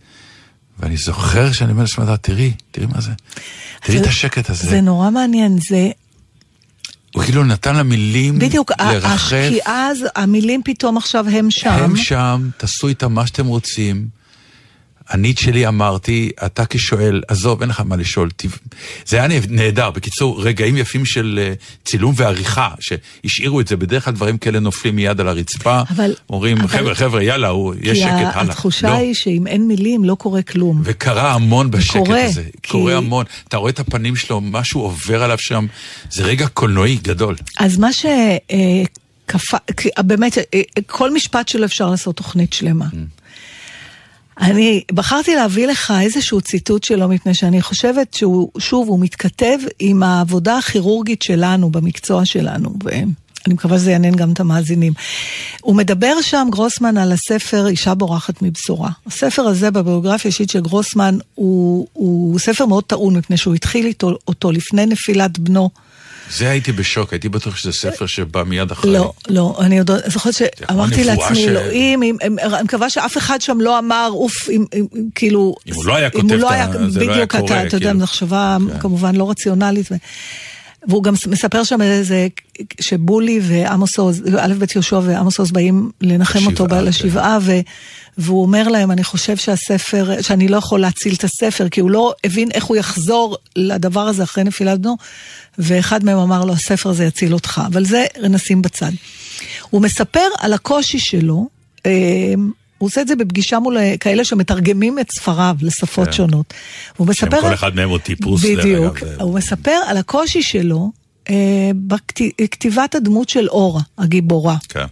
ואני 0.79 0.97
זוכר 0.97 1.51
שאני 1.51 1.71
אומר 1.71 1.83
לשמדה, 1.83 2.17
תראי, 2.17 2.53
תראי 2.71 2.87
מה 2.87 3.01
זה. 3.01 3.11
תראי 3.81 4.01
את 4.01 4.05
השקט 4.05 4.49
הזה. 4.49 4.69
זה 4.69 4.81
נורא 4.81 5.09
מעניין, 5.09 5.57
זה 5.69 5.89
הוא 7.17 7.25
כאילו 7.25 7.43
נתן 7.43 7.75
למילים 7.75 8.39
בדיוק, 8.39 8.71
ה- 8.79 8.93
לרחף. 8.93 9.33
השקיעה, 9.33 9.87
הז- 9.87 10.05
המילים 10.15 10.61
פתאום 10.65 10.97
עכשיו 10.97 11.25
הם 11.29 11.51
שם. 11.51 11.69
הם 11.69 11.95
שם, 11.95 12.49
תעשו 12.57 12.87
איתם 12.87 13.13
מה 13.13 13.27
שאתם 13.27 13.45
רוצים. 13.45 14.05
אני 15.13 15.31
את 15.31 15.37
שלי 15.37 15.67
אמרתי, 15.67 16.29
אתה 16.45 16.63
כשואל, 16.69 17.21
עזוב, 17.27 17.61
אין 17.61 17.69
לך 17.69 17.81
מה 17.85 17.95
לשאול. 17.95 18.29
תב- 18.37 18.49
זה 19.05 19.17
היה 19.23 19.39
נהדר. 19.49 19.91
בקיצור, 19.91 20.43
רגעים 20.43 20.77
יפים 20.77 21.05
של 21.05 21.39
אה, 21.43 21.53
צילום 21.85 22.13
ועריכה, 22.17 22.69
שהשאירו 22.79 23.59
את 23.61 23.67
זה, 23.67 23.75
בדרך 23.77 24.05
כלל 24.05 24.13
דברים 24.13 24.37
כאלה 24.37 24.59
נופלים 24.59 24.95
מיד 24.95 25.19
על 25.21 25.27
הרצפה. 25.27 25.81
אבל- 25.89 26.13
אומרים, 26.29 26.57
אבל- 26.57 26.67
חבר'ה, 26.67 26.95
חבר'ה, 26.95 27.23
יאללה, 27.23 27.47
הוא, 27.47 27.73
יש 27.81 27.97
כי 27.97 28.03
שקט, 28.03 28.09
הלאה. 28.11 28.41
התחושה 28.41 28.87
לא. 28.87 28.93
היא 28.93 29.13
שאם 29.13 29.47
אין 29.47 29.67
מילים 29.67 30.03
לא 30.03 30.15
קורה 30.15 30.41
כלום. 30.41 30.81
וקרה 30.83 31.33
המון 31.33 31.71
בשקט 31.71 31.97
קורה, 31.97 32.23
הזה. 32.25 32.43
כי- 32.63 32.71
קורה 32.71 32.97
המון. 32.97 33.25
אתה 33.47 33.57
רואה 33.57 33.69
את 33.71 33.79
הפנים 33.79 34.15
שלו, 34.15 34.41
משהו 34.41 34.81
עובר 34.81 35.23
עליו 35.23 35.37
שם. 35.37 35.65
זה 36.11 36.23
רגע 36.23 36.47
קולנועי 36.47 36.97
גדול. 37.03 37.35
אז 37.59 37.77
מה 37.77 37.89
שקפא, 37.93 39.57
באמת, 40.01 40.37
אה, 40.37 40.61
כל 40.87 41.13
משפט 41.13 41.47
שלו 41.47 41.65
אפשר 41.65 41.89
לעשות 41.89 42.15
תוכנית 42.17 42.53
שלמה. 42.53 42.85
Mm. 42.85 42.95
אני 44.41 44.83
בחרתי 44.93 45.35
להביא 45.35 45.67
לך 45.67 45.93
איזשהו 46.01 46.41
ציטוט 46.41 46.83
שלו, 46.83 47.07
מפני 47.07 47.33
שאני 47.33 47.61
חושבת 47.61 48.13
שהוא, 48.13 48.49
שוב, 48.57 48.87
הוא 48.87 48.99
מתכתב 48.99 49.57
עם 49.79 50.03
העבודה 50.03 50.57
הכירורגית 50.57 51.21
שלנו, 51.21 51.69
במקצוע 51.69 52.25
שלנו, 52.25 52.73
ואני 52.83 53.53
מקווה 53.53 53.77
שזה 53.77 53.91
יעניין 53.91 54.15
גם 54.15 54.31
את 54.31 54.39
המאזינים. 54.39 54.93
הוא 55.61 55.75
מדבר 55.75 56.21
שם, 56.21 56.47
גרוסמן, 56.51 56.97
על 56.97 57.11
הספר 57.11 57.67
אישה 57.67 57.93
בורחת 57.93 58.41
מבשורה. 58.41 58.89
הספר 59.07 59.41
הזה 59.41 59.71
בביוגרפיה 59.71 60.29
האישית 60.29 60.49
של 60.49 60.61
גרוסמן 60.61 61.17
הוא, 61.35 61.87
הוא 61.93 62.39
ספר 62.39 62.65
מאוד 62.65 62.83
טעון, 62.83 63.17
מפני 63.17 63.37
שהוא 63.37 63.55
התחיל 63.55 63.85
איתו, 63.85 64.11
אותו 64.27 64.51
לפני 64.51 64.85
נפילת 64.85 65.39
בנו. 65.39 65.69
זה 66.31 66.49
הייתי 66.49 66.71
בשוק, 66.71 67.13
הייתי 67.13 67.29
בטוח 67.29 67.55
שזה 67.55 67.71
ספר 67.71 68.05
שבא 68.05 68.43
מיד 68.43 68.71
אחרי. 68.71 68.93
לא, 68.93 69.13
לא, 69.29 69.57
אני 69.59 69.79
עוד 69.79 69.91
זוכרת 70.05 70.33
שאמרתי 70.33 71.03
לעצמי, 71.03 71.47
אלוהים, 71.47 72.03
אני 72.03 72.63
מקווה 72.63 72.89
שאף 72.89 73.17
אחד 73.17 73.41
שם 73.41 73.61
לא 73.61 73.79
אמר, 73.79 74.09
אוף, 74.11 74.49
כאילו... 75.15 75.55
אם 75.67 75.73
הוא 75.73 75.85
לא 75.85 75.95
היה 75.95 76.09
כותב 76.09 76.23
לא 76.23 76.29
זה 76.29 76.37
לא 76.37 76.51
היה 76.51 76.67
בדיוק, 76.67 77.31
קורה, 77.31 77.45
אתה, 77.45 77.67
אתה 77.67 77.77
יודע, 77.77 77.89
כאילו. 77.89 78.03
מחשבה 78.03 78.57
כן. 78.71 78.79
כמובן 78.79 79.15
לא 79.15 79.29
רציונלית. 79.29 79.89
והוא 80.87 81.03
גם 81.03 81.13
מספר 81.27 81.63
שם 81.63 81.81
איזה, 81.81 82.27
שבולי 82.81 83.39
ועמוס 83.43 83.99
עוז, 83.99 84.21
א' 84.39 84.53
ב' 84.59 84.65
יהושע 84.75 84.99
ועמוס 85.03 85.39
עוז 85.39 85.51
באים 85.51 85.89
לנחם 86.01 86.45
אותו 86.45 86.65
לשבעה, 86.81 87.37
ו... 88.17 88.21
והוא 88.21 88.41
אומר 88.41 88.67
להם, 88.67 88.91
אני 88.91 89.03
חושב 89.03 89.37
שהספר, 89.37 90.21
שאני 90.21 90.47
לא 90.47 90.57
יכול 90.57 90.79
להציל 90.79 91.13
את 91.13 91.23
הספר, 91.23 91.69
כי 91.69 91.79
הוא 91.81 91.91
לא 91.91 92.13
הבין 92.23 92.51
איך 92.51 92.63
הוא 92.63 92.77
יחזור 92.77 93.37
לדבר 93.55 93.99
הזה 94.01 94.23
אחרי 94.23 94.43
נפילת 94.43 94.79
בנו, 94.79 94.95
ואחד 95.57 96.03
מהם 96.05 96.17
אמר 96.17 96.45
לו, 96.45 96.53
הספר 96.53 96.89
הזה 96.89 97.05
יציל 97.05 97.33
אותך, 97.33 97.61
אבל 97.67 97.85
זה 97.85 98.05
נשים 98.29 98.61
בצד. 98.61 98.91
הוא 99.69 99.81
מספר 99.81 100.27
על 100.39 100.53
הקושי 100.53 100.99
שלו, 100.99 101.47
אה, 101.85 101.91
הוא 102.77 102.87
עושה 102.87 103.01
את 103.01 103.07
זה 103.07 103.15
בפגישה 103.15 103.59
מול 103.59 103.77
אה, 103.77 103.95
כאלה 103.99 104.25
שמתרגמים 104.25 104.99
את 104.99 105.11
ספריו 105.11 105.55
לשפות 105.61 106.05
כן. 106.05 106.11
שונות. 106.13 106.53
הוא 106.97 107.07
מספר... 107.07 107.41
כל 107.41 107.53
אחד 107.53 107.75
מהם 107.75 107.89
הוא 107.89 107.97
טיפוס, 107.97 108.45
בדיוק. 108.45 108.99
זה- 108.99 109.15
הוא 109.19 109.35
מספר 109.35 109.79
על 109.87 109.97
הקושי 109.97 110.41
שלו 110.43 110.91
אה, 111.29 111.35
בכתיבת 111.75 112.95
הדמות 112.95 113.29
של 113.29 113.47
אורה, 113.49 113.81
הגיבורה. 113.97 114.55
כן. 114.69 114.85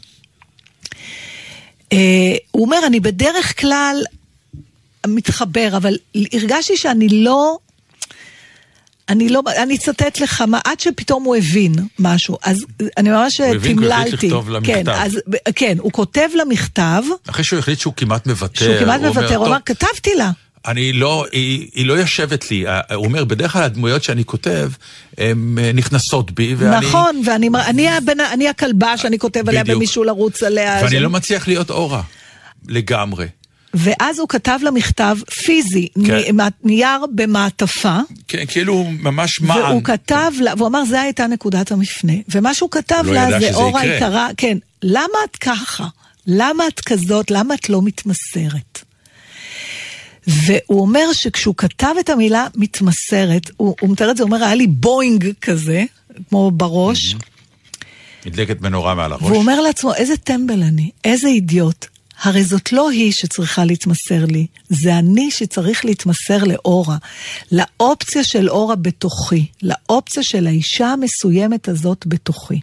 אה, 1.96 2.38
הוא 2.52 2.66
אומר, 2.66 2.78
אני 2.88 3.00
בדרך 3.00 3.62
כלל 3.62 4.04
מתחבר, 5.08 5.70
אבל 5.78 5.98
הרגשתי 6.34 6.78
שאני 6.78 7.10
לא... 7.10 7.58
אני 9.10 9.30
לא, 9.30 9.42
אני 9.64 9.76
אצטט 9.76 10.20
לך, 10.20 10.42
מה, 10.42 10.60
עד 10.66 10.80
שפתאום 10.80 11.24
הוא 11.24 11.36
הבין 11.36 11.74
משהו, 12.00 12.38
אז 12.44 12.66
אני 12.98 13.10
ממש 13.10 13.42
הוא 13.42 13.56
הבין, 13.56 13.80
הוא 13.80 13.88
החליט 13.88 14.06
תמללתי. 14.10 14.28
לכתוב 14.28 14.50
לה 14.50 14.60
כן. 14.64 14.84
אז, 14.90 15.20
כן, 15.56 15.78
הוא 15.80 15.92
כותב 15.92 16.30
לה 16.36 16.46
מכתב, 16.46 17.04
אחרי 17.30 17.44
שהוא 17.44 17.60
החליט 17.60 17.80
שהוא 17.80 17.94
כמעט 17.98 18.28
מוותר. 18.28 18.66
שהוא 18.66 18.80
כמעט 18.80 19.02
מוותר, 19.02 19.36
הוא 19.36 19.46
"טוב, 19.46 19.48
אמר, 19.48 19.58
כתבתי 19.66 20.10
לה. 20.18 20.32
אני 20.68 20.94
לא, 20.94 21.26
היא, 21.32 21.68
היא 21.74 21.86
לא 21.86 21.94
יושבת 21.94 22.52
לי. 22.52 22.66
הוא 22.94 23.06
אומר, 23.06 23.24
בדרך 23.26 23.52
כלל 23.54 23.64
הדמויות 23.64 24.04
שאני 24.04 24.26
כותב, 24.26 24.70
הן 25.18 25.58
אה, 25.62 25.72
נכנסות 25.74 26.32
בי, 26.32 26.56
ואני... 26.58 26.86
נכון, 26.88 27.22
ואני 27.26 27.50
אני, 27.66 27.90
הבן, 27.90 28.20
אני 28.20 28.48
הכלבה 28.50 28.98
שאני 28.98 29.20
כותב 29.20 29.50
עליה. 29.50 29.64
ומישהו 29.68 30.04
לרוץ 30.04 30.44
עליה. 30.44 30.78
ואני 30.82 30.90
זה- 30.90 31.00
לא 31.00 31.10
מצליח 31.10 31.48
להיות 31.48 31.70
אורה. 31.70 32.02
לגמרי. 32.68 33.28
ואז 33.74 34.20
הוא 34.20 34.30
כתב 34.30 34.60
לה 34.64 34.72
מכתב 34.72 35.18
פיזי, 35.46 35.88
כן. 36.06 36.20
נייר 36.64 37.00
במעטפה, 37.16 37.98
כן, 38.28 38.46
כאילו 38.48 38.84
ממש 39.00 39.42
מען. 39.42 39.62
והוא 39.62 39.84
כתב 39.84 40.32
לה, 40.42 40.54
והוא 40.58 40.68
אמר, 40.68 40.86
זה 40.86 41.02
הייתה 41.02 41.28
נקודת 41.28 41.72
המפנה. 41.72 42.14
ומה 42.30 42.54
שהוא 42.54 42.70
כתב 42.72 43.04
לא 43.06 43.14
לה 43.14 43.40
זה 43.40 43.54
אורה. 43.56 43.86
יקרה, 43.86 44.28
כן, 44.38 44.58
למה 44.84 45.18
את 45.32 45.36
ככה? 45.36 45.88
למה 46.28 46.68
את 46.68 46.80
כזאת? 46.80 47.32
למה 47.32 47.54
את 47.54 47.70
לא 47.70 47.82
מתמסרת? 47.82 48.82
והוא 50.28 50.82
אומר 50.82 51.14
שכשהוא 51.14 51.56
כתב 51.58 51.94
את 52.00 52.10
המילה 52.10 52.48
מתמסרת, 52.56 53.52
הוא, 53.58 53.76
הוא 53.82 53.90
מתאר 53.90 54.12
את 54.12 54.18
זה, 54.18 54.24
הוא 54.24 54.32
אומר, 54.32 54.44
היה 54.44 54.56
לי 54.56 54.68
בואינג 54.68 55.32
כזה, 55.42 55.84
כמו 56.30 56.52
בראש, 56.52 57.16
נדלקת 58.26 58.62
מנורה 58.62 58.96
מעל 58.96 59.12
הראש. 59.12 59.24
והוא 59.24 59.38
אומר 59.38 59.62
לעצמו, 59.62 59.94
איזה 59.94 60.18
טמבל 60.18 60.64
אני, 60.64 60.90
איזה 61.04 61.28
אידיוט. 61.28 61.86
הרי 62.22 62.44
זאת 62.44 62.72
לא 62.72 62.90
היא 62.90 63.12
שצריכה 63.12 63.66
להתמסר 63.66 64.26
לי, 64.26 64.48
זה 64.70 64.98
אני 64.98 65.32
שצריך 65.32 65.86
להתמסר 65.86 66.44
לאורה. 66.44 66.98
לאופציה 67.52 68.24
של 68.24 68.50
אורה 68.50 68.76
בתוכי, 68.76 69.46
לאופציה 69.62 70.24
של 70.24 70.48
האישה 70.48 70.88
המסוימת 70.88 71.68
הזאת 71.68 72.04
בתוכי. 72.08 72.60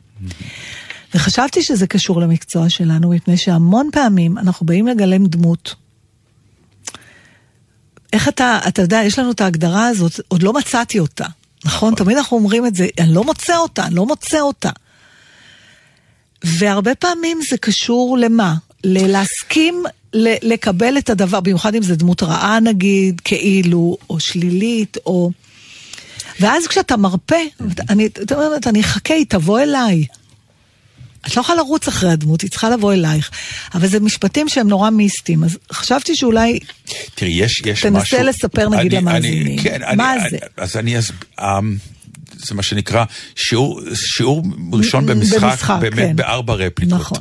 וחשבתי 1.15 1.63
שזה 1.63 1.87
קשור 1.87 2.21
למקצוע 2.21 2.69
שלנו, 2.69 3.11
מפני 3.11 3.37
שהמון 3.37 3.89
פעמים 3.93 4.39
אנחנו 4.39 4.67
באים 4.67 4.87
לגלם 4.87 5.27
דמות. 5.27 5.75
איך 8.13 8.29
אתה, 8.29 8.59
אתה 8.69 8.83
יודע, 8.83 9.01
יש 9.05 9.19
לנו 9.19 9.31
את 9.31 9.41
ההגדרה 9.41 9.87
הזאת, 9.87 10.21
עוד 10.29 10.43
לא 10.43 10.53
מצאתי 10.53 10.99
אותה. 10.99 11.27
נכון? 11.65 11.95
תמיד 11.95 12.17
אנחנו 12.17 12.37
אומרים 12.37 12.67
את 12.67 12.75
זה, 12.75 12.87
אני 13.01 13.15
לא 13.15 13.25
מוצא 13.25 13.57
אותה, 13.57 13.85
אני 13.85 13.95
לא 13.95 14.07
מוצא 14.07 14.41
אותה. 14.41 14.71
והרבה 16.45 16.95
פעמים 16.95 17.41
זה 17.51 17.57
קשור 17.57 18.19
למה? 18.19 18.55
ללהסכים 18.85 19.85
ל- 20.15 20.53
לקבל 20.53 20.99
את 20.99 21.11
הדבר, 21.11 21.41
במיוחד 21.41 21.75
אם 21.75 21.83
זה 21.83 21.97
דמות 21.97 22.23
רעה 22.23 22.61
נגיד, 22.61 23.21
כאילו, 23.25 23.97
או 24.11 24.21
שלילית, 24.21 24.97
או... 25.07 25.31
ואז 26.41 26.67
כשאתה 26.67 26.97
מרפה, 26.97 27.37
אני, 27.91 28.07
אתה 28.07 28.35
אומרת, 28.35 28.67
אני 28.67 28.81
אחכה, 28.81 29.15
היא 29.15 29.27
תבוא 29.29 29.61
אליי. 29.61 30.05
את 31.27 31.37
לא 31.37 31.41
יכולה 31.41 31.59
לרוץ 31.59 31.89
אחרי 31.89 32.11
הדמות, 32.11 32.41
היא 32.41 32.51
צריכה 32.51 32.71
לבוא 32.71 32.93
אלייך. 32.93 33.31
אבל 33.75 33.87
זה 33.89 34.01
משפטים 34.01 34.49
שהם 34.49 34.69
נורא 34.69 34.91
מיסטיים, 34.91 35.45
אז 35.45 35.59
חשבתי 35.73 36.17
שאולי... 36.17 36.59
תראי, 37.15 37.33
יש, 37.33 37.63
יש 37.67 37.83
תנסה 37.83 37.91
משהו... 38.01 38.23
לספר, 38.23 38.69
נגיד, 38.69 38.95
אני- 38.95 39.03
למאזינים. 39.03 39.47
אני- 39.47 39.59
כן, 39.63 39.81
מה 39.97 40.15
אני, 40.15 40.31
זה? 40.31 40.37
אז 40.57 40.77
אני 40.77 40.99
אסב... 40.99 41.15
אמ, 41.41 41.77
זה 42.37 42.55
מה 42.55 42.63
שנקרא 42.63 43.05
שיעור, 43.37 43.81
שיעור 43.95 44.43
ראשון 44.73 45.07
במשחק, 45.07 45.43
במשחק, 45.43 45.77
באמת 45.81 45.95
כן. 45.99 46.17
בארבע 46.17 46.55
רפליקות. 46.55 47.01
נכון. 47.01 47.19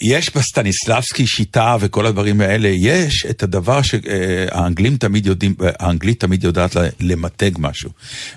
יש 0.00 0.36
בסטניסלבסקי 0.36 1.26
שיטה 1.26 1.76
וכל 1.80 2.06
הדברים 2.06 2.40
האלה, 2.40 2.68
יש 2.68 3.26
את 3.30 3.42
הדבר 3.42 3.82
שהאנגלים 3.82 4.96
תמיד 4.96 5.26
יודעים, 5.26 5.54
האנגלית 5.80 6.20
תמיד 6.20 6.44
יודעת 6.44 6.76
למתג 7.00 7.50
משהו, 7.58 7.90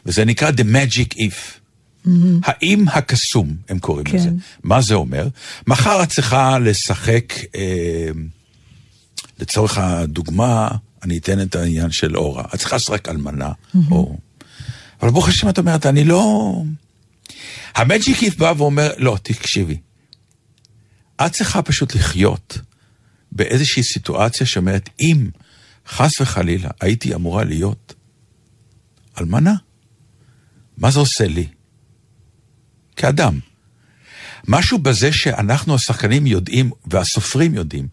וזה 0.06 0.26
נקרא 0.26 0.50
The 0.52 0.64
Magic 0.64 1.18
If. 1.18 1.57
האם 2.44 2.86
הקסום, 2.88 3.56
הם 3.70 3.80
קוראים 3.80 4.06
כן. 4.06 4.18
לזה. 4.18 4.30
מה 4.64 4.82
זה 4.82 4.94
אומר? 4.94 5.28
מחר 5.68 6.04
את 6.04 6.10
צריכה 6.10 6.60
לשחק, 6.60 7.34
אה, 7.56 8.10
לצורך 9.40 9.78
הדוגמה, 9.78 10.70
אני 11.04 11.18
אתן 11.18 11.42
את 11.42 11.56
העניין 11.56 11.92
של 11.92 12.18
אורה. 12.18 12.44
את 12.54 12.60
צריכה 12.60 12.76
לשחק 12.76 13.10
אלמנה, 13.10 13.52
או... 13.92 14.18
אבל 15.02 15.10
ברוך 15.10 15.28
השם 15.28 15.50
את 15.50 15.58
אומרת, 15.58 15.86
אני 15.86 16.04
לא... 16.04 16.54
המג'יק 17.76 18.24
איף 18.24 18.38
בא 18.38 18.54
ואומר, 18.58 18.92
לא, 18.98 19.18
תקשיבי. 19.24 19.78
את 21.26 21.32
צריכה 21.32 21.62
פשוט 21.62 21.96
לחיות 21.96 22.58
באיזושהי 23.32 23.84
סיטואציה 23.84 24.48
שאומרת, 24.48 24.90
אם 25.00 25.30
חס 25.88 26.22
וחלילה 26.22 26.70
הייתי 26.82 27.16
אמורה 27.16 27.44
להיות 27.44 27.94
אלמנה, 29.20 29.54
מה 30.78 30.92
זה 30.92 31.00
עושה 31.00 31.28
לי? 31.28 31.48
כאדם. 32.98 33.40
משהו 34.48 34.78
בזה 34.78 35.12
שאנחנו 35.12 35.76
השחקנים 35.76 36.28
יודעים, 36.28 36.72
והסופרים 36.86 37.54
יודעים, 37.56 37.88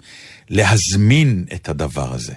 להזמין 0.51 1.45
את 1.55 1.69
הדבר 1.69 2.15
הזה. 2.15 2.33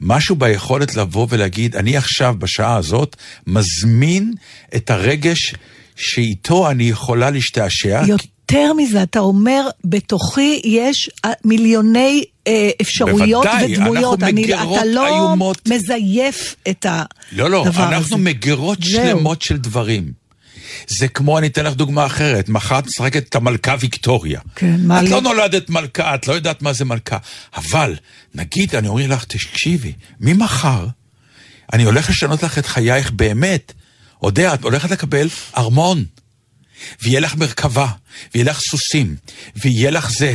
משהו 0.00 0.36
ביכולת 0.36 0.94
לבוא 0.96 1.26
ולהגיד, 1.30 1.76
אני 1.76 1.96
עכשיו, 1.96 2.34
בשעה 2.38 2.76
הזאת, 2.76 3.16
מזמין 3.46 4.32
את 4.76 4.90
הרגש 4.90 5.54
שאיתו 5.96 6.70
אני 6.70 6.84
יכולה 6.84 7.30
להשתעשע. 7.30 8.02
יותר 8.06 8.72
מזה, 8.72 9.02
אתה 9.02 9.18
אומר, 9.18 9.68
בתוכי 9.84 10.60
יש 10.64 11.10
מיליוני 11.44 12.24
אה, 12.46 12.70
אפשרויות 12.80 13.44
בוודאי, 13.44 13.72
ודמויות. 13.72 14.22
אנחנו 14.22 14.26
אני, 14.26 14.42
מגירות 14.42 14.78
אתה 14.78 14.84
לא 14.84 15.06
איומות. 15.06 15.68
מזייף 15.68 16.56
את 16.70 16.86
הדבר 16.88 17.04
לא, 17.32 17.50
לא, 17.50 17.64
הזה. 17.66 17.82
אנחנו 17.82 18.18
מגירות 18.18 18.78
זהו. 18.82 19.06
שלמות 19.06 19.42
של 19.42 19.56
דברים. 19.56 20.23
זה 20.86 21.08
כמו, 21.08 21.38
אני 21.38 21.46
אתן 21.46 21.64
לך 21.64 21.74
דוגמה 21.74 22.06
אחרת, 22.06 22.48
מחר 22.48 22.78
את 22.78 22.86
משחקת 22.86 23.28
את 23.28 23.34
המלכה 23.34 23.74
ויקטוריה. 23.80 24.40
כן, 24.54 24.76
מה 24.78 24.98
את 24.98 25.04
לי? 25.04 25.10
לא 25.10 25.20
נולדת 25.20 25.70
מלכה, 25.70 26.14
את 26.14 26.28
לא 26.28 26.32
יודעת 26.32 26.62
מה 26.62 26.72
זה 26.72 26.84
מלכה. 26.84 27.18
אבל, 27.56 27.94
נגיד, 28.34 28.76
אני 28.76 28.88
אומר 28.88 29.06
לך, 29.06 29.24
תקשיבי, 29.24 29.92
ממחר 30.20 30.86
אני 31.72 31.82
הולך 31.82 32.10
לשנות 32.10 32.42
לך 32.42 32.58
את 32.58 32.66
חייך 32.66 33.10
באמת. 33.10 33.72
אודיה, 34.22 34.54
את 34.54 34.62
הולכת 34.62 34.90
לקבל 34.90 35.28
ארמון. 35.56 36.04
ויהיה 37.02 37.20
לך 37.20 37.36
מרכבה, 37.36 37.86
ויהיה 38.34 38.50
לך 38.50 38.60
סוסים, 38.60 39.16
ויהיה 39.56 39.90
לך 39.90 40.10
זה. 40.10 40.34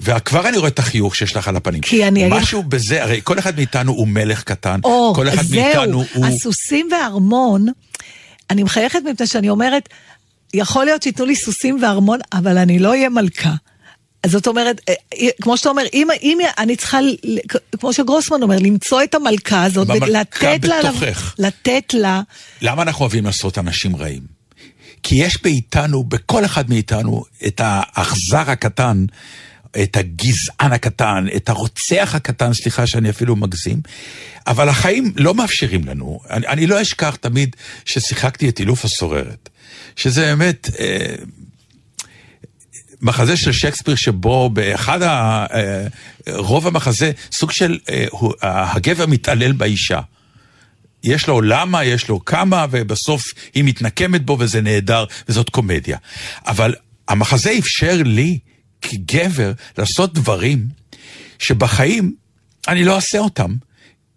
וכבר 0.00 0.48
אני 0.48 0.58
רואה 0.58 0.68
את 0.68 0.78
החיוך 0.78 1.16
שיש 1.16 1.36
לך 1.36 1.48
על 1.48 1.56
הפנים. 1.56 1.80
כי 1.80 2.08
אני 2.08 2.26
אגיד 2.26 2.38
משהו 2.38 2.62
בזה, 2.62 3.02
הרי 3.02 3.20
כל 3.24 3.38
אחד 3.38 3.56
מאיתנו 3.56 3.92
הוא 3.92 4.08
מלך 4.08 4.42
קטן, 4.42 4.80
או, 4.84 5.12
כל 5.16 5.28
אחד 5.28 5.44
מאיתנו 5.50 6.04
זהו, 6.04 6.22
הוא... 6.22 6.26
הסוסים 6.26 6.88
והארמון, 6.90 7.66
אני 8.52 8.62
מחייכת 8.62 8.98
מפני 9.12 9.26
שאני 9.26 9.48
אומרת, 9.48 9.88
יכול 10.54 10.84
להיות 10.84 11.02
שייתנו 11.02 11.26
לי 11.26 11.36
סוסים 11.36 11.78
וארמון, 11.82 12.18
אבל 12.32 12.58
אני 12.58 12.78
לא 12.78 12.88
אהיה 12.88 13.08
מלכה. 13.08 13.54
זאת 14.26 14.46
אומרת, 14.46 14.80
אה, 14.88 14.94
אה, 15.14 15.28
כמו 15.42 15.56
שאתה 15.56 15.68
אומר, 15.68 15.82
אם, 15.92 16.08
אם 16.22 16.38
אני 16.58 16.76
צריכה, 16.76 16.98
כמו 17.80 17.92
שגרוסמן 17.92 18.42
אומר, 18.42 18.56
למצוא 18.58 19.02
את 19.02 19.14
המלכה 19.14 19.64
הזאת, 19.64 19.88
ולתת 19.88 20.64
לה, 20.64 20.82
בתוכך. 20.82 21.34
לתת 21.38 21.94
לה, 21.94 22.22
למה 22.60 22.82
אנחנו 22.82 23.00
אוהבים 23.00 23.24
לעשות 23.24 23.58
אנשים 23.58 23.96
רעים? 23.96 24.22
כי 25.02 25.14
יש 25.14 25.42
באיתנו, 25.42 26.04
בכל 26.04 26.44
אחד 26.44 26.70
מאיתנו, 26.70 27.24
את 27.46 27.60
האכזר 27.64 28.50
הקטן, 28.50 29.04
את 29.82 29.96
הגזען 29.96 30.72
הקטן, 30.72 31.26
את 31.36 31.48
הרוצח 31.48 32.12
הקטן, 32.14 32.52
סליחה 32.52 32.86
שאני 32.86 33.10
אפילו 33.10 33.36
מגזים, 33.36 33.80
אבל 34.46 34.68
החיים 34.68 35.12
לא 35.16 35.34
מאפשרים 35.34 35.84
לנו. 35.84 36.20
אני, 36.30 36.46
אני 36.46 36.66
לא 36.66 36.82
אשכח 36.82 37.16
תמיד 37.20 37.56
ששיחקתי 37.84 38.48
את 38.48 38.60
אילוף 38.60 38.84
הסוררת, 38.84 39.48
שזה 39.96 40.20
באמת... 40.26 40.68
אה, 40.80 41.14
מחזה 43.04 43.36
של 43.36 43.52
שייקספיר 43.52 43.94
שבו 43.94 44.50
באחד 44.50 45.02
ה... 45.02 45.46
אה, 45.54 45.86
רוב 46.28 46.66
המחזה, 46.66 47.12
סוג 47.32 47.50
של 47.50 47.78
אה, 47.90 48.04
הוא- 48.10 48.32
הגבר 48.42 49.06
מתעלל 49.06 49.52
באישה. 49.52 50.00
יש 51.04 51.26
לו 51.26 51.40
למה, 51.40 51.84
יש 51.84 52.08
לו 52.08 52.24
כמה, 52.24 52.66
ובסוף 52.70 53.22
היא 53.54 53.64
מתנקמת 53.64 54.24
בו 54.24 54.36
וזה 54.40 54.60
נהדר, 54.60 55.04
וזאת 55.28 55.50
קומדיה. 55.50 55.96
אבל 56.46 56.74
המחזה 57.08 57.52
אפשר 57.58 57.96
לי, 58.04 58.38
כגבר, 58.82 59.52
לעשות 59.78 60.14
דברים 60.14 60.68
שבחיים 61.38 62.14
אני 62.68 62.84
לא 62.84 62.96
אעשה 62.96 63.18
אותם, 63.18 63.54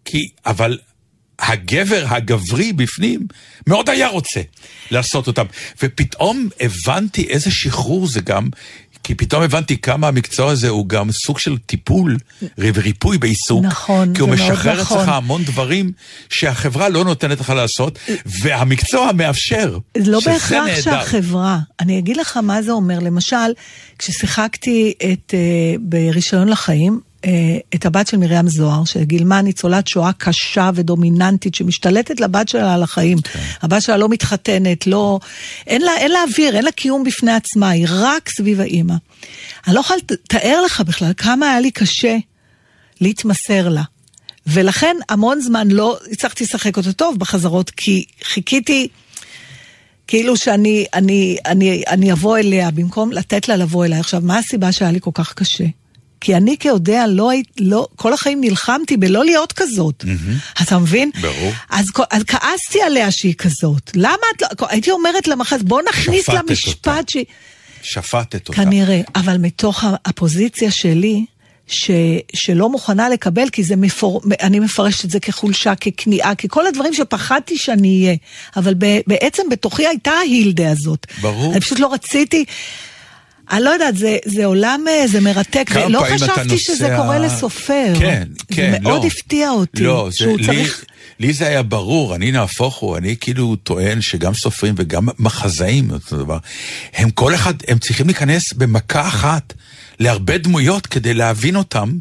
כי, 0.06 0.30
אבל 0.46 0.78
הגבר 1.40 2.06
הגברי 2.10 2.74
בפנים 2.74 3.28
מאוד 3.68 3.90
היה 3.90 4.08
רוצה 4.08 4.42
לעשות 4.92 5.28
אותם. 5.28 5.46
ופתאום 5.82 6.50
הבנתי 6.60 7.28
איזה 7.30 7.52
שחרור 7.52 8.08
זה 8.08 8.22
גם, 8.22 8.50
כי 9.06 9.16
פתאום 9.16 9.44
הבנתי 9.44 9.78
כמה 9.78 10.08
המקצוע 10.08 10.52
הזה 10.52 10.70
הוא 10.70 10.90
גם 10.90 11.12
סוג 11.12 11.40
של 11.40 11.58
טיפול 11.58 12.18
וריפוי 12.58 13.18
בעיסוק. 13.18 13.66
נכון, 13.66 14.14
כי 14.14 14.22
הוא 14.22 14.30
זה 14.36 14.36
מאוד 14.36 14.52
משחרר 14.52 14.82
נכון. 14.82 14.98
אצלך 14.98 15.10
המון 15.10 15.44
דברים 15.44 15.92
שהחברה 16.30 16.90
לא 16.90 17.04
נותנת 17.04 17.40
לך 17.40 17.50
לעשות, 17.50 18.00
והמקצוע 18.26 19.12
מאפשר. 19.12 19.78
לא 19.98 20.20
בהכרח 20.26 20.66
נהדר. 20.68 20.82
שהחברה. 20.82 21.60
אני 21.80 22.00
אגיד 22.00 22.18
לך 22.18 22.38
מה 22.38 22.62
זה 22.62 22.72
אומר. 22.72 23.00
למשל, 23.00 23.36
כששיחקתי 24.00 24.94
את, 25.14 25.34
uh, 25.34 25.80
ברישיון 25.82 26.50
לחיים, 26.50 27.00
את 27.76 27.86
הבת 27.86 28.08
של 28.08 28.18
מרים 28.18 28.48
זוהר, 28.48 28.86
שגילמה 28.86 29.42
ניצולת 29.42 29.88
שואה 29.88 30.14
קשה 30.14 30.70
ודומיננטית, 30.76 31.56
שמשתלטת 31.56 32.20
לבת 32.20 32.50
שלה 32.50 32.74
על 32.74 32.84
החיים. 32.84 33.22
כן. 33.22 33.40
הבת 33.62 33.82
שלה 33.82 33.98
לא 33.98 34.10
מתחתנת, 34.10 34.88
לא... 34.88 35.20
אין 35.68 35.82
לה, 35.82 35.98
אין 35.98 36.12
לה 36.12 36.20
אוויר, 36.30 36.56
אין 36.56 36.66
לה 36.66 36.72
קיום 36.72 37.04
בפני 37.04 37.32
עצמה, 37.32 37.70
היא 37.70 37.86
רק 37.90 38.30
סביב 38.30 38.62
האימא. 38.62 38.96
אני 39.68 39.76
לא 39.76 39.80
יכולה 39.80 40.00
לתאר 40.12 40.62
לך 40.66 40.82
בכלל 40.82 41.12
כמה 41.18 41.50
היה 41.50 41.60
לי 41.60 41.72
קשה 41.72 42.18
להתמסר 43.02 43.70
לה. 43.70 43.84
ולכן 44.48 44.96
המון 45.10 45.42
זמן 45.42 45.68
לא 45.68 45.98
הצלחתי 46.12 46.44
לשחק 46.44 46.78
אותו 46.78 46.92
טוב 46.92 47.20
בחזרות, 47.20 47.70
כי 47.70 48.06
חיכיתי 48.24 48.88
כאילו 50.08 50.38
שאני 50.38 50.86
אני, 50.94 51.38
אני, 51.46 51.84
אני 51.88 52.12
אבוא 52.12 52.38
אליה 52.38 52.72
במקום 52.72 53.12
לתת 53.12 53.48
לה 53.48 53.56
לבוא 53.56 53.86
אליי. 53.86 54.00
עכשיו, 54.00 54.22
מה 54.24 54.38
הסיבה 54.38 54.72
שהיה 54.72 54.92
לי 54.92 55.00
כל 55.02 55.12
כך 55.14 55.34
קשה? 55.34 55.66
כי 56.26 56.36
אני 56.36 56.58
כיודע, 56.58 57.08
לא 57.08 57.30
היית, 57.30 57.48
לא, 57.60 57.88
כל 57.96 58.14
החיים 58.14 58.42
נלחמתי 58.42 58.98
בלא 58.98 59.26
להיות 59.26 59.54
כזאת. 59.54 60.06
אתה 60.62 60.78
מבין? 60.78 61.12
ברור. 61.22 61.52
אז, 61.70 61.86
אז 62.12 62.24
כעסתי 62.24 62.82
עליה 62.82 63.12
שהיא 63.12 63.34
כזאת. 63.34 63.92
למה 63.96 64.14
את 64.36 64.42
לא... 64.42 64.68
הייתי 64.70 64.92
אומרת 64.92 65.28
למחז, 65.28 65.64
בוא 65.64 65.82
נכניס 65.90 66.30
לה 66.30 66.36
שפטת 66.36 66.68
אותה. 66.68 66.92
משפט 66.92 67.10
שהיא... 67.10 67.26
שפטת 67.82 68.50
אותה. 68.50 68.62
כנראה, 68.62 69.02
אבל 69.16 69.38
מתוך 69.38 69.84
הפוזיציה 70.06 70.72
שלי, 70.72 71.26
ש, 71.68 71.92
שלא 72.34 72.70
מוכנה 72.70 73.10
לקבל, 73.10 73.50
כי 73.50 73.64
זה 73.64 73.76
מפור... 73.76 74.22
אני 74.42 74.60
מפרשת 74.60 75.06
את 75.06 75.10
זה 75.10 75.20
כחולשה, 75.20 75.76
ככניעה, 75.76 76.36
ככל 76.36 76.68
הדברים 76.68 76.94
שפחדתי 76.94 77.58
שאני 77.58 78.04
אהיה. 78.06 78.16
אבל 78.56 78.74
ב, 78.78 79.00
בעצם 79.08 79.44
בתוכי 79.52 79.88
הייתה 79.88 80.12
ההילדה 80.12 80.72
הזאת. 80.72 81.08
ברור. 81.22 81.52
אני 81.52 81.62
פשוט 81.62 81.80
לא 81.80 81.94
רציתי... 81.94 82.46
אני 83.52 83.64
לא 83.64 83.70
יודעת, 83.70 83.98
זה, 83.98 84.18
זה 84.26 84.46
עולם, 84.46 84.86
אה, 84.88 85.08
זה 85.08 85.22
מרתק, 85.22 85.70
ולא 85.74 86.08
אתה 86.08 86.14
חשבתי 86.16 86.58
שזה 86.58 86.88
נוסע- 86.88 86.98
קורה 87.02 87.20
לסופר. 87.20 87.94
כן, 88.00 88.24
כן, 88.52 88.72
זה 88.72 88.80
מאוד 88.80 89.02
לא. 89.04 89.08
הפתיע 89.08 89.50
אותי. 89.50 89.84
לא, 89.84 90.08
זה, 90.12 90.18
שהוא 90.18 90.38
לי, 90.38 90.46
צריך... 90.46 90.86
לי 91.20 91.34
זה 91.34 91.48
היה 91.48 91.64
ברור, 91.64 92.16
אני 92.16 92.32
נהפוך 92.32 92.76
הוא, 92.76 92.98
אני 92.98 93.16
כאילו 93.22 93.56
טוען 93.56 94.02
שגם 94.02 94.34
סופרים 94.34 94.74
וגם 94.78 95.08
מחזאים, 95.20 95.92
אותו 95.92 96.18
דבר, 96.18 96.38
הם 96.94 97.10
כל 97.10 97.36
אחד, 97.36 97.54
הם 97.68 97.78
צריכים 97.80 98.06
להיכנס 98.08 98.54
במכה 98.54 99.08
אחת 99.08 99.54
להרבה 100.00 100.38
דמויות 100.38 100.88
כדי 100.88 101.14
להבין 101.14 101.56
אותם. 101.56 101.92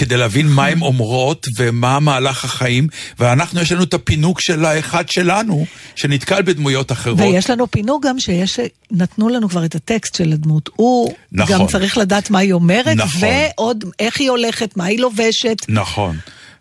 כדי 0.00 0.16
להבין 0.16 0.48
מה 0.48 0.66
הן 0.66 0.82
אומרות 0.82 1.46
ומה 1.56 2.00
מהלך 2.00 2.44
החיים, 2.44 2.88
ואנחנו 3.18 3.60
יש 3.60 3.72
לנו 3.72 3.82
את 3.82 3.94
הפינוק 3.94 4.40
של 4.40 4.64
האחד 4.64 5.08
שלנו, 5.08 5.66
שנתקל 5.96 6.42
בדמויות 6.42 6.92
אחרות. 6.92 7.20
ויש 7.20 7.50
לנו 7.50 7.70
פינוק 7.70 8.06
גם 8.06 8.20
שיש, 8.20 8.60
נתנו 8.90 9.28
לנו 9.28 9.48
כבר 9.48 9.64
את 9.64 9.74
הטקסט 9.74 10.14
של 10.14 10.32
הדמות. 10.32 10.70
הוא 10.76 11.14
נכון. 11.32 11.58
גם 11.58 11.66
צריך 11.66 11.98
לדעת 11.98 12.30
מה 12.30 12.38
היא 12.38 12.52
אומרת, 12.52 12.96
נכון. 12.96 13.28
ועוד 13.56 13.84
איך 13.98 14.20
היא 14.20 14.30
הולכת, 14.30 14.76
מה 14.76 14.84
היא 14.84 15.00
לובשת. 15.00 15.56
נכון. 15.68 16.16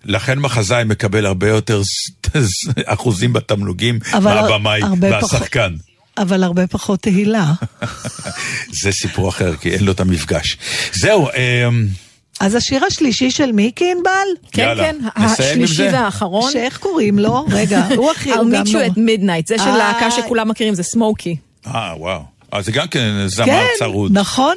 לכן 0.05 0.39
מחזאי 0.39 0.83
מקבל 0.83 1.25
הרבה 1.25 1.47
יותר 1.47 1.81
אחוזים 2.85 3.33
בתמלוגים 3.33 3.99
מהבמאי 4.21 4.81
והשחקן. 5.01 5.73
אבל 6.17 6.43
הרבה 6.43 6.67
פחות 6.67 7.01
תהילה. 7.01 7.53
זה 8.81 8.91
סיפור 8.91 9.29
אחר, 9.29 9.55
כי 9.55 9.71
אין 9.71 9.83
לו 9.83 9.91
את 9.91 9.99
המפגש. 9.99 10.57
זהו, 10.93 11.27
אמ, 11.29 11.87
אז 12.39 12.55
השיר 12.55 12.85
השלישי 12.85 13.31
של 13.31 13.51
מיקי 13.51 13.91
ענבל? 13.97 14.09
כן, 14.51 14.73
כן, 14.77 14.95
השלישי? 15.15 15.83
והאחרון. 15.91 16.51
שאיך 16.51 16.77
קוראים 16.77 17.19
לו? 17.19 17.45
רגע, 17.51 17.87
הוא 17.97 18.11
הכי, 18.11 18.33
I'll 18.33 18.37
meet 18.37 18.67
you 18.67 18.73
נורא. 18.73 18.85
at 18.85 18.89
midnight, 18.97 19.47
זה 19.47 19.57
של 19.57 19.63
אה. 19.69 19.77
להקה 19.77 20.11
שכולם 20.11 20.47
מכירים, 20.49 20.73
זה 20.73 20.83
סמוקי. 20.83 21.35
אה, 21.67 21.93
וואו. 21.97 22.21
אז 22.51 22.65
זה 22.65 22.71
גם 22.71 22.87
כן 22.87 23.09
זמר 23.27 23.45
כן, 23.45 23.65
צרוד. 23.79 24.11
נכון. 24.17 24.55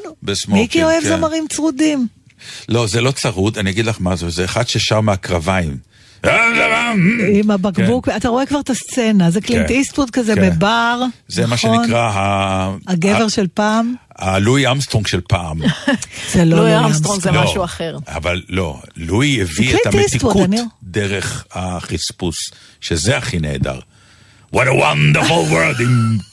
מיקי 0.48 0.82
אוהב 0.84 1.02
כן. 1.02 1.08
זמרים 1.08 1.46
צרודים. 1.48 2.06
לא, 2.68 2.86
זה 2.86 3.00
לא 3.00 3.10
צרוד, 3.10 3.58
אני 3.58 3.70
אגיד 3.70 3.86
לך 3.86 3.96
מה 4.00 4.16
זה, 4.16 4.30
זה 4.30 4.44
אחד 4.44 4.68
ששר 4.68 5.00
מהקרביים. 5.00 5.76
עם 7.34 7.50
הבקבוק, 7.50 8.08
אתה 8.08 8.28
רואה 8.28 8.46
כבר 8.46 8.60
את 8.60 8.70
הסצנה, 8.70 9.30
זה 9.30 9.40
קלינט 9.40 9.68
כן, 9.68 9.74
איסטווד 9.74 10.10
כזה 10.10 10.34
כן. 10.34 10.50
בבר, 10.50 11.02
זה 11.28 11.46
מה 11.46 11.54
נכון? 11.54 11.84
שנקרא 11.84 12.10
ה- 12.14 12.74
הגבר 12.88 13.28
של 13.28 13.46
פעם, 13.54 13.94
הלואי 14.18 14.70
אמסטרונג 14.70 15.06
של 15.06 15.20
פעם. 15.28 15.58
זה 16.32 16.44
לא 16.44 16.56
לואי 16.56 16.78
אמסטרונג 16.78 17.20
זה 17.20 17.30
לא, 17.30 17.44
משהו 17.44 17.64
אחר. 17.64 17.96
אבל 18.08 18.42
לא, 18.48 18.80
לואי 18.96 19.42
הביא 19.42 19.74
את 19.76 19.94
המתיקות 19.94 20.36
דרך 20.82 21.44
החספוס, 21.52 22.36
שזה 22.80 23.16
הכי 23.16 23.38
נהדר. 23.38 23.78
What 24.54 24.58
a 24.58 24.80
wonderful 24.80 25.50
world. 25.52 25.82
עם- 25.82 26.31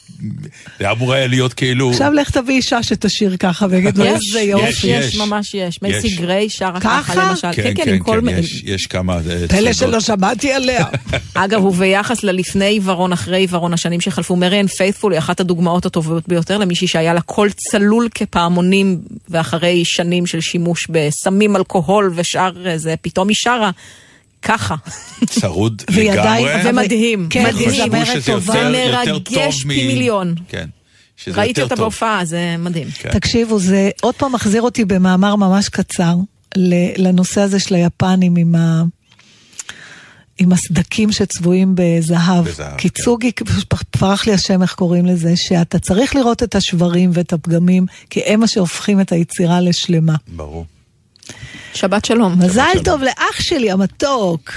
זה 0.80 0.92
אמור 0.92 1.14
היה 1.14 1.28
להיות 1.28 1.54
כאילו... 1.54 1.90
עכשיו 1.92 2.14
לך 2.14 2.30
תביא 2.30 2.56
אישה 2.56 2.84
שתשיר 2.84 3.38
ככה 3.38 3.66
ויגיד 3.70 3.98
לו 3.98 4.06
יש, 4.06 4.12
איזה 4.28 4.40
יש, 4.40 4.48
יופי. 4.48 4.88
יש, 4.88 5.16
ממש 5.18 5.54
יש. 5.54 5.82
מייסי 5.82 6.08
יש. 6.08 6.20
גריי 6.20 6.50
שרה 6.50 6.80
ככה? 6.80 7.02
ככה 7.04 7.30
למשל. 7.30 7.48
כן, 7.54 7.74
כן, 7.76 8.00
כל 8.00 8.12
כן, 8.20 8.26
מיני- 8.26 8.40
יש- 8.40 8.64
יש 8.66 8.88
כמה... 8.88 9.14
אה, 9.30 9.48
פלא. 9.48 9.74
שלא 9.74 10.00
שמעתי 10.00 10.52
עליה. 10.54 10.86
אגב, 11.34 11.66
וביחס 11.66 12.24
ללפני 12.24 12.66
עיוורון, 12.66 13.14
אחרי 13.14 13.38
עיוורון, 13.38 13.74
השנים 13.74 14.02
שחלפו, 14.02 14.36
מריאן 14.36 14.68
פייתפול 14.68 15.12
היא 15.12 15.20
אחת 15.20 15.40
הדוגמאות 15.40 15.86
הטובות 15.86 16.28
ביותר 16.28 16.58
למישהי 16.58 16.88
שהיה 16.88 17.14
לה 17.14 17.22
קול 17.22 17.50
צלול 17.52 18.08
כפעמונים, 18.16 18.98
ואחרי 19.30 19.86
שנים 19.86 20.26
של 20.26 20.42
שימוש 20.42 20.88
בסמים, 20.90 21.56
אלכוהול 21.56 22.12
ושאר 22.16 22.68
איזה, 22.68 22.96
פתאום 23.02 23.28
היא 23.30 23.36
שרה 23.40 23.72
ככה. 24.42 24.76
צרוד 25.26 25.82
לגמרי. 25.90 26.56
אבל- 26.62 26.70
ומדהים, 26.70 27.28
כן, 27.30 27.44
מדהים. 27.48 27.70
חשבו 27.70 27.86
זמרת 27.90 28.08
שזה 28.08 28.32
טובה. 28.34 28.56
יותר- 28.60 28.74
יותר 29.10 29.20
טוב 29.20 29.36
פי 29.52 29.64
מיליון. 29.88 30.36
כן. 30.50 30.70
שזה 31.18 31.38
ראיתי 31.42 31.50
יותר 31.50 31.64
אותה 31.64 31.76
טוב. 31.76 31.84
בהופעה, 31.84 32.26
זה 32.26 32.56
מדהים. 32.60 32.88
כן. 33.00 33.10
תקשיבו, 33.12 33.60
זה 33.60 33.90
עוד 34.02 34.16
פעם 34.16 34.32
מחזיר 34.36 34.62
אותי 34.62 34.86
במאמר 34.86 35.36
ממש 35.36 35.70
קצר 35.70 36.16
לנושא 36.98 37.42
הזה 37.42 37.60
של 37.60 37.76
היפנים 37.76 38.36
עם 38.36 38.56
ה... 38.56 38.84
עם 40.42 40.52
הסדקים 40.52 41.12
שצבועים 41.12 41.74
בזהב. 41.76 42.46
בזהב, 42.48 42.76
קיצוגי, 42.78 43.32
פ- 43.68 43.84
פרח 43.92 44.28
לי 44.28 44.34
השם 44.34 44.62
איך 44.62 44.74
קוראים 44.74 45.06
לזה, 45.06 45.34
שאתה 45.36 45.80
צריך 45.80 46.16
לראות 46.16 46.44
את 46.44 46.56
השברים 46.56 47.10
ואת 47.14 47.34
הפגמים, 47.34 47.86
כי 48.10 48.20
הם 48.26 48.40
מה 48.40 48.48
שהופכים 48.48 49.02
את 49.02 49.12
היצירה 49.12 49.62
לשלמה. 49.62 50.16
ברור. 50.28 50.66
שבת 51.80 52.06
שלום. 52.06 52.34
מזל 52.40 52.64
שלום. 52.74 52.84
טוב 52.84 53.02
לאח 53.04 53.40
שלי 53.40 53.72
המתוק. 53.72 54.52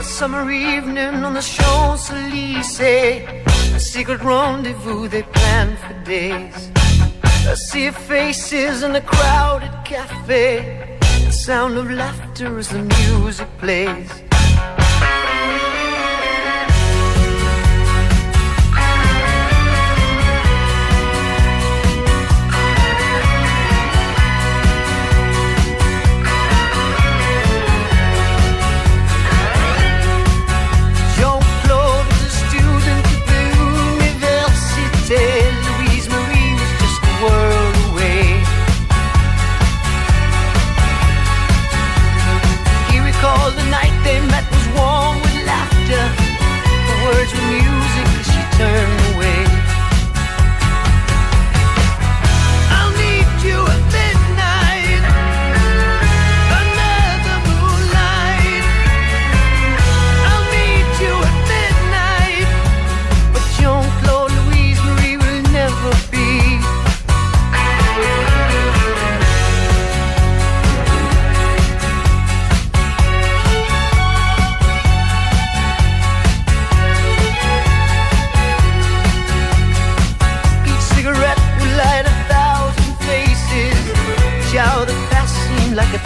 A 0.00 0.02
summer 0.18 0.44
evening 0.50 1.16
on 1.28 1.32
the 1.38 1.46
Champs-Élysées 1.56 3.14
A 3.78 3.80
secret 3.92 4.20
rendezvous 4.32 5.02
they 5.14 5.24
planned 5.36 5.78
for 5.84 5.96
days 6.14 6.58
A 7.54 7.56
sea 7.66 7.86
of 7.92 7.96
faces 8.10 8.76
in 8.86 8.92
a 9.02 9.04
crowded 9.12 9.74
cafe 9.92 10.48
The 11.28 11.36
sound 11.46 11.74
of 11.80 11.86
laughter 12.02 12.50
as 12.60 12.68
the 12.76 12.82
music 12.98 13.48
plays 13.62 14.10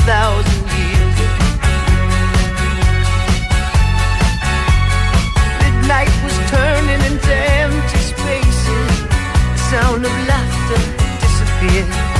thousand 0.05 0.65
years. 0.77 1.17
Midnight 5.63 6.13
was 6.23 6.37
turning 6.51 7.01
into 7.11 7.35
empty 7.35 7.99
spaces. 7.99 9.01
The 9.53 9.59
sound 9.71 10.05
of 10.05 10.13
laughter 10.29 10.81
disappeared. 11.23 12.14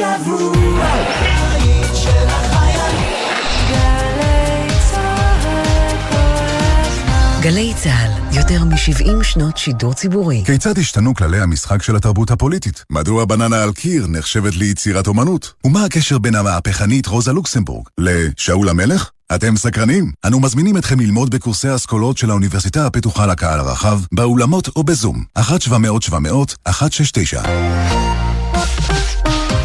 השבוע. 0.00 0.88
גלי 1.42 1.82
צה"ל 4.92 7.42
גלי 7.42 7.72
צה"ל, 7.76 8.36
יותר 8.36 8.64
מ-70 8.64 9.22
שנות 9.22 9.56
שידור 9.56 9.94
ציבורי. 9.94 10.42
כיצד 10.46 10.78
השתנו 10.78 11.14
כללי 11.14 11.40
המשחק 11.40 11.82
של 11.82 11.96
התרבות 11.96 12.30
הפוליטית? 12.30 12.84
מדוע 12.90 13.24
בננה 13.24 13.62
על 13.62 13.72
קיר 13.72 14.06
נחשבת 14.08 14.56
ליצירת 14.56 15.06
אומנות? 15.06 15.52
ומה 15.64 15.84
הקשר 15.84 16.18
בין 16.18 16.34
המהפכנית 16.34 17.06
רוזה 17.06 17.32
לוקסמבורג 17.32 17.86
לשאול 17.98 18.68
המלך? 18.68 19.10
אתם 19.34 19.56
סקרנים? 19.56 20.12
אנו 20.24 20.40
מזמינים 20.40 20.76
אתכם 20.76 21.00
ללמוד 21.00 21.30
בקורסי 21.30 21.68
האסכולות 21.68 22.18
של 22.18 22.30
האוניברסיטה 22.30 22.86
הפתוחה 22.86 23.26
לקהל 23.26 23.60
הרחב, 23.60 24.00
באולמות 24.12 24.68
או 24.76 24.84
בזום. 24.84 25.24
1-700-700-169 25.38 27.48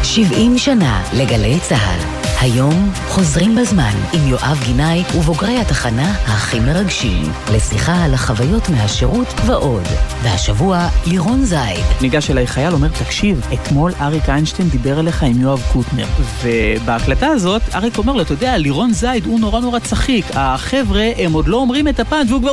70 0.04 0.58
שנה 0.58 1.02
לגלי 1.12 1.58
צה"ל. 1.60 2.24
היום 2.40 2.92
חוזרים 3.08 3.56
בזמן 3.56 3.92
עם 4.12 4.28
יואב 4.28 4.60
גינאי 4.64 5.04
ובוגרי 5.16 5.58
התחנה 5.60 6.14
הכי 6.26 6.60
מרגשים 6.60 7.32
לשיחה 7.54 8.04
על 8.04 8.14
החוויות 8.14 8.68
מהשירות 8.68 9.34
ועוד. 9.46 9.82
והשבוע 10.22 10.88
לירון 11.06 11.44
זייד. 11.44 11.84
ניגש 12.00 12.30
אליי 12.30 12.46
חייל, 12.46 12.72
אומר, 12.72 12.88
תקשיב, 12.88 13.46
אתמול 13.54 13.92
אריק 14.00 14.28
איינשטיין 14.28 14.68
דיבר 14.68 15.00
אליך 15.00 15.22
עם 15.22 15.40
יואב 15.40 15.62
קוטנר. 15.72 16.06
ובהקלטה 16.42 17.26
הזאת, 17.26 17.62
אריק 17.74 17.98
אומר 17.98 18.12
לו, 18.12 18.22
אתה 18.22 18.32
יודע, 18.32 18.56
לירון 18.56 18.92
זייד 18.92 19.26
הוא 19.26 19.40
נורא 19.40 19.60
נורא 19.60 19.78
צחיק. 19.78 20.26
החבר'ה, 20.34 21.10
הם 21.16 21.32
עוד 21.32 21.48
לא 21.48 21.56
אומרים 21.56 21.88
את 21.88 22.00
הפאנץ' 22.00 22.30
והוא 22.30 22.40
כבר... 22.40 22.52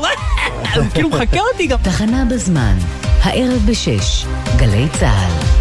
הוא 0.75 0.85
כאילו 0.93 1.09
מחקה 1.09 1.39
אותי 1.51 1.67
גם. 1.67 1.77
תחנה 1.83 2.25
בזמן, 2.25 2.77
הערב 3.23 3.61
בשש, 3.65 4.25
גלי 4.57 4.87
צה"ל. 4.99 5.60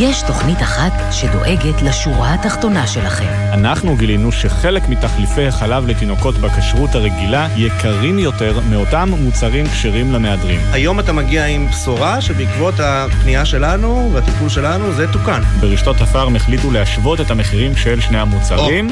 יש 0.00 0.22
תוכנית 0.22 0.62
אחת 0.62 0.92
שדואגת 1.12 1.82
לשורה 1.82 2.34
התחתונה 2.34 2.86
שלכם. 2.86 3.32
אנחנו 3.52 3.96
גילינו 3.96 4.32
שחלק 4.32 4.88
מתחליפי 4.88 5.46
החלב 5.46 5.86
לתינוקות 5.86 6.34
בכשרות 6.38 6.94
הרגילה 6.94 7.48
יקרים 7.56 8.18
יותר 8.18 8.60
מאותם 8.70 9.08
מוצרים 9.22 9.66
כשרים 9.66 10.12
למהדרים. 10.12 10.60
היום 10.72 11.00
אתה 11.00 11.12
מגיע 11.12 11.46
עם 11.46 11.68
בשורה 11.68 12.20
שבעקבות 12.20 12.74
הפנייה 12.78 13.44
שלנו 13.44 14.10
והטיפול 14.14 14.48
שלנו 14.48 14.92
זה 14.92 15.12
תוקן. 15.12 15.42
ברשתות 15.60 16.00
הפארם 16.00 16.36
החליטו 16.36 16.70
להשוות 16.70 17.20
את 17.20 17.30
המחירים 17.30 17.76
של 17.76 18.00
שני 18.00 18.18
המוצרים. 18.18 18.90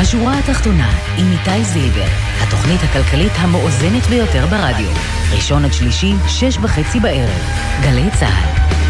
השורה 0.00 0.38
התחתונה 0.38 0.90
עם 1.18 1.32
איתי 1.32 1.64
זילבר, 1.64 2.06
התוכנית 2.40 2.80
הכלכלית 2.82 3.32
המאוזנת 3.36 4.06
ביותר 4.06 4.46
ברדיו. 4.46 4.90
ראשון 5.32 5.64
עד 5.64 5.72
שלישי, 5.72 6.12
שש 6.28 6.58
וחצי 6.62 7.00
בערב. 7.00 7.40
גלי 7.82 8.10
צה"ל. 8.20 8.85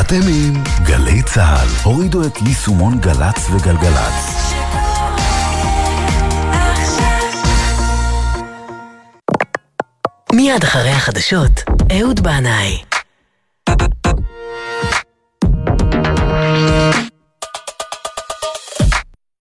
אתם 0.00 0.20
עם 0.28 0.62
גלי 0.82 1.22
צה"ל. 1.22 1.68
הורידו 1.82 2.26
את 2.26 2.42
יישומון 2.46 3.00
גל"צ 3.00 3.50
וגלגלצ. 3.50 4.52
מיד 10.32 10.64
אחרי 10.64 10.90
החדשות, 10.90 11.62
אהוד 11.92 12.20
בנאי. 12.20 12.93